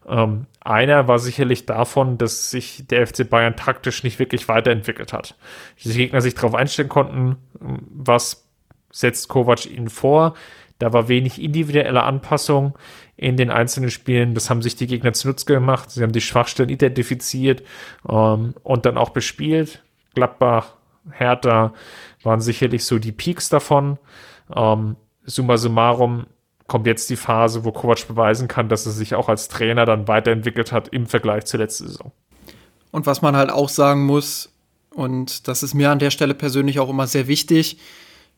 Ähm, 0.08 0.48
einer 0.60 1.08
war 1.08 1.20
sicherlich 1.20 1.66
davon, 1.66 2.18
dass 2.18 2.50
sich 2.50 2.86
der 2.88 3.08
FC 3.08 3.30
Bayern 3.30 3.56
taktisch 3.56 4.04
nicht 4.04 4.20
wirklich 4.20 4.48
weiterentwickelt 4.48 5.14
hat. 5.14 5.36
Die 5.84 5.94
Gegner 5.94 6.22
sich 6.22 6.36
darauf 6.36 6.56
einstellen 6.56 6.90
konnten, 6.90 7.38
was 7.60 8.48
setzt 8.92 9.30
Kovac 9.30 9.66
ihnen 9.66 9.90
vor. 9.90 10.34
Da 10.80 10.94
war 10.94 11.08
wenig 11.08 11.42
individuelle 11.42 12.04
Anpassung 12.04 12.78
in 13.16 13.38
den 13.38 13.52
einzelnen 13.52 13.92
Spielen. 13.92 14.34
Das 14.34 14.50
haben 14.50 14.64
sich 14.64 14.76
die 14.76 14.88
Gegner 14.88 15.14
zunutze 15.14 15.46
gemacht. 15.46 15.92
Sie 15.92 16.02
haben 16.02 16.12
die 16.12 16.22
Schwachstellen 16.22 16.70
identifiziert 16.70 17.62
ähm, 18.10 18.56
und 18.64 18.86
dann 18.86 18.98
auch 18.98 19.12
bespielt. 19.12 19.84
Gladbach, 20.16 20.74
Hertha 21.10 21.74
waren 22.24 22.42
sicherlich 22.42 22.86
so 22.86 23.00
die 23.00 23.12
Peaks 23.12 23.50
davon. 23.50 23.98
Ähm, 24.56 24.96
summa 25.26 25.58
summarum 25.58 26.28
kommt 26.68 26.88
jetzt 26.88 27.10
die 27.10 27.16
Phase, 27.16 27.66
wo 27.66 27.72
Kovac 27.72 28.08
beweisen 28.08 28.48
kann, 28.48 28.70
dass 28.70 28.86
er 28.86 28.94
sich 28.94 29.16
auch 29.16 29.28
als 29.28 29.48
Trainer 29.48 29.86
dann 29.86 30.08
weiterentwickelt 30.08 30.72
hat 30.72 30.88
im 30.90 31.06
Vergleich 31.06 31.46
zur 31.46 31.60
letzten 31.60 31.88
Saison. 31.88 32.12
Und 32.92 33.06
was 33.06 33.22
man 33.22 33.36
halt 33.36 33.50
auch 33.50 33.70
sagen 33.70 34.06
muss, 34.06 34.54
und 34.94 35.48
das 35.48 35.64
ist 35.64 35.74
mir 35.74 35.92
an 35.92 36.00
der 36.00 36.12
Stelle 36.12 36.34
persönlich 36.34 36.80
auch 36.80 36.90
immer 36.90 37.08
sehr 37.08 37.28
wichtig, 37.28 37.78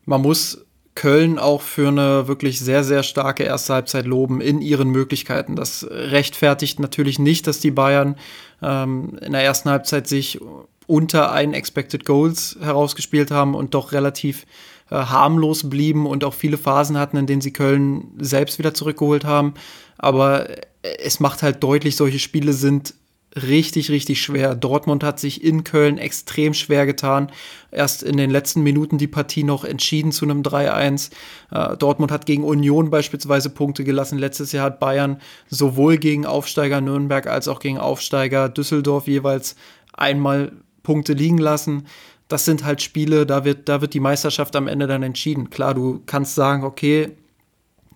man 0.06 0.22
muss 0.22 0.66
Köln 0.96 1.40
auch 1.40 1.62
für 1.62 1.88
eine 1.88 2.28
wirklich 2.28 2.60
sehr, 2.60 2.84
sehr 2.84 3.04
starke 3.04 3.44
erste 3.44 3.74
Halbzeit 3.74 4.06
loben 4.06 4.42
in 4.42 4.62
ihren 4.62 4.90
Möglichkeiten. 4.90 5.56
Das 5.56 5.88
rechtfertigt 5.90 6.80
natürlich 6.80 7.18
nicht, 7.18 7.48
dass 7.48 7.60
die 7.60 7.72
Bayern 7.72 8.16
ähm, 8.62 9.18
in 9.22 9.32
der 9.32 9.44
ersten 9.44 9.70
Halbzeit 9.70 10.08
sich 10.08 10.40
unter 10.88 11.32
einen 11.32 11.54
Expected 11.54 12.06
Goals 12.06 12.58
herausgespielt 12.62 13.32
haben 13.32 13.56
und 13.56 13.74
doch 13.74 13.92
relativ 13.92 14.46
äh, 14.90 14.96
harmlos 14.96 15.70
blieben 15.70 16.06
und 16.06 16.24
auch 16.24 16.34
viele 16.34 16.58
Phasen 16.58 16.98
hatten, 16.98 17.18
in 17.18 17.28
denen 17.28 17.42
sie 17.42 17.54
Köln 17.54 18.12
selbst 18.20 18.60
wieder 18.60 18.74
zurückgeholt 18.74 19.26
haben. 19.26 19.54
Aber 19.98 20.48
es 20.82 21.20
macht 21.20 21.44
halt 21.44 21.64
deutlich, 21.64 21.96
solche 21.96 22.20
Spiele 22.20 22.54
sind 22.54 22.94
richtig, 23.36 23.90
richtig 23.90 24.22
schwer. 24.22 24.56
Dortmund 24.56 25.04
hat 25.04 25.20
sich 25.20 25.44
in 25.44 25.64
Köln 25.64 25.98
extrem 25.98 26.54
schwer 26.54 26.86
getan. 26.86 27.32
Erst 27.72 28.04
in 28.04 28.18
den 28.18 28.30
letzten 28.30 28.62
Minuten 28.62 28.98
die 28.98 29.08
Partie 29.08 29.44
noch 29.44 29.64
entschieden 29.64 30.12
zu 30.12 30.26
einem 30.26 30.44
3-1. 30.44 31.10
Äh, 31.52 31.78
Dortmund 31.78 32.12
hat 32.12 32.26
gegen 32.26 32.44
Union 32.44 32.90
beispielsweise 32.90 33.50
Punkte 33.50 33.84
gelassen. 33.84 34.20
Letztes 34.20 34.52
Jahr 34.52 34.66
hat 34.66 34.80
Bayern 34.80 35.20
sowohl 35.50 35.98
gegen 35.98 36.26
Aufsteiger 36.26 36.82
Nürnberg 36.82 37.28
als 37.28 37.48
auch 37.48 37.60
gegen 37.60 37.80
Aufsteiger 37.80 38.50
Düsseldorf 38.50 39.08
jeweils 39.08 39.56
einmal 39.94 40.52
Punkte 40.84 41.14
liegen 41.14 41.38
lassen 41.38 41.86
das 42.28 42.46
sind 42.46 42.64
halt 42.64 42.82
Spiele, 42.82 43.26
da 43.26 43.46
wird, 43.46 43.70
da 43.70 43.82
wird 43.82 43.94
die 43.94 44.00
Meisterschaft 44.00 44.56
am 44.56 44.68
Ende 44.68 44.88
dann 44.88 45.04
entschieden. 45.04 45.52
Klar, 45.52 45.76
du 45.76 46.02
kannst 46.06 46.34
sagen, 46.34 46.64
okay, 46.64 47.12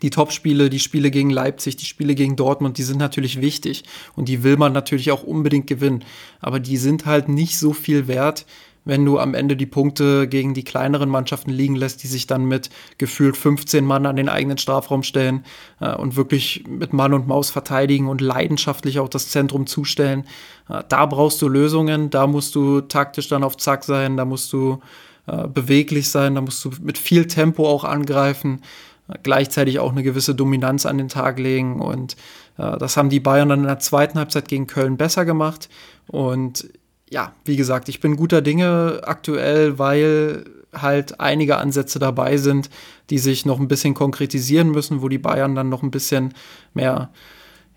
die 0.03 0.11
Top-Spiele, 0.11 0.69
die 0.69 0.79
Spiele 0.79 1.09
gegen 1.09 1.31
Leipzig, 1.31 1.75
die 1.75 1.85
Spiele 1.85 2.13
gegen 2.13 2.35
Dortmund, 2.35 2.77
die 2.77 2.83
sind 2.83 2.99
natürlich 2.99 3.41
wichtig 3.41 3.83
und 4.15 4.29
die 4.29 4.43
will 4.43 4.57
man 4.57 4.73
natürlich 4.73 5.11
auch 5.11 5.23
unbedingt 5.23 5.65
gewinnen. 5.65 6.03
Aber 6.39 6.59
die 6.59 6.77
sind 6.77 7.07
halt 7.07 7.29
nicht 7.29 7.57
so 7.57 7.73
viel 7.73 8.07
wert, 8.07 8.45
wenn 8.87 9.05
du 9.05 9.19
am 9.19 9.33
Ende 9.33 9.55
die 9.55 9.65
Punkte 9.65 10.27
gegen 10.27 10.53
die 10.53 10.63
kleineren 10.63 11.09
Mannschaften 11.09 11.51
liegen 11.51 11.75
lässt, 11.75 12.03
die 12.03 12.07
sich 12.07 12.25
dann 12.25 12.45
mit 12.45 12.69
gefühlt 12.97 13.35
15 13.35 13.83
Mann 13.83 14.05
an 14.05 14.15
den 14.15 14.29
eigenen 14.29 14.57
Strafraum 14.57 15.03
stellen 15.03 15.43
äh, 15.81 15.93
und 15.93 16.15
wirklich 16.15 16.63
mit 16.67 16.93
Mann 16.93 17.13
und 17.13 17.27
Maus 17.27 17.49
verteidigen 17.49 18.07
und 18.07 18.21
leidenschaftlich 18.21 18.99
auch 18.99 19.09
das 19.09 19.29
Zentrum 19.29 19.67
zustellen. 19.67 20.25
Äh, 20.69 20.83
da 20.87 21.05
brauchst 21.05 21.41
du 21.41 21.49
Lösungen, 21.49 22.09
da 22.09 22.27
musst 22.27 22.55
du 22.55 22.81
taktisch 22.81 23.27
dann 23.27 23.43
auf 23.43 23.57
Zack 23.57 23.83
sein, 23.83 24.17
da 24.17 24.25
musst 24.25 24.53
du 24.53 24.79
äh, 25.27 25.47
beweglich 25.47 26.09
sein, 26.09 26.35
da 26.35 26.41
musst 26.41 26.63
du 26.63 26.71
mit 26.81 26.97
viel 26.97 27.27
Tempo 27.27 27.67
auch 27.67 27.83
angreifen 27.83 28.61
äh, 29.09 29.15
gleichzeitig 29.21 29.79
auch 29.79 29.91
eine 29.91 30.03
gewisse 30.03 30.33
Dominanz 30.33 30.85
an 30.85 30.97
den 30.97 31.09
Tag 31.09 31.39
legen. 31.39 31.81
Und 31.81 32.15
äh, 32.57 32.77
das 32.77 32.95
haben 32.95 33.09
die 33.09 33.19
Bayern 33.19 33.49
dann 33.49 33.59
in 33.59 33.67
der 33.67 33.79
zweiten 33.79 34.17
Halbzeit 34.17 34.47
gegen 34.47 34.67
Köln 34.67 34.97
besser 34.97 35.25
gemacht. 35.25 35.69
Und 36.07 36.69
ja, 37.09 37.33
wie 37.45 37.55
gesagt, 37.55 37.89
ich 37.89 37.99
bin 37.99 38.17
guter 38.17 38.41
Dinge 38.41 39.01
aktuell, 39.03 39.79
weil 39.79 40.45
halt 40.73 41.19
einige 41.19 41.57
Ansätze 41.57 41.99
dabei 41.99 42.37
sind, 42.37 42.69
die 43.09 43.17
sich 43.17 43.45
noch 43.45 43.59
ein 43.59 43.67
bisschen 43.67 43.93
konkretisieren 43.93 44.71
müssen, 44.71 45.01
wo 45.01 45.07
die 45.09 45.17
Bayern 45.17 45.55
dann 45.55 45.69
noch 45.69 45.83
ein 45.83 45.91
bisschen 45.91 46.33
mehr, 46.73 47.09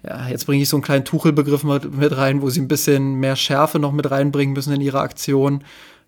ja, 0.03 0.29
jetzt 0.29 0.47
bringe 0.47 0.63
ich 0.63 0.69
so 0.69 0.77
einen 0.77 0.83
kleinen 0.83 1.05
Tuchelbegriff 1.05 1.63
mit, 1.63 2.17
rein, 2.17 2.43
wo 2.43 2.51
sie 2.51 2.61
ein 2.61 2.69
bisschen 2.69 3.15
mehr 3.15 3.37
Schärfe 3.37 3.79
noch 3.79 3.93
mit 3.93 4.11
reinbringen 4.11 4.55
müssen 4.55 4.73
in 4.73 4.81
ihre 4.81 5.01
Aktion. 5.01 5.63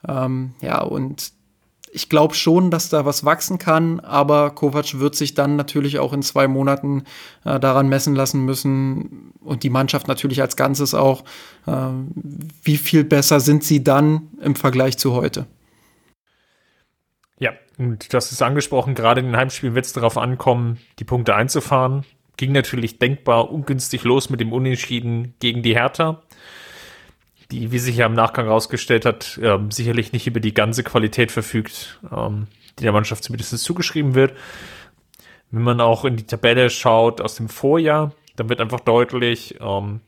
Ähm, 0.08 0.52
ja, 0.60 0.80
und 0.82 1.32
ich 1.95 2.09
glaube 2.09 2.34
schon, 2.34 2.70
dass 2.70 2.88
da 2.88 3.05
was 3.05 3.24
wachsen 3.24 3.59
kann, 3.59 4.01
aber 4.01 4.51
Kovac 4.51 4.99
wird 4.99 5.14
sich 5.14 5.34
dann 5.34 5.57
natürlich 5.57 5.99
auch 5.99 6.14
in 6.14 6.22
zwei 6.22 6.49
Monaten 6.49 7.05
äh, 7.45 7.61
daran 7.61 7.88
messen 7.88 8.14
lassen 8.14 8.47
müssen 8.47 9.32
und 9.40 9.62
die 9.62 9.68
Mannschaft 9.68 10.09
natürlich 10.09 10.40
als 10.40 10.57
Ganzes 10.57 10.95
auch, 10.95 11.22
äh, 11.66 11.72
wie 12.64 12.78
viel 12.78 13.05
besser 13.05 13.40
sind 13.40 13.62
sie 13.62 13.84
dann 13.84 14.30
im 14.40 14.57
Vergleich 14.57 14.97
zu 14.97 15.12
heute. 15.12 15.47
Ja, 17.38 17.53
und 17.76 18.14
das 18.14 18.32
ist 18.32 18.40
angesprochen, 18.40 18.95
gerade 18.95 19.20
in 19.20 19.26
den 19.26 19.36
Heimspielen 19.36 19.74
wird 19.74 19.84
es 19.84 19.93
darauf 19.93 20.16
ankommen, 20.16 20.78
die 20.99 21.05
Punkte 21.05 21.34
einzufahren. 21.34 22.05
Ging 22.38 22.53
natürlich 22.53 22.99
denkbar 22.99 23.51
ungünstig 23.51 24.05
los 24.05 24.30
mit 24.30 24.40
dem 24.40 24.55
Unentschieden 24.55 25.34
gegen 25.40 25.62
die 25.62 25.74
Hertha 25.74 26.22
die, 27.53 27.70
wie 27.70 27.78
sich 27.78 27.96
ja 27.96 28.07
im 28.07 28.14
Nachgang 28.14 28.46
herausgestellt 28.46 29.05
hat, 29.05 29.38
ähm, 29.42 29.70
sicherlich 29.70 30.12
nicht 30.12 30.26
über 30.26 30.40
die 30.40 30.55
ganze 30.55 30.82
Qualität 30.82 31.30
verfügt, 31.30 32.00
ähm, 32.11 32.46
die 32.78 32.84
der 32.84 32.92
Mannschaft 32.92 33.22
zumindest 33.22 33.57
zugeschrieben 33.59 34.14
wird. 34.14 34.32
Wenn 35.50 35.62
man 35.62 35.80
auch 35.80 36.05
in 36.07 36.16
die 36.16 36.26
Tabelle 36.26 36.70
schaut 36.70 37.20
aus 37.20 37.34
dem 37.34 37.48
Vorjahr, 37.48 38.12
dann 38.36 38.48
wird 38.48 38.61
einfach 38.61 38.80
deutlich, 38.80 39.57
ähm, 39.61 40.00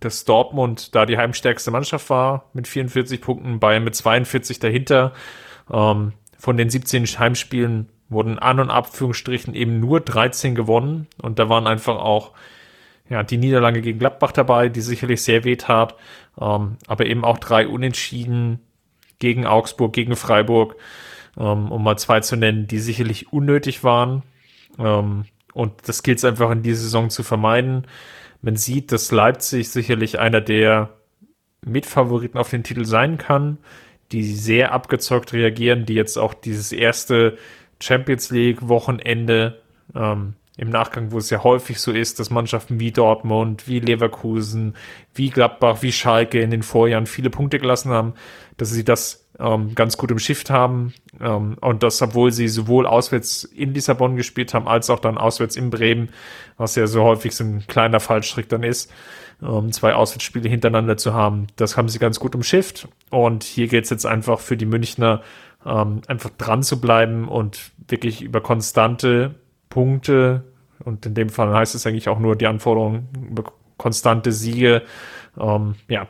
dass 0.00 0.24
Dortmund 0.24 0.94
da 0.94 1.06
die 1.06 1.18
heimstärkste 1.18 1.70
Mannschaft 1.72 2.08
war 2.08 2.48
mit 2.52 2.68
44 2.68 3.20
Punkten, 3.20 3.58
Bayern 3.58 3.84
mit 3.84 3.96
42 3.96 4.60
dahinter. 4.60 5.12
Ähm, 5.70 6.12
von 6.38 6.56
den 6.56 6.70
17 6.70 7.04
Heimspielen 7.04 7.88
wurden 8.08 8.38
an 8.38 8.60
und 8.60 8.70
Abführungsstrichen 8.70 9.54
eben 9.54 9.80
nur 9.80 10.00
13 10.00 10.54
gewonnen 10.54 11.08
und 11.20 11.40
da 11.40 11.48
waren 11.48 11.66
einfach 11.66 11.96
auch 11.96 12.32
ja, 13.08 13.22
die 13.22 13.38
Niederlage 13.38 13.82
gegen 13.82 13.98
Gladbach 13.98 14.32
dabei, 14.32 14.68
die 14.68 14.80
sicherlich 14.80 15.22
sehr 15.22 15.44
weh 15.44 15.56
tat, 15.56 15.94
ähm, 16.40 16.76
aber 16.86 17.06
eben 17.06 17.24
auch 17.24 17.38
drei 17.38 17.66
Unentschieden 17.66 18.60
gegen 19.18 19.46
Augsburg, 19.46 19.92
gegen 19.92 20.16
Freiburg, 20.16 20.76
ähm, 21.38 21.70
um 21.70 21.82
mal 21.82 21.98
zwei 21.98 22.20
zu 22.20 22.36
nennen, 22.36 22.66
die 22.66 22.78
sicherlich 22.78 23.32
unnötig 23.32 23.84
waren. 23.84 24.22
Ähm, 24.78 25.24
und 25.54 25.72
das 25.88 26.02
gilt 26.02 26.18
es 26.18 26.24
einfach 26.24 26.50
in 26.50 26.62
dieser 26.62 26.82
Saison 26.82 27.10
zu 27.10 27.22
vermeiden. 27.22 27.86
Man 28.42 28.56
sieht, 28.56 28.92
dass 28.92 29.10
Leipzig 29.10 29.70
sicherlich 29.70 30.18
einer 30.18 30.40
der 30.40 30.90
Mitfavoriten 31.64 32.38
auf 32.38 32.50
den 32.50 32.62
Titel 32.62 32.84
sein 32.84 33.18
kann, 33.18 33.58
die 34.12 34.22
sehr 34.24 34.72
abgezockt 34.72 35.32
reagieren, 35.32 35.86
die 35.86 35.94
jetzt 35.94 36.16
auch 36.18 36.34
dieses 36.34 36.72
erste 36.72 37.38
Champions 37.80 38.30
League 38.30 38.68
Wochenende 38.68 39.60
ähm, 39.94 40.34
im 40.56 40.70
Nachgang, 40.70 41.12
wo 41.12 41.18
es 41.18 41.30
ja 41.30 41.44
häufig 41.44 41.80
so 41.80 41.92
ist, 41.92 42.18
dass 42.18 42.30
Mannschaften 42.30 42.80
wie 42.80 42.90
Dortmund, 42.90 43.68
wie 43.68 43.80
Leverkusen, 43.80 44.74
wie 45.14 45.28
Gladbach, 45.28 45.82
wie 45.82 45.92
Schalke 45.92 46.40
in 46.40 46.50
den 46.50 46.62
Vorjahren 46.62 47.06
viele 47.06 47.30
Punkte 47.30 47.58
gelassen 47.58 47.90
haben, 47.90 48.14
dass 48.56 48.70
sie 48.70 48.84
das 48.84 49.26
ähm, 49.38 49.74
ganz 49.74 49.98
gut 49.98 50.10
im 50.10 50.18
Shift 50.18 50.48
haben. 50.48 50.94
Ähm, 51.20 51.56
und 51.60 51.82
das, 51.82 52.00
obwohl 52.00 52.32
sie 52.32 52.48
sowohl 52.48 52.86
auswärts 52.86 53.44
in 53.44 53.74
Lissabon 53.74 54.16
gespielt 54.16 54.54
haben, 54.54 54.66
als 54.66 54.88
auch 54.88 55.00
dann 55.00 55.18
auswärts 55.18 55.56
in 55.56 55.68
Bremen, 55.68 56.08
was 56.56 56.74
ja 56.74 56.86
so 56.86 57.02
häufig 57.02 57.34
so 57.34 57.44
ein 57.44 57.66
kleiner 57.66 58.00
Fallstrick 58.00 58.48
dann 58.48 58.62
ist, 58.62 58.90
ähm, 59.42 59.72
zwei 59.72 59.94
Auswärtsspiele 59.94 60.48
hintereinander 60.48 60.96
zu 60.96 61.12
haben. 61.12 61.48
Das 61.56 61.76
haben 61.76 61.90
sie 61.90 61.98
ganz 61.98 62.18
gut 62.18 62.34
im 62.34 62.42
Shift. 62.42 62.88
Und 63.10 63.44
hier 63.44 63.68
geht 63.68 63.84
es 63.84 63.90
jetzt 63.90 64.06
einfach 64.06 64.40
für 64.40 64.56
die 64.56 64.66
Münchner 64.66 65.22
ähm, 65.66 66.00
einfach 66.06 66.30
dran 66.30 66.62
zu 66.62 66.80
bleiben 66.80 67.28
und 67.28 67.72
wirklich 67.88 68.22
über 68.22 68.40
konstante 68.40 69.34
Punkte, 69.76 70.42
und 70.84 71.04
in 71.04 71.12
dem 71.12 71.28
Fall 71.28 71.52
heißt 71.54 71.74
es 71.74 71.86
eigentlich 71.86 72.08
auch 72.08 72.18
nur 72.18 72.34
die 72.34 72.46
Anforderung 72.46 73.06
konstante 73.76 74.32
Siege, 74.32 74.82
ähm, 75.38 75.74
ja, 75.86 76.08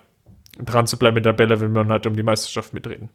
dran 0.65 0.87
zu 0.87 0.97
bleiben 0.99 1.17
mit 1.17 1.25
der 1.25 1.33
Bälle, 1.33 1.61
wenn 1.61 1.73
man 1.73 1.89
halt 1.89 2.07
um 2.07 2.15
die 2.15 2.23
Meisterschaft 2.23 2.73
mitreden. 2.73 3.09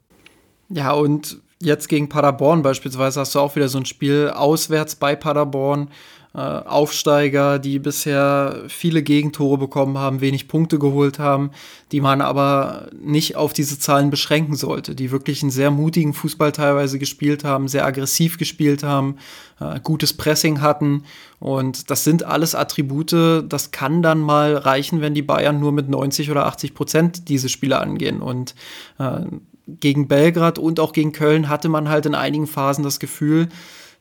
Ja, 0.67 0.91
und 0.91 1.39
jetzt 1.61 1.87
gegen 1.87 2.09
Paderborn 2.09 2.63
beispielsweise 2.63 3.21
hast 3.21 3.33
du 3.33 3.39
auch 3.39 3.55
wieder 3.55 3.69
so 3.69 3.77
ein 3.77 3.85
Spiel 3.85 4.29
auswärts 4.35 4.95
bei 4.95 5.15
Paderborn. 5.15 5.89
Äh, 6.33 6.39
Aufsteiger, 6.39 7.59
die 7.59 7.77
bisher 7.77 8.63
viele 8.69 9.03
Gegentore 9.03 9.57
bekommen 9.57 9.97
haben, 9.97 10.21
wenig 10.21 10.47
Punkte 10.47 10.79
geholt 10.79 11.19
haben, 11.19 11.51
die 11.91 11.99
man 11.99 12.21
aber 12.21 12.87
nicht 12.97 13.35
auf 13.35 13.51
diese 13.51 13.77
Zahlen 13.77 14.09
beschränken 14.09 14.55
sollte, 14.55 14.95
die 14.95 15.11
wirklich 15.11 15.41
einen 15.41 15.51
sehr 15.51 15.71
mutigen 15.71 16.13
Fußball 16.13 16.53
teilweise 16.53 16.99
gespielt 16.99 17.43
haben, 17.43 17.67
sehr 17.67 17.85
aggressiv 17.85 18.37
gespielt 18.37 18.81
haben, 18.81 19.17
äh, 19.59 19.81
gutes 19.81 20.13
Pressing 20.13 20.61
hatten. 20.61 21.03
Und 21.39 21.89
das 21.89 22.05
sind 22.05 22.23
alles 22.23 22.55
Attribute, 22.55 23.11
das 23.11 23.71
kann 23.71 24.01
dann 24.01 24.21
mal 24.21 24.55
reichen, 24.55 25.01
wenn 25.01 25.13
die 25.13 25.23
Bayern 25.23 25.59
nur 25.59 25.73
mit 25.73 25.89
90 25.89 26.31
oder 26.31 26.45
80 26.45 26.73
Prozent 26.73 27.27
diese 27.27 27.49
Spiele 27.49 27.77
angehen. 27.77 28.21
Und 28.21 28.55
äh, 28.99 29.25
gegen 29.67 30.07
Belgrad 30.07 30.59
und 30.59 30.79
auch 30.79 30.93
gegen 30.93 31.11
Köln 31.11 31.49
hatte 31.49 31.67
man 31.67 31.89
halt 31.89 32.05
in 32.05 32.15
einigen 32.15 32.47
Phasen 32.47 32.85
das 32.85 33.01
Gefühl, 33.01 33.49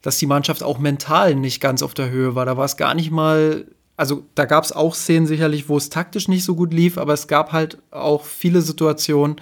dass 0.03 0.19
die 0.19 0.27
Mannschaft 0.27 0.63
auch 0.63 0.79
mental 0.79 1.35
nicht 1.35 1.61
ganz 1.61 1.83
auf 1.83 1.95
der 1.95 2.11
Höhe 2.11 2.35
war. 2.35 2.47
Da 2.47 2.57
war 2.57 2.65
es 2.65 2.77
gar 2.77 2.95
nicht 2.95 3.11
mal, 3.11 3.67
also 3.97 4.25
da 4.35 4.45
gab 4.45 4.65
es 4.65 4.73
auch 4.73 4.95
Szenen 4.95 5.27
sicherlich, 5.27 5.69
wo 5.69 5.77
es 5.77 5.91
taktisch 5.91 6.29
nicht 6.29 6.45
so 6.45 6.55
gut 6.55 6.73
lief, 6.73 6.99
aber 6.99 7.13
es 7.13 7.29
gab 7.29 7.53
halt 7.53 7.79
auch 7.91 8.25
viele 8.25 8.63
Situationen, 8.63 9.37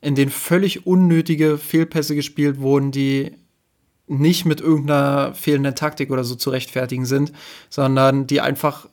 in 0.00 0.14
denen 0.14 0.30
völlig 0.30 0.86
unnötige 0.86 1.58
Fehlpässe 1.58 2.14
gespielt 2.14 2.60
wurden, 2.60 2.90
die 2.90 3.36
nicht 4.06 4.44
mit 4.44 4.60
irgendeiner 4.60 5.34
fehlenden 5.34 5.74
Taktik 5.74 6.10
oder 6.10 6.24
so 6.24 6.34
zu 6.34 6.50
rechtfertigen 6.50 7.04
sind, 7.04 7.32
sondern 7.68 8.26
die 8.26 8.40
einfach 8.40 8.88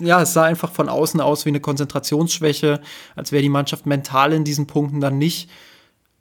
ja, 0.00 0.22
es 0.22 0.34
sah 0.34 0.44
einfach 0.44 0.70
von 0.70 0.88
außen 0.88 1.20
aus 1.20 1.44
wie 1.44 1.48
eine 1.48 1.60
Konzentrationsschwäche, 1.60 2.80
als 3.16 3.32
wäre 3.32 3.42
die 3.42 3.48
Mannschaft 3.48 3.86
mental 3.86 4.32
in 4.32 4.44
diesen 4.44 4.68
Punkten 4.68 5.00
dann 5.00 5.18
nicht 5.18 5.50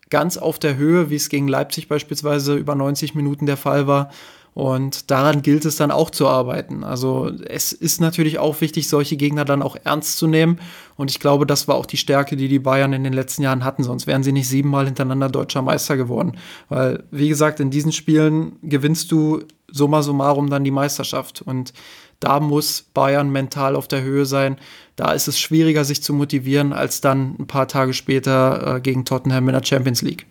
ganz 0.09 0.37
auf 0.37 0.59
der 0.59 0.77
Höhe, 0.77 1.09
wie 1.09 1.15
es 1.15 1.29
gegen 1.29 1.47
Leipzig 1.47 1.87
beispielsweise 1.87 2.55
über 2.55 2.75
90 2.75 3.15
Minuten 3.15 3.45
der 3.45 3.57
Fall 3.57 3.87
war. 3.87 4.09
Und 4.57 5.11
daran 5.11 5.43
gilt 5.43 5.65
es 5.65 5.75
dann 5.75 5.91
auch 5.91 6.09
zu 6.09 6.27
arbeiten. 6.27 6.83
Also 6.83 7.31
es 7.47 7.73
ist 7.73 8.01
natürlich 8.01 8.39
auch 8.39 8.59
wichtig, 8.59 8.89
solche 8.89 9.15
Gegner 9.15 9.45
dann 9.45 9.61
auch 9.61 9.77
ernst 9.83 10.17
zu 10.17 10.25
nehmen. 10.25 10.59
Und 10.95 11.11
ich 11.11 11.19
glaube, 11.19 11.45
das 11.45 11.67
war 11.67 11.75
auch 11.75 11.85
die 11.85 11.97
Stärke, 11.97 12.35
die 12.35 12.47
die 12.47 12.57
Bayern 12.57 12.91
in 12.91 13.03
den 13.03 13.13
letzten 13.13 13.43
Jahren 13.43 13.63
hatten. 13.63 13.83
Sonst 13.83 14.07
wären 14.07 14.23
sie 14.23 14.31
nicht 14.31 14.47
siebenmal 14.47 14.85
hintereinander 14.85 15.29
deutscher 15.29 15.61
Meister 15.61 15.95
geworden. 15.95 16.37
Weil, 16.69 17.03
wie 17.11 17.29
gesagt, 17.29 17.59
in 17.59 17.69
diesen 17.69 17.91
Spielen 17.91 18.53
gewinnst 18.63 19.11
du 19.11 19.43
summa 19.71 20.01
summarum 20.01 20.49
dann 20.49 20.63
die 20.63 20.71
Meisterschaft. 20.71 21.43
Und 21.43 21.71
da 22.19 22.39
muss 22.39 22.81
Bayern 22.81 23.29
mental 23.29 23.75
auf 23.75 23.87
der 23.87 24.01
Höhe 24.01 24.25
sein. 24.25 24.57
Da 24.95 25.11
ist 25.11 25.27
es 25.27 25.39
schwieriger, 25.39 25.85
sich 25.85 26.01
zu 26.01 26.13
motivieren, 26.13 26.73
als 26.73 27.01
dann 27.01 27.35
ein 27.39 27.47
paar 27.47 27.67
Tage 27.67 27.93
später 27.93 28.77
äh, 28.77 28.81
gegen 28.81 29.05
Tottenham 29.05 29.47
in 29.49 29.53
der 29.53 29.63
Champions 29.63 30.01
League. 30.01 30.25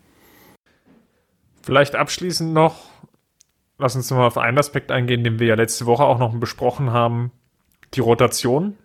Vielleicht 1.63 1.95
abschließend 1.95 2.53
noch, 2.53 2.85
lass 3.79 3.97
uns 3.97 4.11
mal 4.11 4.27
auf 4.27 4.39
einen 4.39 4.59
Aspekt 4.59 4.91
eingehen, 4.91 5.25
den 5.25 5.39
wir 5.39 5.49
ja 5.49 5.55
letzte 5.55 5.87
Woche 5.87 6.05
auch 6.05 6.19
noch 6.19 6.35
besprochen 6.35 6.93
haben, 6.93 7.33
die 7.95 8.01
Rotation. 8.01 8.77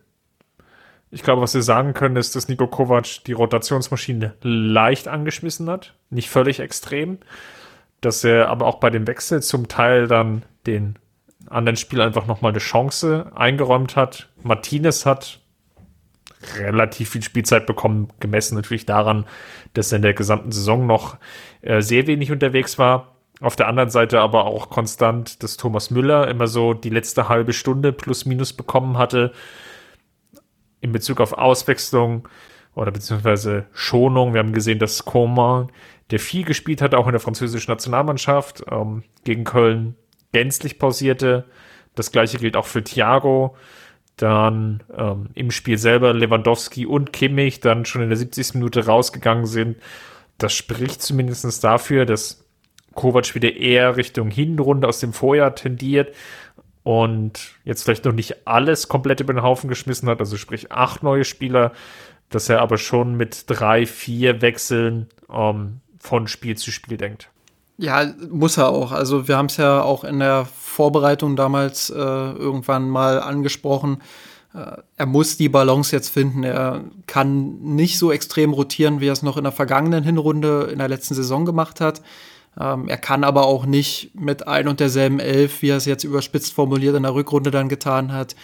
Ich 1.09 1.23
glaube, 1.23 1.41
was 1.41 1.53
wir 1.53 1.61
sagen 1.61 1.93
können, 1.93 2.15
ist, 2.15 2.35
dass 2.35 2.47
Nico 2.47 2.67
Kovac 2.67 3.23
die 3.25 3.33
Rotationsmaschine 3.33 4.33
leicht 4.41 5.07
angeschmissen 5.07 5.69
hat, 5.69 5.93
nicht 6.09 6.29
völlig 6.29 6.59
extrem, 6.59 7.17
dass 7.99 8.23
er 8.23 8.49
aber 8.49 8.65
auch 8.65 8.79
bei 8.79 8.89
dem 8.89 9.07
Wechsel 9.07 9.43
zum 9.43 9.67
Teil 9.67 10.07
dann 10.07 10.43
den 10.65 10.97
anderen 11.51 11.77
Spiel 11.77 12.01
einfach 12.01 12.27
nochmal 12.27 12.51
eine 12.51 12.59
Chance 12.59 13.31
eingeräumt 13.35 13.95
hat. 13.95 14.29
Martinez 14.43 15.05
hat 15.05 15.39
relativ 16.57 17.11
viel 17.11 17.21
Spielzeit 17.21 17.65
bekommen, 17.67 18.09
gemessen 18.19 18.55
natürlich 18.55 18.85
daran, 18.85 19.25
dass 19.73 19.91
er 19.91 19.97
in 19.97 20.01
der 20.01 20.13
gesamten 20.13 20.51
Saison 20.51 20.87
noch 20.87 21.17
äh, 21.61 21.81
sehr 21.81 22.07
wenig 22.07 22.31
unterwegs 22.31 22.79
war. 22.79 23.15
Auf 23.39 23.55
der 23.55 23.67
anderen 23.67 23.89
Seite 23.89 24.19
aber 24.19 24.45
auch 24.45 24.69
konstant, 24.69 25.41
dass 25.43 25.57
Thomas 25.57 25.89
Müller 25.89 26.27
immer 26.27 26.47
so 26.47 26.73
die 26.73 26.89
letzte 26.89 27.27
halbe 27.27 27.53
Stunde 27.53 27.91
plus 27.91 28.25
minus 28.25 28.53
bekommen 28.53 28.97
hatte 28.97 29.31
in 30.79 30.91
Bezug 30.91 31.19
auf 31.21 31.33
Auswechslung 31.33 32.27
oder 32.75 32.91
beziehungsweise 32.91 33.65
Schonung. 33.73 34.33
Wir 34.33 34.39
haben 34.39 34.53
gesehen, 34.53 34.79
dass 34.79 35.05
Coman, 35.05 35.71
der 36.11 36.19
viel 36.19 36.43
gespielt 36.43 36.81
hat, 36.81 36.93
auch 36.93 37.07
in 37.07 37.13
der 37.13 37.19
französischen 37.19 37.71
Nationalmannschaft 37.71 38.63
ähm, 38.69 39.03
gegen 39.23 39.43
Köln, 39.43 39.95
gänzlich 40.31 40.79
pausierte. 40.79 41.45
Das 41.95 42.11
gleiche 42.11 42.37
gilt 42.37 42.55
auch 42.55 42.67
für 42.67 42.83
Thiago. 42.83 43.55
Dann 44.17 44.83
ähm, 44.95 45.29
im 45.33 45.51
Spiel 45.51 45.77
selber 45.77 46.13
Lewandowski 46.13 46.85
und 46.85 47.13
Kimmich 47.13 47.59
dann 47.59 47.85
schon 47.85 48.01
in 48.01 48.09
der 48.09 48.17
70. 48.17 48.55
Minute 48.55 48.85
rausgegangen 48.85 49.45
sind. 49.45 49.77
Das 50.37 50.53
spricht 50.53 51.01
zumindest 51.01 51.63
dafür, 51.63 52.05
dass 52.05 52.43
Kovac 52.93 53.35
wieder 53.35 53.55
eher 53.55 53.95
Richtung 53.97 54.29
Hinrunde 54.29 54.87
aus 54.87 54.99
dem 54.99 55.13
Vorjahr 55.13 55.55
tendiert 55.55 56.13
und 56.83 57.55
jetzt 57.63 57.83
vielleicht 57.83 58.05
noch 58.05 58.13
nicht 58.13 58.47
alles 58.47 58.87
komplett 58.87 59.19
über 59.19 59.33
den 59.33 59.43
Haufen 59.43 59.69
geschmissen 59.69 60.09
hat, 60.09 60.19
also 60.19 60.37
sprich 60.37 60.71
acht 60.71 61.03
neue 61.03 61.23
Spieler, 61.23 61.73
dass 62.29 62.49
er 62.49 62.61
aber 62.61 62.77
schon 62.77 63.15
mit 63.15 63.45
drei, 63.47 63.85
vier 63.85 64.41
Wechseln 64.41 65.07
ähm, 65.31 65.81
von 65.99 66.27
Spiel 66.27 66.57
zu 66.57 66.71
Spiel 66.71 66.97
denkt. 66.97 67.30
Ja, 67.81 68.13
muss 68.29 68.57
er 68.57 68.69
auch. 68.69 68.91
Also 68.91 69.27
wir 69.27 69.37
haben 69.37 69.47
es 69.47 69.57
ja 69.57 69.81
auch 69.81 70.03
in 70.03 70.19
der 70.19 70.45
Vorbereitung 70.45 71.35
damals 71.35 71.89
äh, 71.89 71.95
irgendwann 71.95 72.87
mal 72.87 73.19
angesprochen. 73.19 74.03
Äh, 74.53 74.77
er 74.97 75.05
muss 75.07 75.37
die 75.37 75.49
Balance 75.49 75.95
jetzt 75.95 76.09
finden. 76.09 76.43
Er 76.43 76.83
kann 77.07 77.59
nicht 77.61 77.97
so 77.97 78.11
extrem 78.11 78.53
rotieren, 78.53 78.99
wie 78.99 79.07
er 79.07 79.13
es 79.13 79.23
noch 79.23 79.35
in 79.35 79.45
der 79.45 79.51
vergangenen 79.51 80.03
Hinrunde 80.03 80.69
in 80.71 80.77
der 80.77 80.89
letzten 80.89 81.15
Saison 81.15 81.43
gemacht 81.43 81.81
hat. 81.81 82.03
Ähm, 82.59 82.87
er 82.87 82.97
kann 82.97 83.23
aber 83.23 83.47
auch 83.47 83.65
nicht 83.65 84.11
mit 84.13 84.47
ein 84.47 84.67
und 84.67 84.79
derselben 84.79 85.19
Elf, 85.19 85.63
wie 85.63 85.69
er 85.69 85.77
es 85.77 85.85
jetzt 85.85 86.03
überspitzt 86.03 86.53
formuliert 86.53 86.95
in 86.95 87.01
der 87.01 87.15
Rückrunde 87.15 87.49
dann 87.49 87.67
getan 87.67 88.13
hat, 88.13 88.35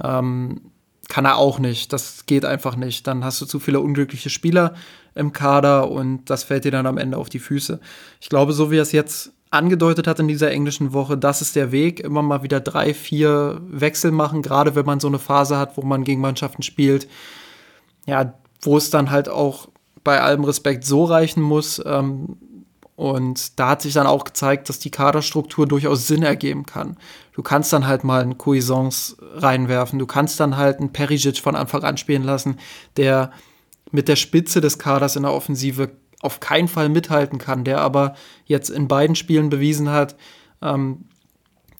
ähm, 0.00 0.60
kann 1.08 1.24
er 1.24 1.36
auch 1.36 1.58
nicht. 1.58 1.92
Das 1.92 2.26
geht 2.26 2.44
einfach 2.44 2.76
nicht. 2.76 3.06
Dann 3.06 3.24
hast 3.24 3.40
du 3.40 3.46
zu 3.46 3.60
viele 3.60 3.80
unglückliche 3.80 4.30
Spieler 4.30 4.74
im 5.14 5.32
Kader 5.32 5.90
und 5.90 6.24
das 6.30 6.44
fällt 6.44 6.64
dir 6.64 6.72
dann 6.72 6.86
am 6.86 6.98
Ende 6.98 7.18
auf 7.18 7.28
die 7.28 7.38
Füße. 7.38 7.80
Ich 8.20 8.28
glaube, 8.28 8.52
so 8.52 8.70
wie 8.70 8.78
er 8.78 8.82
es 8.82 8.92
jetzt 8.92 9.32
angedeutet 9.50 10.06
hat 10.06 10.18
in 10.18 10.28
dieser 10.28 10.50
englischen 10.50 10.92
Woche, 10.92 11.16
das 11.16 11.40
ist 11.40 11.54
der 11.56 11.70
Weg. 11.70 12.00
Immer 12.00 12.22
mal 12.22 12.42
wieder 12.42 12.60
drei, 12.60 12.92
vier 12.92 13.60
Wechsel 13.68 14.10
machen, 14.10 14.42
gerade 14.42 14.74
wenn 14.74 14.84
man 14.84 15.00
so 15.00 15.06
eine 15.08 15.20
Phase 15.20 15.56
hat, 15.56 15.76
wo 15.76 15.82
man 15.82 16.04
gegen 16.04 16.20
Mannschaften 16.20 16.62
spielt. 16.62 17.08
Ja, 18.06 18.34
wo 18.60 18.76
es 18.76 18.90
dann 18.90 19.10
halt 19.10 19.28
auch 19.28 19.68
bei 20.02 20.20
allem 20.20 20.44
Respekt 20.44 20.84
so 20.84 21.04
reichen 21.04 21.42
muss. 21.42 21.80
Ähm, 21.84 22.36
und 22.96 23.58
da 23.58 23.70
hat 23.70 23.82
sich 23.82 23.92
dann 23.92 24.06
auch 24.06 24.24
gezeigt, 24.24 24.68
dass 24.68 24.78
die 24.78 24.90
Kaderstruktur 24.90 25.66
durchaus 25.66 26.06
Sinn 26.06 26.22
ergeben 26.22 26.64
kann. 26.64 26.96
Du 27.32 27.42
kannst 27.42 27.72
dann 27.72 27.86
halt 27.86 28.04
mal 28.04 28.22
einen 28.22 28.38
Cuisance 28.38 29.16
reinwerfen, 29.34 29.98
du 29.98 30.06
kannst 30.06 30.38
dann 30.38 30.56
halt 30.56 30.78
einen 30.78 30.92
Perisic 30.92 31.38
von 31.38 31.56
Anfang 31.56 31.82
an 31.82 31.96
spielen 31.96 32.22
lassen, 32.22 32.58
der 32.96 33.32
mit 33.90 34.08
der 34.08 34.16
Spitze 34.16 34.60
des 34.60 34.78
Kaders 34.78 35.16
in 35.16 35.22
der 35.24 35.32
Offensive 35.32 35.90
auf 36.20 36.40
keinen 36.40 36.68
Fall 36.68 36.88
mithalten 36.88 37.38
kann, 37.38 37.64
der 37.64 37.80
aber 37.80 38.14
jetzt 38.46 38.70
in 38.70 38.88
beiden 38.88 39.16
Spielen 39.16 39.50
bewiesen 39.50 39.90
hat, 39.90 40.16
ähm, 40.62 41.06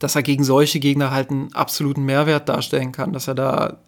dass 0.01 0.17
er 0.17 0.23
gegen 0.23 0.45
solche 0.45 0.81
Gegner 0.81 1.13
halt 1.13 1.31
einen 1.31 1.53
absoluten 1.55 2.03
Mehrwert 2.05 2.49
darstellen 2.49 2.93
kann, 2.93 3.13
dass 3.13 3.29
er 3.29 3.35
da 3.35 3.84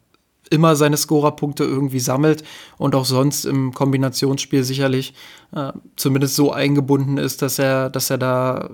immer 0.51 0.77
seine 0.77 0.97
Scorerpunkte 0.97 1.65
irgendwie 1.65 2.01
sammelt 2.01 2.45
und 2.79 2.95
auch 2.95 3.05
sonst 3.05 3.45
im 3.45 3.73
Kombinationsspiel 3.73 4.65
sicherlich 4.65 5.15
äh, 5.55 5.73
zumindest 5.97 6.37
so 6.37 6.53
eingebunden 6.53 7.19
ist, 7.19 7.43
dass 7.43 7.59
er, 7.59 7.91
dass 7.91 8.11
er 8.11 8.19
da 8.19 8.71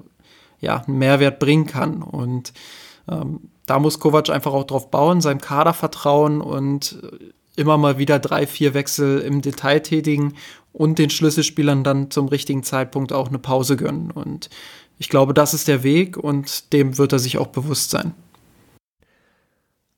ja 0.60 0.82
einen 0.86 0.98
Mehrwert 0.98 1.38
bringen 1.38 1.66
kann. 1.66 2.02
Und 2.02 2.52
ähm, 3.08 3.40
da 3.66 3.78
muss 3.78 3.98
Kovac 3.98 4.30
einfach 4.30 4.52
auch 4.52 4.64
drauf 4.64 4.90
bauen, 4.90 5.20
seinem 5.20 5.40
Kader 5.40 5.72
vertrauen 5.72 6.40
und 6.40 7.00
immer 7.56 7.76
mal 7.76 7.98
wieder 7.98 8.18
drei, 8.18 8.46
vier 8.46 8.74
Wechsel 8.74 9.20
im 9.20 9.42
Detail 9.42 9.80
tätigen 9.80 10.34
und 10.72 10.98
den 10.98 11.10
Schlüsselspielern 11.10 11.84
dann 11.84 12.10
zum 12.10 12.28
richtigen 12.28 12.62
Zeitpunkt 12.62 13.12
auch 13.12 13.28
eine 13.28 13.38
Pause 13.38 13.76
gönnen. 13.76 14.10
Und 14.10 14.48
ich 14.98 15.08
glaube, 15.08 15.34
das 15.34 15.52
ist 15.52 15.68
der 15.68 15.82
Weg 15.82 16.16
und 16.16 16.72
dem 16.72 16.96
wird 16.96 17.12
er 17.12 17.18
sich 17.18 17.38
auch 17.38 17.48
bewusst 17.48 17.90
sein. 17.90 18.14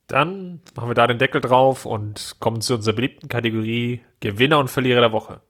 Dann 0.07 0.61
machen 0.75 0.89
wir 0.89 0.93
da 0.93 1.07
den 1.07 1.17
Deckel 1.17 1.41
drauf 1.41 1.85
und 1.85 2.35
kommen 2.39 2.61
zu 2.61 2.75
unserer 2.75 2.95
beliebten 2.95 3.27
Kategorie 3.27 4.01
Gewinner 4.19 4.59
und 4.59 4.69
Verlierer 4.69 5.01
der 5.01 5.11
Woche. 5.11 5.41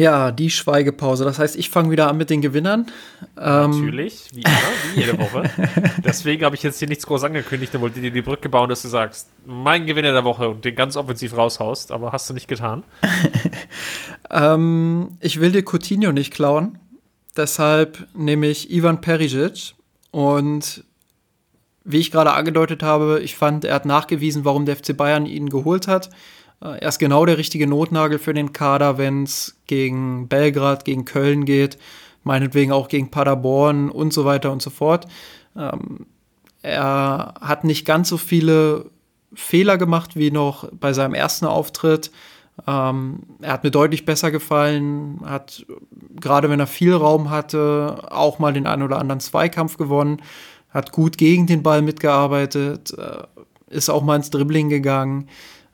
Ja, 0.00 0.32
die 0.32 0.48
Schweigepause. 0.48 1.24
Das 1.24 1.38
heißt, 1.38 1.56
ich 1.56 1.68
fange 1.68 1.90
wieder 1.90 2.08
an 2.08 2.16
mit 2.16 2.30
den 2.30 2.40
Gewinnern. 2.40 2.86
Ähm 3.38 3.70
Natürlich, 3.70 4.28
wie 4.32 4.40
immer, 4.40 4.94
wie 4.94 5.00
jede 5.00 5.18
Woche. 5.18 5.50
Deswegen 6.04 6.42
habe 6.44 6.56
ich 6.56 6.62
jetzt 6.62 6.78
hier 6.78 6.88
nichts 6.88 7.06
groß 7.06 7.24
angekündigt, 7.24 7.74
dann 7.74 7.82
wollte 7.82 8.00
dir 8.00 8.10
die 8.10 8.22
Brücke 8.22 8.48
bauen, 8.48 8.70
dass 8.70 8.80
du 8.80 8.88
sagst, 8.88 9.28
mein 9.44 9.84
Gewinner 9.84 10.12
der 10.12 10.24
Woche 10.24 10.48
und 10.48 10.64
den 10.64 10.74
ganz 10.74 10.96
offensiv 10.96 11.36
raushaust, 11.36 11.92
aber 11.92 12.12
hast 12.12 12.30
du 12.30 12.34
nicht 12.34 12.48
getan. 12.48 12.82
ähm, 14.30 15.18
ich 15.20 15.38
will 15.38 15.52
dir 15.52 15.62
Coutinho 15.62 16.12
nicht 16.12 16.32
klauen. 16.32 16.78
Deshalb 17.36 18.08
nehme 18.14 18.46
ich 18.46 18.70
Ivan 18.70 19.02
Perisic 19.02 19.74
und 20.12 20.82
wie 21.84 21.98
ich 21.98 22.10
gerade 22.10 22.32
angedeutet 22.32 22.82
habe, 22.82 23.20
ich 23.22 23.36
fand, 23.36 23.64
er 23.64 23.74
hat 23.74 23.86
nachgewiesen, 23.86 24.44
warum 24.44 24.66
der 24.66 24.76
FC 24.76 24.96
Bayern 24.96 25.26
ihn 25.26 25.48
geholt 25.48 25.88
hat. 25.88 26.10
Äh, 26.62 26.80
er 26.80 26.88
ist 26.88 26.98
genau 26.98 27.26
der 27.26 27.38
richtige 27.38 27.66
Notnagel 27.66 28.18
für 28.18 28.34
den 28.34 28.52
Kader, 28.52 28.98
wenn 28.98 29.24
es 29.24 29.56
gegen 29.66 30.28
Belgrad, 30.28 30.84
gegen 30.84 31.04
Köln 31.04 31.44
geht, 31.44 31.78
meinetwegen 32.22 32.72
auch 32.72 32.88
gegen 32.88 33.10
Paderborn 33.10 33.90
und 33.90 34.12
so 34.12 34.24
weiter 34.24 34.52
und 34.52 34.62
so 34.62 34.70
fort. 34.70 35.06
Ähm, 35.56 36.06
er 36.62 37.34
hat 37.40 37.64
nicht 37.64 37.86
ganz 37.86 38.08
so 38.08 38.18
viele 38.18 38.90
Fehler 39.32 39.78
gemacht 39.78 40.16
wie 40.16 40.30
noch 40.30 40.68
bei 40.72 40.92
seinem 40.92 41.14
ersten 41.14 41.46
Auftritt. 41.46 42.10
Ähm, 42.66 43.20
er 43.40 43.54
hat 43.54 43.64
mir 43.64 43.70
deutlich 43.70 44.04
besser 44.04 44.30
gefallen, 44.30 45.20
hat 45.24 45.64
gerade 46.20 46.50
wenn 46.50 46.60
er 46.60 46.66
viel 46.66 46.92
Raum 46.94 47.30
hatte, 47.30 48.02
auch 48.10 48.38
mal 48.38 48.52
den 48.52 48.66
einen 48.66 48.82
oder 48.82 48.98
anderen 48.98 49.20
Zweikampf 49.20 49.78
gewonnen, 49.78 50.20
hat 50.70 50.92
gut 50.92 51.18
gegen 51.18 51.46
den 51.46 51.62
Ball 51.62 51.82
mitgearbeitet, 51.82 52.94
äh, 52.96 53.24
ist 53.68 53.88
auch 53.88 54.02
mal 54.02 54.16
ins 54.16 54.30
Dribbling 54.30 54.68
gegangen. 54.68 55.28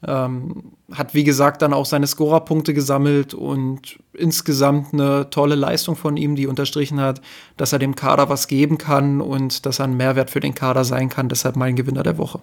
Ähm, 0.06 0.72
hat, 0.92 1.14
wie 1.14 1.24
gesagt, 1.24 1.62
dann 1.62 1.72
auch 1.72 1.86
seine 1.86 2.06
Scorerpunkte 2.06 2.74
gesammelt 2.74 3.34
und 3.34 3.98
insgesamt 4.12 4.92
eine 4.92 5.30
tolle 5.30 5.54
Leistung 5.54 5.96
von 5.96 6.16
ihm, 6.16 6.36
die 6.36 6.46
unterstrichen 6.46 7.00
hat, 7.00 7.22
dass 7.56 7.72
er 7.72 7.78
dem 7.78 7.96
Kader 7.96 8.28
was 8.28 8.46
geben 8.46 8.78
kann 8.78 9.20
und 9.20 9.64
dass 9.66 9.78
er 9.78 9.86
ein 9.86 9.96
Mehrwert 9.96 10.30
für 10.30 10.40
den 10.40 10.54
Kader 10.54 10.84
sein 10.84 11.08
kann. 11.08 11.28
Deshalb 11.28 11.56
mein 11.56 11.76
Gewinner 11.76 12.02
der 12.02 12.18
Woche. 12.18 12.40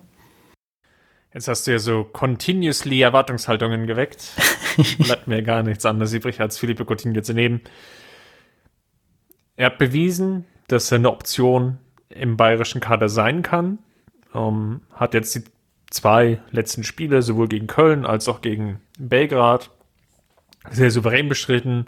Jetzt 1.34 1.48
hast 1.48 1.66
du 1.66 1.72
ja 1.72 1.80
so 1.80 2.04
continuously 2.04 3.02
Erwartungshaltungen 3.02 3.88
geweckt. 3.88 4.32
Bleibt 5.00 5.28
mir 5.28 5.42
gar 5.42 5.64
nichts 5.64 5.86
anderes 5.86 6.14
übrig, 6.14 6.42
als 6.42 6.58
Philippe 6.58 6.86
Coutinho 6.86 7.22
zu 7.22 7.34
nehmen. 7.34 7.62
Er 9.56 9.68
hat 9.68 9.78
bewiesen, 9.78 10.46
dass 10.68 10.92
er 10.92 10.98
eine 10.98 11.12
Option 11.12 11.78
im 12.16 12.38
bayerischen 12.38 12.82
Kader 12.82 13.10
sein 13.10 13.42
kann. 13.42 13.80
Ähm, 14.34 14.82
hat 14.94 15.14
jetzt 15.14 15.36
die 15.36 15.44
zwei 15.90 16.40
letzten 16.52 16.84
Spiele, 16.84 17.22
sowohl 17.22 17.48
gegen 17.48 17.68
Köln 17.68 18.06
als 18.06 18.28
auch 18.28 18.42
gegen 18.42 18.80
Belgrad, 18.98 19.70
sehr 20.72 20.92
souverän 20.92 21.30
bestritten. 21.30 21.86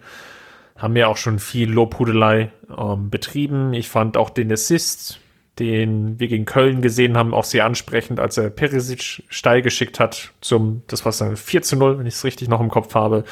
Haben 0.78 0.96
ja 0.96 1.08
auch 1.08 1.18
schon 1.18 1.40
viel 1.40 1.72
Lobhudelei 1.72 2.52
ähm, 2.78 3.10
betrieben. 3.10 3.74
Ich 3.74 3.90
fand 3.90 4.18
auch 4.18 4.30
den 4.30 4.52
Assist, 4.52 5.20
den 5.60 6.20
wir 6.20 6.28
gegen 6.28 6.46
Köln 6.46 6.82
gesehen 6.82 7.16
haben, 7.16 7.34
auch 7.34 7.46
sehr 7.46 7.66
ansprechend, 7.66 8.20
als 8.20 8.38
er 8.38 8.50
Perisic 8.50 9.24
steil 9.30 9.62
geschickt 9.62 10.00
hat 10.00 10.34
zum, 10.42 10.84
das 10.88 11.06
war 11.06 11.14
dann 11.14 11.38
4 11.38 11.62
zu 11.62 11.78
0, 11.78 11.98
wenn 11.98 12.06
ich 12.06 12.16
es 12.16 12.26
richtig 12.26 12.50
noch 12.50 12.60
im 12.60 12.70
Kopf 12.70 12.94
habe. 12.94 13.24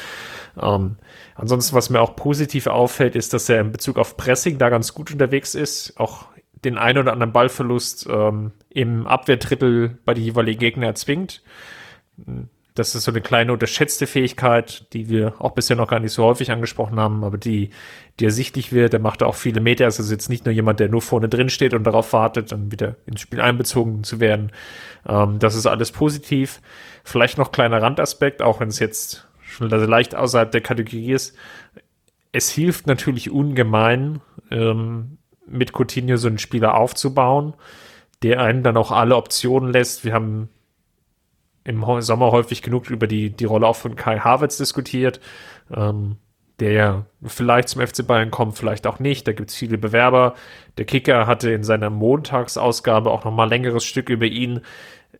Ähm, 0.60 0.96
ansonsten, 1.36 1.76
was 1.76 1.90
mir 1.90 2.02
auch 2.02 2.16
positiv 2.16 2.68
auffällt, 2.68 3.16
ist, 3.16 3.34
dass 3.34 3.50
er 3.50 3.60
in 3.60 3.74
Bezug 3.74 3.98
auf 3.98 4.16
Pressing 4.16 4.58
da 4.58 4.70
ganz 4.70 4.94
gut 4.94 5.12
unterwegs 5.12 5.54
ist, 5.54 6.00
auch 6.00 6.28
den 6.64 6.78
einen 6.78 7.00
oder 7.00 7.14
anderen 7.14 7.34
Ballverlust 7.34 8.08
ähm, 8.10 8.52
im 8.70 9.08
Abwehrdrittel 9.08 9.98
bei 10.06 10.14
die 10.14 10.24
jeweiligen 10.24 10.60
Gegner 10.60 10.88
erzwingt. 10.88 11.44
Das 12.76 12.96
ist 12.96 13.04
so 13.04 13.12
eine 13.12 13.22
kleine 13.22 13.54
unterschätzte 13.54 14.08
Fähigkeit, 14.08 14.88
die 14.94 15.08
wir 15.08 15.36
auch 15.40 15.52
bisher 15.52 15.76
noch 15.76 15.88
gar 15.88 16.00
nicht 16.00 16.14
so 16.14 16.24
häufig 16.24 16.52
angesprochen 16.52 17.00
haben, 17.00 17.24
aber 17.24 17.38
die, 17.38 17.70
die 18.20 18.26
ersichtlich 18.26 18.72
wird. 18.74 18.94
Der 18.94 19.00
macht 19.00 19.22
auch 19.22 19.36
viele 19.36 19.62
Meter. 19.62 19.86
Es 19.86 20.00
ist 20.00 20.10
jetzt 20.10 20.30
nicht 20.30 20.46
nur 20.46 20.54
jemand, 20.54 20.80
der 20.80 20.90
nur 20.90 21.02
vorne 21.02 21.30
drin 21.30 21.50
steht 21.50 21.74
und 21.76 21.84
darauf 21.84 22.14
wartet, 22.14 22.52
dann 22.52 22.72
wieder 22.72 22.96
ins 23.06 23.22
Spiel 23.22 23.42
einbezogen 23.42 24.04
zu 24.04 24.20
werden. 24.20 24.52
Ähm, 25.08 25.38
das 25.38 25.56
ist 25.56 25.68
alles 25.68 25.92
positiv. 25.92 26.62
Vielleicht 27.04 27.38
noch 27.38 27.52
kleiner 27.52 27.82
Randaspekt, 27.82 28.42
auch 28.42 28.60
wenn 28.60 28.70
es 28.70 28.80
jetzt 28.80 29.28
schon 29.42 29.70
leicht 29.70 30.16
außerhalb 30.16 30.52
der 30.52 30.62
Kategorie 30.62 31.12
ist. 31.12 31.36
Es 32.32 32.50
hilft 32.50 32.88
natürlich 32.88 33.30
ungemein, 33.30 34.22
ähm, 34.50 35.20
mit 35.48 35.74
Coutinho 35.74 36.18
so 36.18 36.28
einen 36.28 36.38
Spieler 36.38 36.76
aufzubauen, 36.76 37.54
der 38.22 38.42
einen 38.42 38.64
dann 38.64 38.78
auch 38.78 38.92
alle 38.92 39.16
Optionen 39.16 39.72
lässt. 39.72 40.06
Wir 40.06 40.14
haben 40.14 40.50
im 41.64 41.84
Sommer 42.02 42.32
häufig 42.32 42.62
genug 42.62 42.90
über 42.90 43.08
die, 43.08 43.30
die 43.30 43.46
Rolle 43.46 43.68
auch 43.68 43.76
von 43.76 43.96
Kai 43.96 44.20
Havertz 44.20 44.58
diskutiert, 44.58 45.20
ähm, 45.74 46.18
der 46.60 46.72
ja 46.72 47.06
vielleicht 47.26 47.70
zum 47.70 47.86
FC 47.86 48.06
Bayern 48.06 48.32
kommt, 48.32 48.58
vielleicht 48.58 48.86
auch 48.86 49.00
nicht. 49.00 49.28
Da 49.28 49.34
gibt 49.34 49.50
es 49.50 49.56
viele 49.56 49.78
Bewerber. 49.78 50.36
Der 50.78 50.86
Kicker 50.86 51.26
hatte 51.26 51.52
in 51.52 51.64
seiner 51.64 51.90
Montagsausgabe 51.90 53.12
auch 53.12 53.24
noch 53.26 53.32
mal 53.32 53.50
längeres 53.50 53.84
Stück 53.84 54.10
über 54.10 54.26
ihn 54.26 54.62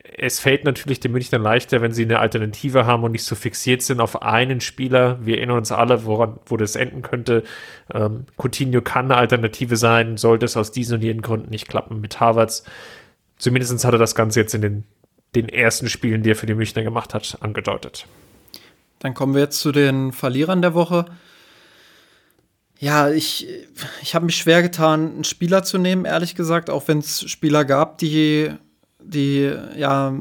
es 0.04 0.40
fällt 0.40 0.66
natürlich 0.66 1.00
den 1.00 1.14
Münchnern 1.14 1.42
leichter, 1.42 1.82
wenn 1.82 1.94
sie 1.94 2.04
eine 2.04 2.20
Alternative 2.20 2.86
haben 2.86 3.04
und 3.04 3.14
nicht 3.14 3.24
so 3.24 3.36
fixiert 3.36 3.82
sind 3.82 4.02
auf 4.02 4.22
einen 4.22 4.60
Spieler. 4.60 5.26
Wir 5.26 5.38
erinnern 5.38 5.58
uns 5.58 5.72
alle, 5.72 6.06
woran, 6.06 6.40
wo 6.46 6.58
das 6.58 6.76
enden 6.76 7.02
könnte. 7.02 7.44
Ähm, 7.94 8.26
Coutinho 8.38 8.82
kann 8.82 9.06
eine 9.06 9.16
Alternative 9.16 9.78
sein, 9.78 10.18
sollte 10.18 10.46
es 10.46 10.58
aus 10.58 10.72
diesen 10.72 10.96
und 10.96 11.04
jenen 11.04 11.22
Gründen 11.22 11.50
nicht 11.50 11.70
klappen 11.70 12.02
mit 12.02 12.20
Harvards. 12.20 12.66
Zumindest 13.38 13.84
hat 13.86 13.94
er 13.94 13.98
das 13.98 14.14
Ganze 14.14 14.42
jetzt 14.42 14.54
in 14.54 14.62
den, 14.62 14.84
den 15.36 15.48
ersten 15.48 15.88
Spielen, 15.88 16.22
die 16.22 16.32
er 16.32 16.36
für 16.36 16.48
die 16.48 16.56
Münchner 16.56 16.84
gemacht 16.84 17.14
hat, 17.14 17.38
angedeutet. 17.40 18.06
Dann 19.00 19.14
kommen 19.14 19.34
wir 19.34 19.42
jetzt 19.42 19.60
zu 19.60 19.72
den 19.72 20.12
Verlierern 20.12 20.62
der 20.62 20.74
Woche. 20.74 21.06
Ja, 22.78 23.10
ich, 23.10 23.48
ich 24.02 24.16
habe 24.16 24.26
mich 24.26 24.36
schwer 24.36 24.62
getan, 24.62 25.14
einen 25.14 25.24
Spieler 25.24 25.64
zu 25.64 25.78
nehmen, 25.78 26.04
ehrlich 26.04 26.36
gesagt, 26.36 26.70
auch 26.70 26.90
wenn 26.90 27.00
es 27.00 27.30
Spieler 27.30 27.64
gab, 27.64 27.98
die 27.98 28.52
die 29.06 29.54
ja 29.78 30.14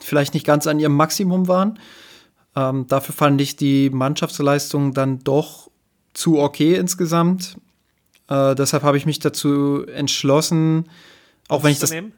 vielleicht 0.00 0.34
nicht 0.34 0.46
ganz 0.46 0.66
an 0.66 0.80
ihrem 0.80 0.94
Maximum 0.94 1.48
waren. 1.48 1.78
Ähm, 2.56 2.86
dafür 2.86 3.14
fand 3.14 3.40
ich 3.40 3.56
die 3.56 3.90
Mannschaftsleistung 3.90 4.92
dann 4.92 5.20
doch 5.20 5.70
zu 6.14 6.38
okay 6.38 6.74
insgesamt. 6.74 7.56
Äh, 8.28 8.54
deshalb 8.54 8.82
habe 8.82 8.96
ich 8.96 9.06
mich 9.06 9.18
dazu 9.18 9.84
entschlossen, 9.86 10.88
auch 11.48 11.56
Uns 11.56 11.64
wenn 11.64 11.72
ich 11.72 11.78
das. 11.78 11.90
Nehmen? 11.90 12.12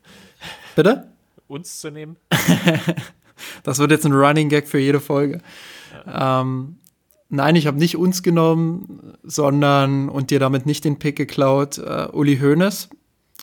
Bitte? 0.75 1.13
Uns 1.49 1.81
zu 1.81 1.91
nehmen. 1.91 2.17
das 3.63 3.79
wird 3.79 3.91
jetzt 3.91 4.07
ein 4.07 4.13
Running 4.13 4.49
Gag 4.49 4.69
für 4.69 4.79
jede 4.79 5.01
Folge. 5.01 5.41
Ja. 6.07 6.41
Ähm, 6.41 6.79
nein, 7.29 7.57
ich 7.57 7.67
habe 7.67 7.79
nicht 7.79 7.97
uns 7.97 8.23
genommen, 8.23 9.15
sondern 9.23 10.09
und 10.09 10.31
dir 10.31 10.39
damit 10.39 10.67
nicht 10.67 10.85
den 10.85 10.99
Pick 10.99 11.17
geklaut, 11.17 11.79
äh, 11.79 12.09
Uli 12.13 12.39
Hoeneß. 12.39 12.89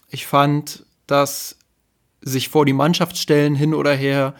Ich 0.09 0.26
fand, 0.26 0.86
dass 1.05 1.59
sich 2.22 2.49
vor 2.49 2.65
die 2.65 2.74
Mannschaft 2.74 3.17
stellen, 3.17 3.55
hin 3.55 3.74
oder 3.74 3.93
her, 3.93 4.34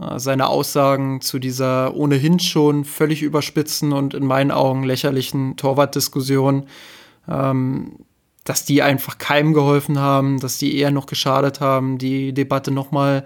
äh, 0.00 0.18
seine 0.18 0.48
Aussagen 0.48 1.20
zu 1.20 1.38
dieser 1.38 1.94
ohnehin 1.94 2.38
schon 2.38 2.84
völlig 2.84 3.22
überspitzen 3.22 3.92
und 3.92 4.14
in 4.14 4.24
meinen 4.24 4.50
Augen 4.50 4.84
lächerlichen 4.84 5.56
Torwartdiskussion, 5.56 6.66
ähm, 7.28 7.98
dass 8.44 8.64
die 8.64 8.82
einfach 8.82 9.18
keinem 9.18 9.54
geholfen 9.54 9.98
haben, 9.98 10.38
dass 10.38 10.58
die 10.58 10.76
eher 10.76 10.90
noch 10.90 11.06
geschadet 11.06 11.60
haben, 11.60 11.98
die 11.98 12.32
Debatte 12.32 12.70
nochmal 12.70 13.24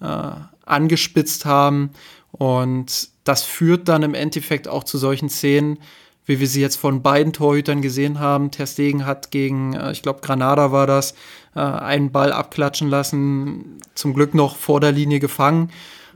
äh, 0.00 0.30
angespitzt 0.66 1.46
haben. 1.46 1.90
Und 2.32 3.08
das 3.24 3.44
führt 3.44 3.88
dann 3.88 4.02
im 4.02 4.14
Endeffekt 4.14 4.68
auch 4.68 4.84
zu 4.84 4.98
solchen 4.98 5.30
Szenen, 5.30 5.78
wie 6.26 6.40
wir 6.40 6.46
sie 6.46 6.60
jetzt 6.60 6.76
von 6.76 7.02
beiden 7.02 7.32
Torhütern 7.32 7.80
gesehen 7.80 8.20
haben. 8.20 8.50
Ter 8.50 8.66
Stegen 8.66 9.06
hat 9.06 9.30
gegen, 9.30 9.72
äh, 9.72 9.92
ich 9.92 10.02
glaube, 10.02 10.20
Granada 10.20 10.70
war 10.72 10.86
das, 10.86 11.14
äh, 11.54 11.60
einen 11.60 12.12
Ball 12.12 12.32
abklatschen 12.32 12.88
lassen, 12.88 13.80
zum 13.94 14.14
Glück 14.14 14.34
noch 14.34 14.56
vor 14.56 14.80
der 14.80 14.92
Linie 14.92 15.20
gefangen. 15.20 15.70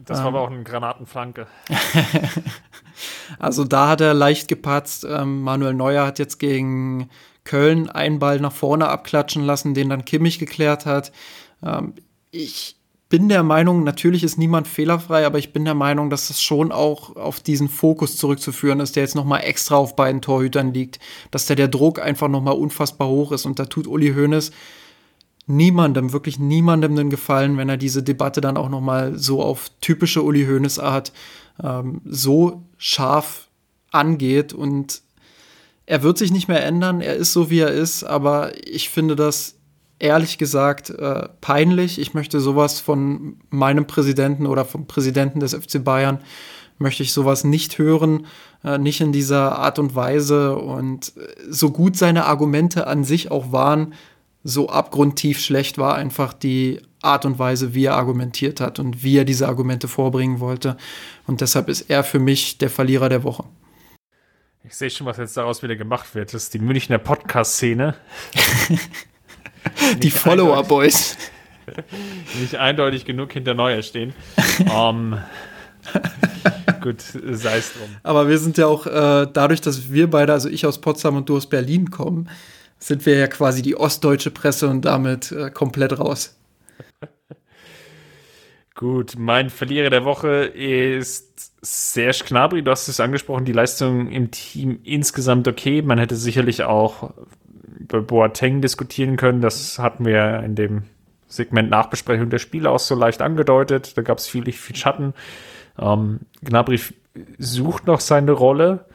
Das 0.05 0.19
war 0.19 0.27
ähm, 0.27 0.35
aber 0.35 0.41
auch 0.43 0.51
eine 0.51 0.63
Granatenflanke. 0.63 1.47
also 3.39 3.65
da 3.65 3.89
hat 3.89 4.01
er 4.01 4.15
leicht 4.15 4.49
gepatzt. 4.49 5.07
Ähm, 5.09 5.43
Manuel 5.43 5.75
Neuer 5.75 6.07
hat 6.07 6.19
jetzt 6.19 6.39
gegen 6.39 7.09
Köln 7.45 7.89
einen 7.89 8.19
Ball 8.19 8.41
nach 8.41 8.53
vorne 8.53 8.89
abklatschen 8.89 9.45
lassen, 9.45 9.75
den 9.75 9.89
dann 9.89 10.05
Kimmich 10.05 10.39
geklärt 10.39 10.87
hat. 10.87 11.13
Ähm, 11.63 11.95
ich 12.31 12.77
bin 13.09 13.29
der 13.29 13.43
Meinung, 13.43 13.85
natürlich 13.85 14.25
ist 14.25 14.39
niemand 14.39 14.67
fehlerfrei, 14.67 15.27
aber 15.27 15.39
ich 15.39 15.53
bin 15.53 15.67
der 15.67 15.75
Meinung, 15.75 16.09
dass 16.09 16.29
das 16.29 16.41
schon 16.41 16.73
auch 16.73 17.15
auf 17.15 17.41
diesen 17.41 17.69
Fokus 17.69 18.17
zurückzuführen 18.17 18.81
ist, 18.81 18.97
der 18.97 19.03
jetzt 19.03 19.15
noch 19.15 19.27
mal 19.27 19.41
extra 19.41 19.77
auf 19.77 19.97
beiden 19.97 20.23
Torhütern 20.23 20.73
liegt, 20.73 20.99
dass 21.31 21.45
der 21.45 21.57
der 21.57 21.69
Druck 21.69 22.01
einfach 22.01 22.29
noch 22.29 22.41
mal 22.41 22.53
unfassbar 22.53 23.09
hoch 23.09 23.33
ist 23.33 23.45
und 23.45 23.59
da 23.59 23.67
tut 23.67 23.87
Uli 23.87 24.15
Hoeneß 24.15 24.51
niemandem, 25.53 26.13
wirklich 26.13 26.39
niemandem 26.39 26.97
den 26.97 27.11
Gefallen, 27.11 27.57
wenn 27.57 27.69
er 27.69 27.77
diese 27.77 28.03
Debatte 28.03 28.41
dann 28.41 28.57
auch 28.57 28.69
noch 28.69 28.81
mal 28.81 29.17
so 29.19 29.43
auf 29.43 29.71
typische 29.81 30.23
Uli 30.23 30.47
Hoeneß 30.47 30.79
Art 30.79 31.13
ähm, 31.63 32.01
so 32.05 32.63
scharf 32.79 33.49
angeht 33.91 34.53
und 34.53 35.03
er 35.87 36.03
wird 36.03 36.19
sich 36.19 36.33
nicht 36.33 36.49
mehr 36.49 36.65
ändern, 36.65 37.01
er 37.01 37.15
ist 37.15 37.33
so 37.33 37.51
wie 37.51 37.61
er 37.61 37.71
ist, 37.71 38.05
aber 38.05 38.53
ich 38.67 38.89
finde 38.89 39.15
das 39.15 39.57
ehrlich 39.99 40.37
gesagt 40.37 40.91
äh, 40.91 41.29
peinlich. 41.41 42.01
Ich 42.01 42.13
möchte 42.13 42.41
sowas 42.41 42.81
von 42.81 43.37
meinem 43.51 43.87
Präsidenten 43.87 44.47
oder 44.47 44.65
vom 44.65 44.87
Präsidenten 44.87 45.39
des 45.39 45.55
FC 45.55 45.83
Bayern 45.83 46.19
möchte 46.79 47.05
ich 47.05 47.13
sowas 47.13 47.45
nicht 47.45 47.79
hören, 47.79 48.27
äh, 48.65 48.79
nicht 48.79 49.01
in 49.01 49.13
dieser 49.13 49.59
Art 49.59 49.79
und 49.79 49.95
Weise. 49.95 50.57
Und 50.57 51.13
so 51.49 51.71
gut 51.71 51.97
seine 51.97 52.27
Argumente 52.27 52.87
an 52.87 53.05
sich 53.05 53.31
auch 53.31 53.53
waren, 53.53 53.95
so 54.45 54.69
abgrundtief 54.69 55.41
schlecht 55.41 55.79
war 55.79 55.95
einfach 55.95 56.33
die 56.33 56.81
Art 57.01 57.25
und 57.25 57.39
Weise, 57.39 57.75
wie 57.75 57.87
er 57.87 57.95
argumentiert 57.95 58.61
hat 58.61 58.79
und 58.79 59.03
wie 59.03 59.19
er 59.19 59.25
diese 59.25 59.49
Argumente 59.49 59.89
vorbringen 59.89 60.41
wollte. 60.41 60.77
Und 61.27 61.41
deshalb 61.41 61.69
ist 61.69 61.91
er 61.91 62.05
für 62.05 62.19
mich 62.19 62.59
der 62.59 62.71
Verlierer 62.71 63.09
der 63.09 63.25
Woche. 63.25 63.45
Ich 64.65 64.75
sehe 64.75 64.91
schon, 64.91 65.07
was 65.07 65.17
jetzt 65.17 65.37
daraus 65.37 65.63
wieder 65.63 65.75
gemacht 65.75 66.15
wird. 66.15 66.33
Das 66.33 66.45
ist 66.45 66.55
die 66.55 66.61
Münchner 66.61 66.99
Podcast-Szene. 66.99 67.97
die 69.99 70.11
Follower-Boys. 70.11 71.17
Nicht 72.41 72.55
eindeutig 72.57 73.05
genug 73.05 73.33
hinter 73.33 73.55
Neuer 73.55 73.83
stehen. 73.83 74.15
um, 74.73 75.19
gut, 76.81 77.01
sei 77.01 77.59
es 77.59 77.73
drum. 77.73 77.89
Aber 78.03 78.29
wir 78.29 78.39
sind 78.39 78.59
ja 78.59 78.67
auch 78.67 78.87
äh, 78.87 79.27
dadurch, 79.33 79.61
dass 79.61 79.91
wir 79.91 80.09
beide, 80.09 80.33
also 80.33 80.49
ich 80.49 80.65
aus 80.67 80.81
Potsdam 80.81 81.17
und 81.17 81.29
du 81.29 81.37
aus 81.37 81.49
Berlin 81.49 81.91
kommen, 81.91 82.29
sind 82.83 83.07
wir 83.07 83.17
ja 83.17 83.29
quasi 83.29 83.63
die 83.63 83.77
ostdeutsche 83.77 84.31
Presse 84.31 84.69
und 84.69 84.85
damit 84.85 85.31
äh, 85.33 85.51
komplett 85.51 85.99
raus. 85.99 86.37
Gut, 88.75 89.15
mein 89.17 89.51
Verlierer 89.51 89.91
der 89.91 90.05
Woche 90.05 90.45
ist 90.45 91.53
Serge 91.63 92.25
Gnabry. 92.27 92.63
Du 92.63 92.71
hast 92.71 92.89
es 92.89 92.99
angesprochen, 92.99 93.45
die 93.45 93.53
Leistung 93.53 94.11
im 94.11 94.31
Team 94.33 94.81
insgesamt 94.83 95.47
okay. 95.47 95.83
Man 95.83 95.99
hätte 95.99 96.17
sicherlich 96.17 96.65
auch 96.65 97.13
über 97.79 98.03
Boateng 98.03 98.61
diskutieren 98.61 99.17
können. 99.17 99.41
Das 99.41 99.79
hatten 99.79 100.05
wir 100.05 100.41
in 100.41 100.57
dem 100.57 100.85
Segment 101.29 101.71
Nachbesprechung 101.71 102.31
der 102.31 102.39
Spiele 102.39 102.71
auch 102.71 102.81
so 102.81 102.95
leicht 102.97 103.23
angedeutet. 103.23 103.97
Da 103.97 104.03
gab 104.03 104.19
es 104.19 104.27
viel, 104.27 104.51
viel 104.51 104.77
Schatten. 104.77 105.15
Ähm, 105.79 106.21
Gnabry 106.43 106.81
sucht 107.39 107.87
noch 107.87 108.01
seine 108.01 108.33
Rolle. 108.33 108.87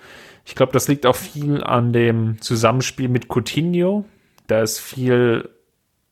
Ich 0.47 0.55
glaube, 0.55 0.71
das 0.71 0.87
liegt 0.87 1.05
auch 1.05 1.15
viel 1.15 1.61
an 1.61 1.91
dem 1.91 2.41
Zusammenspiel 2.41 3.09
mit 3.09 3.27
Coutinho. 3.27 4.05
Da 4.47 4.61
ist 4.61 4.79
viel 4.79 5.49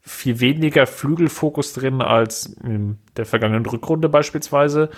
viel 0.01 0.39
weniger 0.39 0.85
Flügelfokus 0.85 1.73
drin 1.73 1.99
als 2.01 2.45
in 2.63 2.99
der 3.17 3.25
vergangenen 3.25 3.65
Rückrunde 3.65 4.07
beispielsweise, 4.07 4.91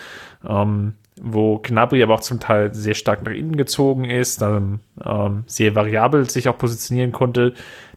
ähm, 0.45 0.95
wo 1.21 1.59
Gnabry 1.59 2.03
aber 2.03 2.15
auch 2.15 2.19
zum 2.19 2.41
Teil 2.41 2.73
sehr 2.73 2.93
stark 2.93 3.23
nach 3.23 3.31
innen 3.31 3.55
gezogen 3.55 4.03
ist, 4.03 4.41
dann 4.41 4.81
ähm, 5.05 5.43
sehr 5.45 5.75
variabel 5.75 6.29
sich 6.29 6.49
auch 6.49 6.57
positionieren 6.57 7.13
konnte. 7.13 7.53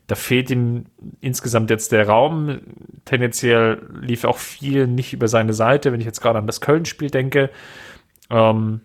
Da 0.06 0.14
fehlt 0.14 0.50
ihm 0.50 0.84
insgesamt 1.20 1.70
jetzt 1.70 1.90
der 1.90 2.06
Raum. 2.06 2.60
Tendenziell 3.06 3.82
lief 4.00 4.24
auch 4.24 4.38
viel 4.38 4.86
nicht 4.86 5.12
über 5.12 5.26
seine 5.26 5.52
Seite, 5.52 5.90
wenn 5.90 6.00
ich 6.00 6.06
jetzt 6.06 6.20
gerade 6.20 6.38
an 6.38 6.46
das 6.46 6.60
Köln-Spiel 6.60 7.10
denke. 7.10 7.50
Ähm, 8.30 8.82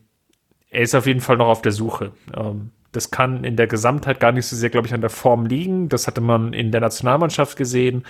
er 0.69 0.81
ist 0.81 0.95
auf 0.95 1.07
jeden 1.07 1.21
Fall 1.21 1.37
noch 1.37 1.47
auf 1.47 1.61
der 1.61 1.71
Suche. 1.71 2.11
Ähm, 2.35 2.71
das 2.91 3.11
kann 3.11 3.43
in 3.43 3.57
der 3.57 3.67
Gesamtheit 3.67 4.19
gar 4.19 4.31
nicht 4.31 4.45
so 4.45 4.55
sehr, 4.55 4.69
glaube 4.69 4.87
ich, 4.87 4.93
an 4.93 5.01
der 5.01 5.09
Form 5.09 5.45
liegen. 5.45 5.89
Das 5.89 6.07
hatte 6.07 6.21
man 6.21 6.53
in 6.53 6.71
der 6.71 6.81
Nationalmannschaft 6.81 7.57
gesehen. 7.57 8.05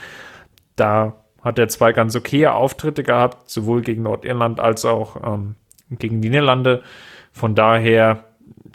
Da 0.76 1.16
hat 1.42 1.60
er 1.60 1.68
zwei 1.68 1.92
ganz 1.92 2.16
okaye 2.16 2.54
Auftritte 2.54 3.04
gehabt, 3.04 3.50
sowohl 3.50 3.82
gegen 3.82 4.04
Nordirland 4.04 4.60
als 4.60 4.86
auch 4.86 5.18
ähm, 5.24 5.56
gegen 5.90 6.22
die 6.22 6.30
Niederlande. 6.30 6.84
Von 7.32 7.56
daher 7.56 8.26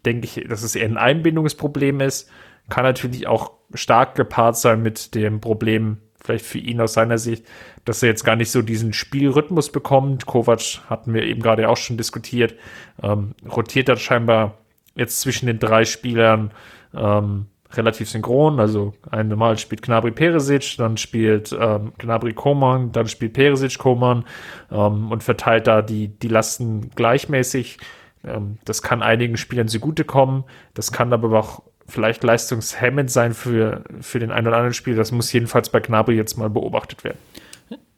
denke 0.05 0.24
ich, 0.24 0.47
dass 0.49 0.62
es 0.62 0.74
eher 0.74 0.89
ein 0.89 0.97
Einbindungsproblem 0.97 2.01
ist. 2.01 2.31
Kann 2.68 2.85
natürlich 2.85 3.26
auch 3.26 3.53
stark 3.74 4.14
gepaart 4.14 4.57
sein 4.57 4.83
mit 4.83 5.14
dem 5.14 5.41
Problem, 5.41 5.99
vielleicht 6.22 6.44
für 6.44 6.58
ihn 6.58 6.80
aus 6.80 6.92
seiner 6.92 7.18
Sicht, 7.18 7.44
dass 7.84 8.02
er 8.02 8.10
jetzt 8.10 8.24
gar 8.24 8.36
nicht 8.36 8.50
so 8.50 8.62
diesen 8.62 8.92
Spielrhythmus 8.92 9.70
bekommt. 9.72 10.26
Kovac 10.26 10.80
hatten 10.88 11.14
wir 11.14 11.24
eben 11.24 11.42
gerade 11.42 11.68
auch 11.68 11.76
schon 11.76 11.96
diskutiert, 11.96 12.54
ähm, 13.02 13.34
rotiert 13.50 13.88
er 13.88 13.96
scheinbar 13.96 14.58
jetzt 14.94 15.20
zwischen 15.20 15.46
den 15.46 15.58
drei 15.58 15.84
Spielern 15.84 16.52
ähm, 16.94 17.46
relativ 17.72 18.10
synchron. 18.10 18.60
Also 18.60 18.94
einmal 19.10 19.58
spielt 19.58 19.82
Knabri 19.82 20.10
Peresic, 20.10 20.76
dann 20.76 20.96
spielt 20.96 21.56
ähm, 21.58 21.92
Gnabry 21.98 22.34
Koman, 22.34 22.92
dann 22.92 23.06
spielt 23.06 23.32
Peresic 23.32 23.78
Koman 23.78 24.24
ähm, 24.70 25.10
und 25.10 25.22
verteilt 25.22 25.66
da 25.66 25.82
die, 25.82 26.08
die 26.08 26.28
Lasten 26.28 26.90
gleichmäßig. 26.94 27.78
Ähm, 28.24 28.58
das 28.64 28.82
kann 28.82 29.02
einigen 29.02 29.36
Spielern 29.36 29.68
zugutekommen. 29.68 30.44
Das 30.74 30.92
kann 30.92 31.12
aber 31.12 31.38
auch 31.38 31.62
vielleicht 31.91 32.22
leistungshemmend 32.22 33.11
sein 33.11 33.34
für, 33.34 33.84
für 34.01 34.18
den 34.18 34.30
einen 34.30 34.47
oder 34.47 34.57
anderen 34.57 34.74
Spieler. 34.74 34.97
Das 34.97 35.12
muss 35.12 35.32
jedenfalls 35.32 35.68
bei 35.68 35.80
Gnabry 35.80 36.16
jetzt 36.16 36.36
mal 36.38 36.51
beobachtet 36.51 37.05
werden. 37.05 37.18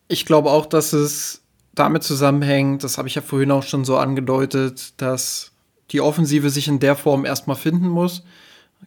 Ich 0.08 0.26
glaube 0.26 0.50
auch, 0.50 0.66
dass 0.66 0.92
es 0.92 1.42
damit 1.74 2.02
zusammenhängt, 2.02 2.84
das 2.84 2.98
habe 2.98 3.08
ich 3.08 3.14
ja 3.14 3.22
vorhin 3.22 3.50
auch 3.50 3.62
schon 3.62 3.84
so 3.84 3.96
angedeutet, 3.96 5.00
dass 5.00 5.52
die 5.90 6.00
Offensive 6.00 6.50
sich 6.50 6.68
in 6.68 6.80
der 6.80 6.96
Form 6.96 7.24
erstmal 7.24 7.56
finden 7.56 7.88
muss. 7.88 8.24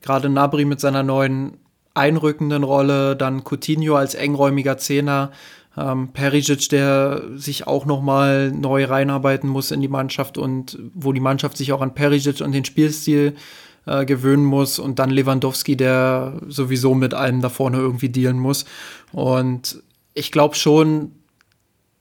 Gerade 0.02 0.30
Nabri 0.30 0.66
mit 0.66 0.80
seiner 0.80 1.04
neuen 1.04 1.58
einrückenden 1.94 2.64
Rolle, 2.64 3.16
dann 3.16 3.44
Coutinho 3.44 3.96
als 3.96 4.16
engräumiger 4.16 4.78
Zehner, 4.78 5.32
ähm, 5.78 6.10
Perisic, 6.10 6.70
der 6.70 7.22
sich 7.36 7.68
auch 7.68 7.86
noch 7.86 8.02
mal 8.02 8.52
neu 8.52 8.86
reinarbeiten 8.86 9.50
muss 9.50 9.72
in 9.72 9.82
die 9.82 9.88
Mannschaft 9.88 10.38
und 10.38 10.78
wo 10.94 11.14
die 11.14 11.20
Mannschaft 11.20 11.58
sich 11.58 11.72
auch 11.74 11.82
an 11.82 11.94
Perisic 11.94 12.42
und 12.42 12.52
den 12.52 12.66
Spielstil 12.66 13.36
äh, 13.86 14.06
gewöhnen 14.06 14.46
muss 14.46 14.80
und 14.80 15.00
dann 15.00 15.10
Lewandowski, 15.10 15.78
der 15.78 16.34
sowieso 16.48 16.96
mit 16.96 17.14
allem 17.14 17.42
da 17.42 17.50
vorne 17.50 17.78
irgendwie 17.78 18.10
dealen 18.10 18.40
muss. 18.40 18.66
Und 19.12 19.82
ich 20.14 20.32
glaube 20.32 20.56
schon, 20.56 21.12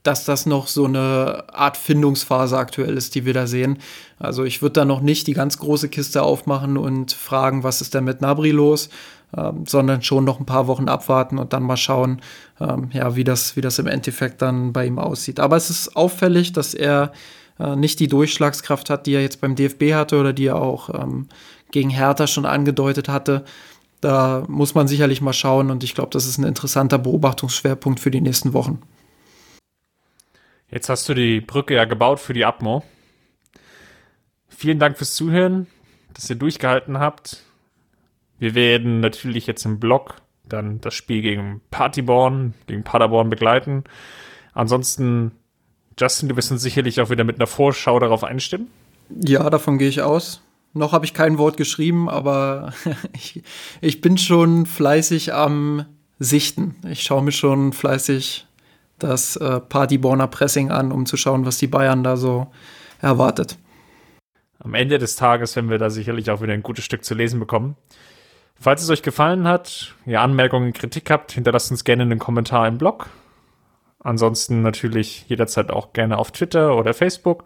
dass 0.05 0.27
das 0.27 0.45
noch 0.45 0.69
so 0.69 0.85
eine 0.85 1.45
Art 1.53 1.77
Findungsphase 1.77 2.57
aktuell 2.59 2.97
ist, 2.97 3.15
die 3.15 3.25
wir 3.25 3.33
da 3.33 3.47
sehen. 3.47 3.79
Also 4.19 4.45
ich 4.45 4.61
würde 4.61 4.75
da 4.75 4.85
noch 4.85 5.01
nicht 5.01 5.27
die 5.27 5.33
ganz 5.33 5.59
große 5.59 5.89
Kiste 5.89 6.23
aufmachen 6.23 6.77
und 6.77 7.13
fragen, 7.13 7.63
was 7.63 7.81
ist 7.81 7.95
denn 7.95 8.05
mit 8.05 8.21
Nabri 8.21 8.51
los, 8.51 8.91
ähm, 9.37 9.65
sondern 9.67 10.03
schon 10.03 10.25
noch 10.25 10.39
ein 10.39 10.47
paar 10.47 10.67
Wochen 10.67 10.89
abwarten 10.89 11.39
und 11.39 11.55
dann 11.55 11.63
mal 11.63 11.79
schauen, 11.79 12.21
ähm, 12.61 12.91
ja, 12.93 13.17
wie 13.17 13.25
das, 13.25 13.57
wie 13.57 13.63
das 13.63 13.79
im 13.79 13.87
Endeffekt 13.87 14.43
dann 14.43 14.75
bei 14.75 14.87
ihm 14.87 14.99
aussieht. 14.99 15.41
Aber 15.41 15.57
es 15.57 15.71
ist 15.71 15.97
auffällig, 15.97 16.53
dass 16.53 16.75
er 16.75 17.13
äh, 17.59 17.75
nicht 17.75 17.99
die 17.99 18.09
Durchschlagskraft 18.09 18.91
hat, 18.91 19.07
die 19.07 19.15
er 19.15 19.23
jetzt 19.23 19.41
beim 19.41 19.55
DFB 19.55 19.95
hatte 19.95 20.21
oder 20.21 20.35
die 20.35 20.47
er 20.47 20.57
auch 20.57 20.91
ähm, 20.91 21.29
gegen 21.75 21.91
Hertha 21.91 22.27
schon 22.27 22.47
angedeutet 22.47 23.09
hatte. 23.09 23.45
Da 24.01 24.45
muss 24.49 24.75
man 24.75 24.87
sicherlich 24.87 25.21
mal 25.21 25.33
schauen 25.33 25.71
und 25.71 25.83
ich 25.83 25.95
glaube, 25.95 26.11
das 26.11 26.25
ist 26.25 26.39
ein 26.39 26.45
interessanter 26.45 26.99
Beobachtungsschwerpunkt 26.99 28.01
für 28.01 28.11
die 28.11 28.21
nächsten 28.21 28.53
Wochen. 28.53 28.81
Jetzt 30.71 30.89
hast 30.89 31.09
du 31.09 31.15
die 31.15 31.41
Brücke 31.41 31.75
ja 31.75 31.85
gebaut 31.85 32.21
für 32.21 32.33
die 32.33 32.45
Atmo. 32.45 32.85
Vielen 34.49 34.79
Dank 34.79 34.97
fürs 34.97 35.15
Zuhören, 35.15 35.67
dass 36.13 36.31
ihr 36.31 36.37
durchgehalten 36.37 36.99
habt. 36.99 37.43
Wir 38.39 38.55
werden 38.55 39.01
natürlich 39.01 39.47
jetzt 39.47 39.65
im 39.65 39.81
Blog 39.81 40.17
dann 40.49 40.81
das 40.81 40.95
Spiel 40.95 41.23
gegen 41.23 41.61
Partyborn, 41.71 42.55
gegen 42.67 42.85
Paderborn 42.85 43.31
begleiten. 43.31 43.83
Ansonsten, 44.53 45.33
Justin, 45.99 46.29
du 46.29 46.37
wirst 46.37 46.53
uns 46.53 46.63
sicherlich 46.63 47.01
auch 47.01 47.11
wieder 47.11 47.25
mit 47.25 47.37
einer 47.37 47.47
Vorschau 47.49 47.99
darauf 47.99 48.23
einstimmen. 48.23 48.69
Ja, 49.09 49.51
davon 49.51 49.79
gehe 49.79 49.89
ich 49.89 50.03
aus. 50.03 50.44
Noch 50.75 50.93
habe 50.93 51.05
ich 51.05 51.15
kein 51.15 51.39
Wort 51.39 51.57
geschrieben, 51.57 52.09
aber 52.09 52.73
ich, 53.15 53.43
ich 53.81 54.01
bin 54.01 54.19
schon 54.19 54.67
fleißig 54.67 55.33
am 55.33 55.87
Sichten. 56.19 56.77
Ich 56.89 57.03
schaue 57.03 57.23
mir 57.23 57.33
schon 57.33 57.73
fleißig 57.73 58.47
das 58.99 59.37
äh, 59.37 59.61
Partyborner 59.61 60.27
Pressing 60.27 60.71
an, 60.71 60.93
um 60.93 61.07
zu 61.07 61.17
schauen, 61.17 61.47
was 61.47 61.59
die 61.59 61.67
Bayern 61.67 62.05
da 62.05 62.17
so 62.17 62.49
erwartet. 63.01 63.57
Am 64.59 64.75
Ende 64.75 64.99
des 64.99 65.17
Tages 65.17 65.57
werden 65.57 65.71
wir 65.71 65.79
da 65.79 65.91
sicherlich 65.91 66.31
auch 66.31 66.41
wieder 66.41 66.55
ein 66.55 66.63
gutes 66.63 66.85
Stück 66.85 67.05
zu 67.05 67.15
lesen 67.15 67.39
bekommen. 67.39 67.77
Falls 68.59 68.83
es 68.83 68.91
euch 68.91 69.03
gefallen 69.03 69.47
hat, 69.47 69.95
ihr 70.07 70.21
Anmerkungen, 70.21 70.73
Kritik 70.73 71.11
habt, 71.11 71.33
hinterlasst 71.33 71.71
uns 71.71 71.85
gerne 71.85 72.05
einen 72.05 72.19
Kommentar 72.19 72.67
im 72.67 72.79
Blog. 72.79 73.11
Ansonsten 74.01 74.63
natürlich 74.63 75.25
jederzeit 75.29 75.71
auch 75.71 75.93
gerne 75.93 76.19
auf 76.19 76.31
Twitter 76.31 76.77
oder 76.77 76.95
Facebook. 76.95 77.45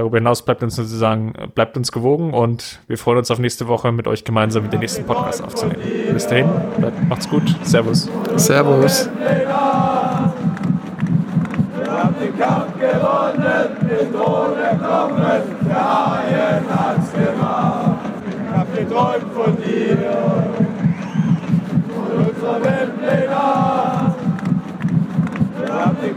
Darüber 0.00 0.16
hinaus 0.16 0.40
bleibt 0.40 0.62
uns 0.62 0.76
sozusagen, 0.76 1.34
bleibt 1.54 1.76
uns 1.76 1.92
gewogen 1.92 2.32
und 2.32 2.78
wir 2.86 2.96
freuen 2.96 3.18
uns 3.18 3.30
auf 3.30 3.38
nächste 3.38 3.68
Woche 3.68 3.92
mit 3.92 4.08
euch 4.08 4.24
gemeinsam 4.24 4.62
mit 4.62 4.72
den 4.72 4.80
nächsten 4.80 5.04
Podcast 5.04 5.44
aufzunehmen. 5.44 5.82
Bis 6.14 6.26
dahin, 6.26 6.48
bleibt, 6.78 7.06
macht's 7.06 7.28
gut. 7.28 7.42
Servus. 7.64 8.08
Servus 8.36 9.10
den 12.18 12.38
Kampf 12.38 12.78
gewonnen, 12.78 13.76
den 13.82 14.12
Tod 14.12 14.56
erkommen, 14.58 15.42
der 15.68 15.74
Haien 15.74 16.64
hat's 16.68 17.12
gemacht. 17.12 17.98
Ich 18.28 18.56
hab 18.56 18.74
geträumt 18.76 19.32
von 19.34 19.56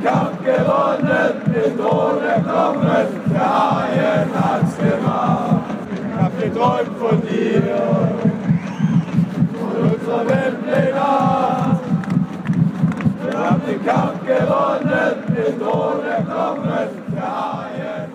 Kampf 0.04 0.44
gewonnen, 0.44 1.34
den 1.46 1.78
Tod 1.78 2.22
erkommen, 2.26 3.08
der 3.34 3.40
Haien 3.40 4.30
hat's 4.36 4.78
gemacht. 4.78 5.62
Ich 5.96 6.22
hab 6.22 6.42
geträumt 6.42 6.98
von 7.00 7.22
dir, 7.22 7.64
von 9.54 9.92
unserer 9.92 10.28
Weltpläne. 10.28 11.80
Wir 13.22 13.40
haben 13.40 13.62
den 13.66 13.86
Kampf 13.86 14.26
gewonnen, 14.26 15.24
den 15.30 15.60
Tod 15.60 16.04
erkommen, 16.06 16.90
der 17.16 17.24
Haien. 17.24 18.13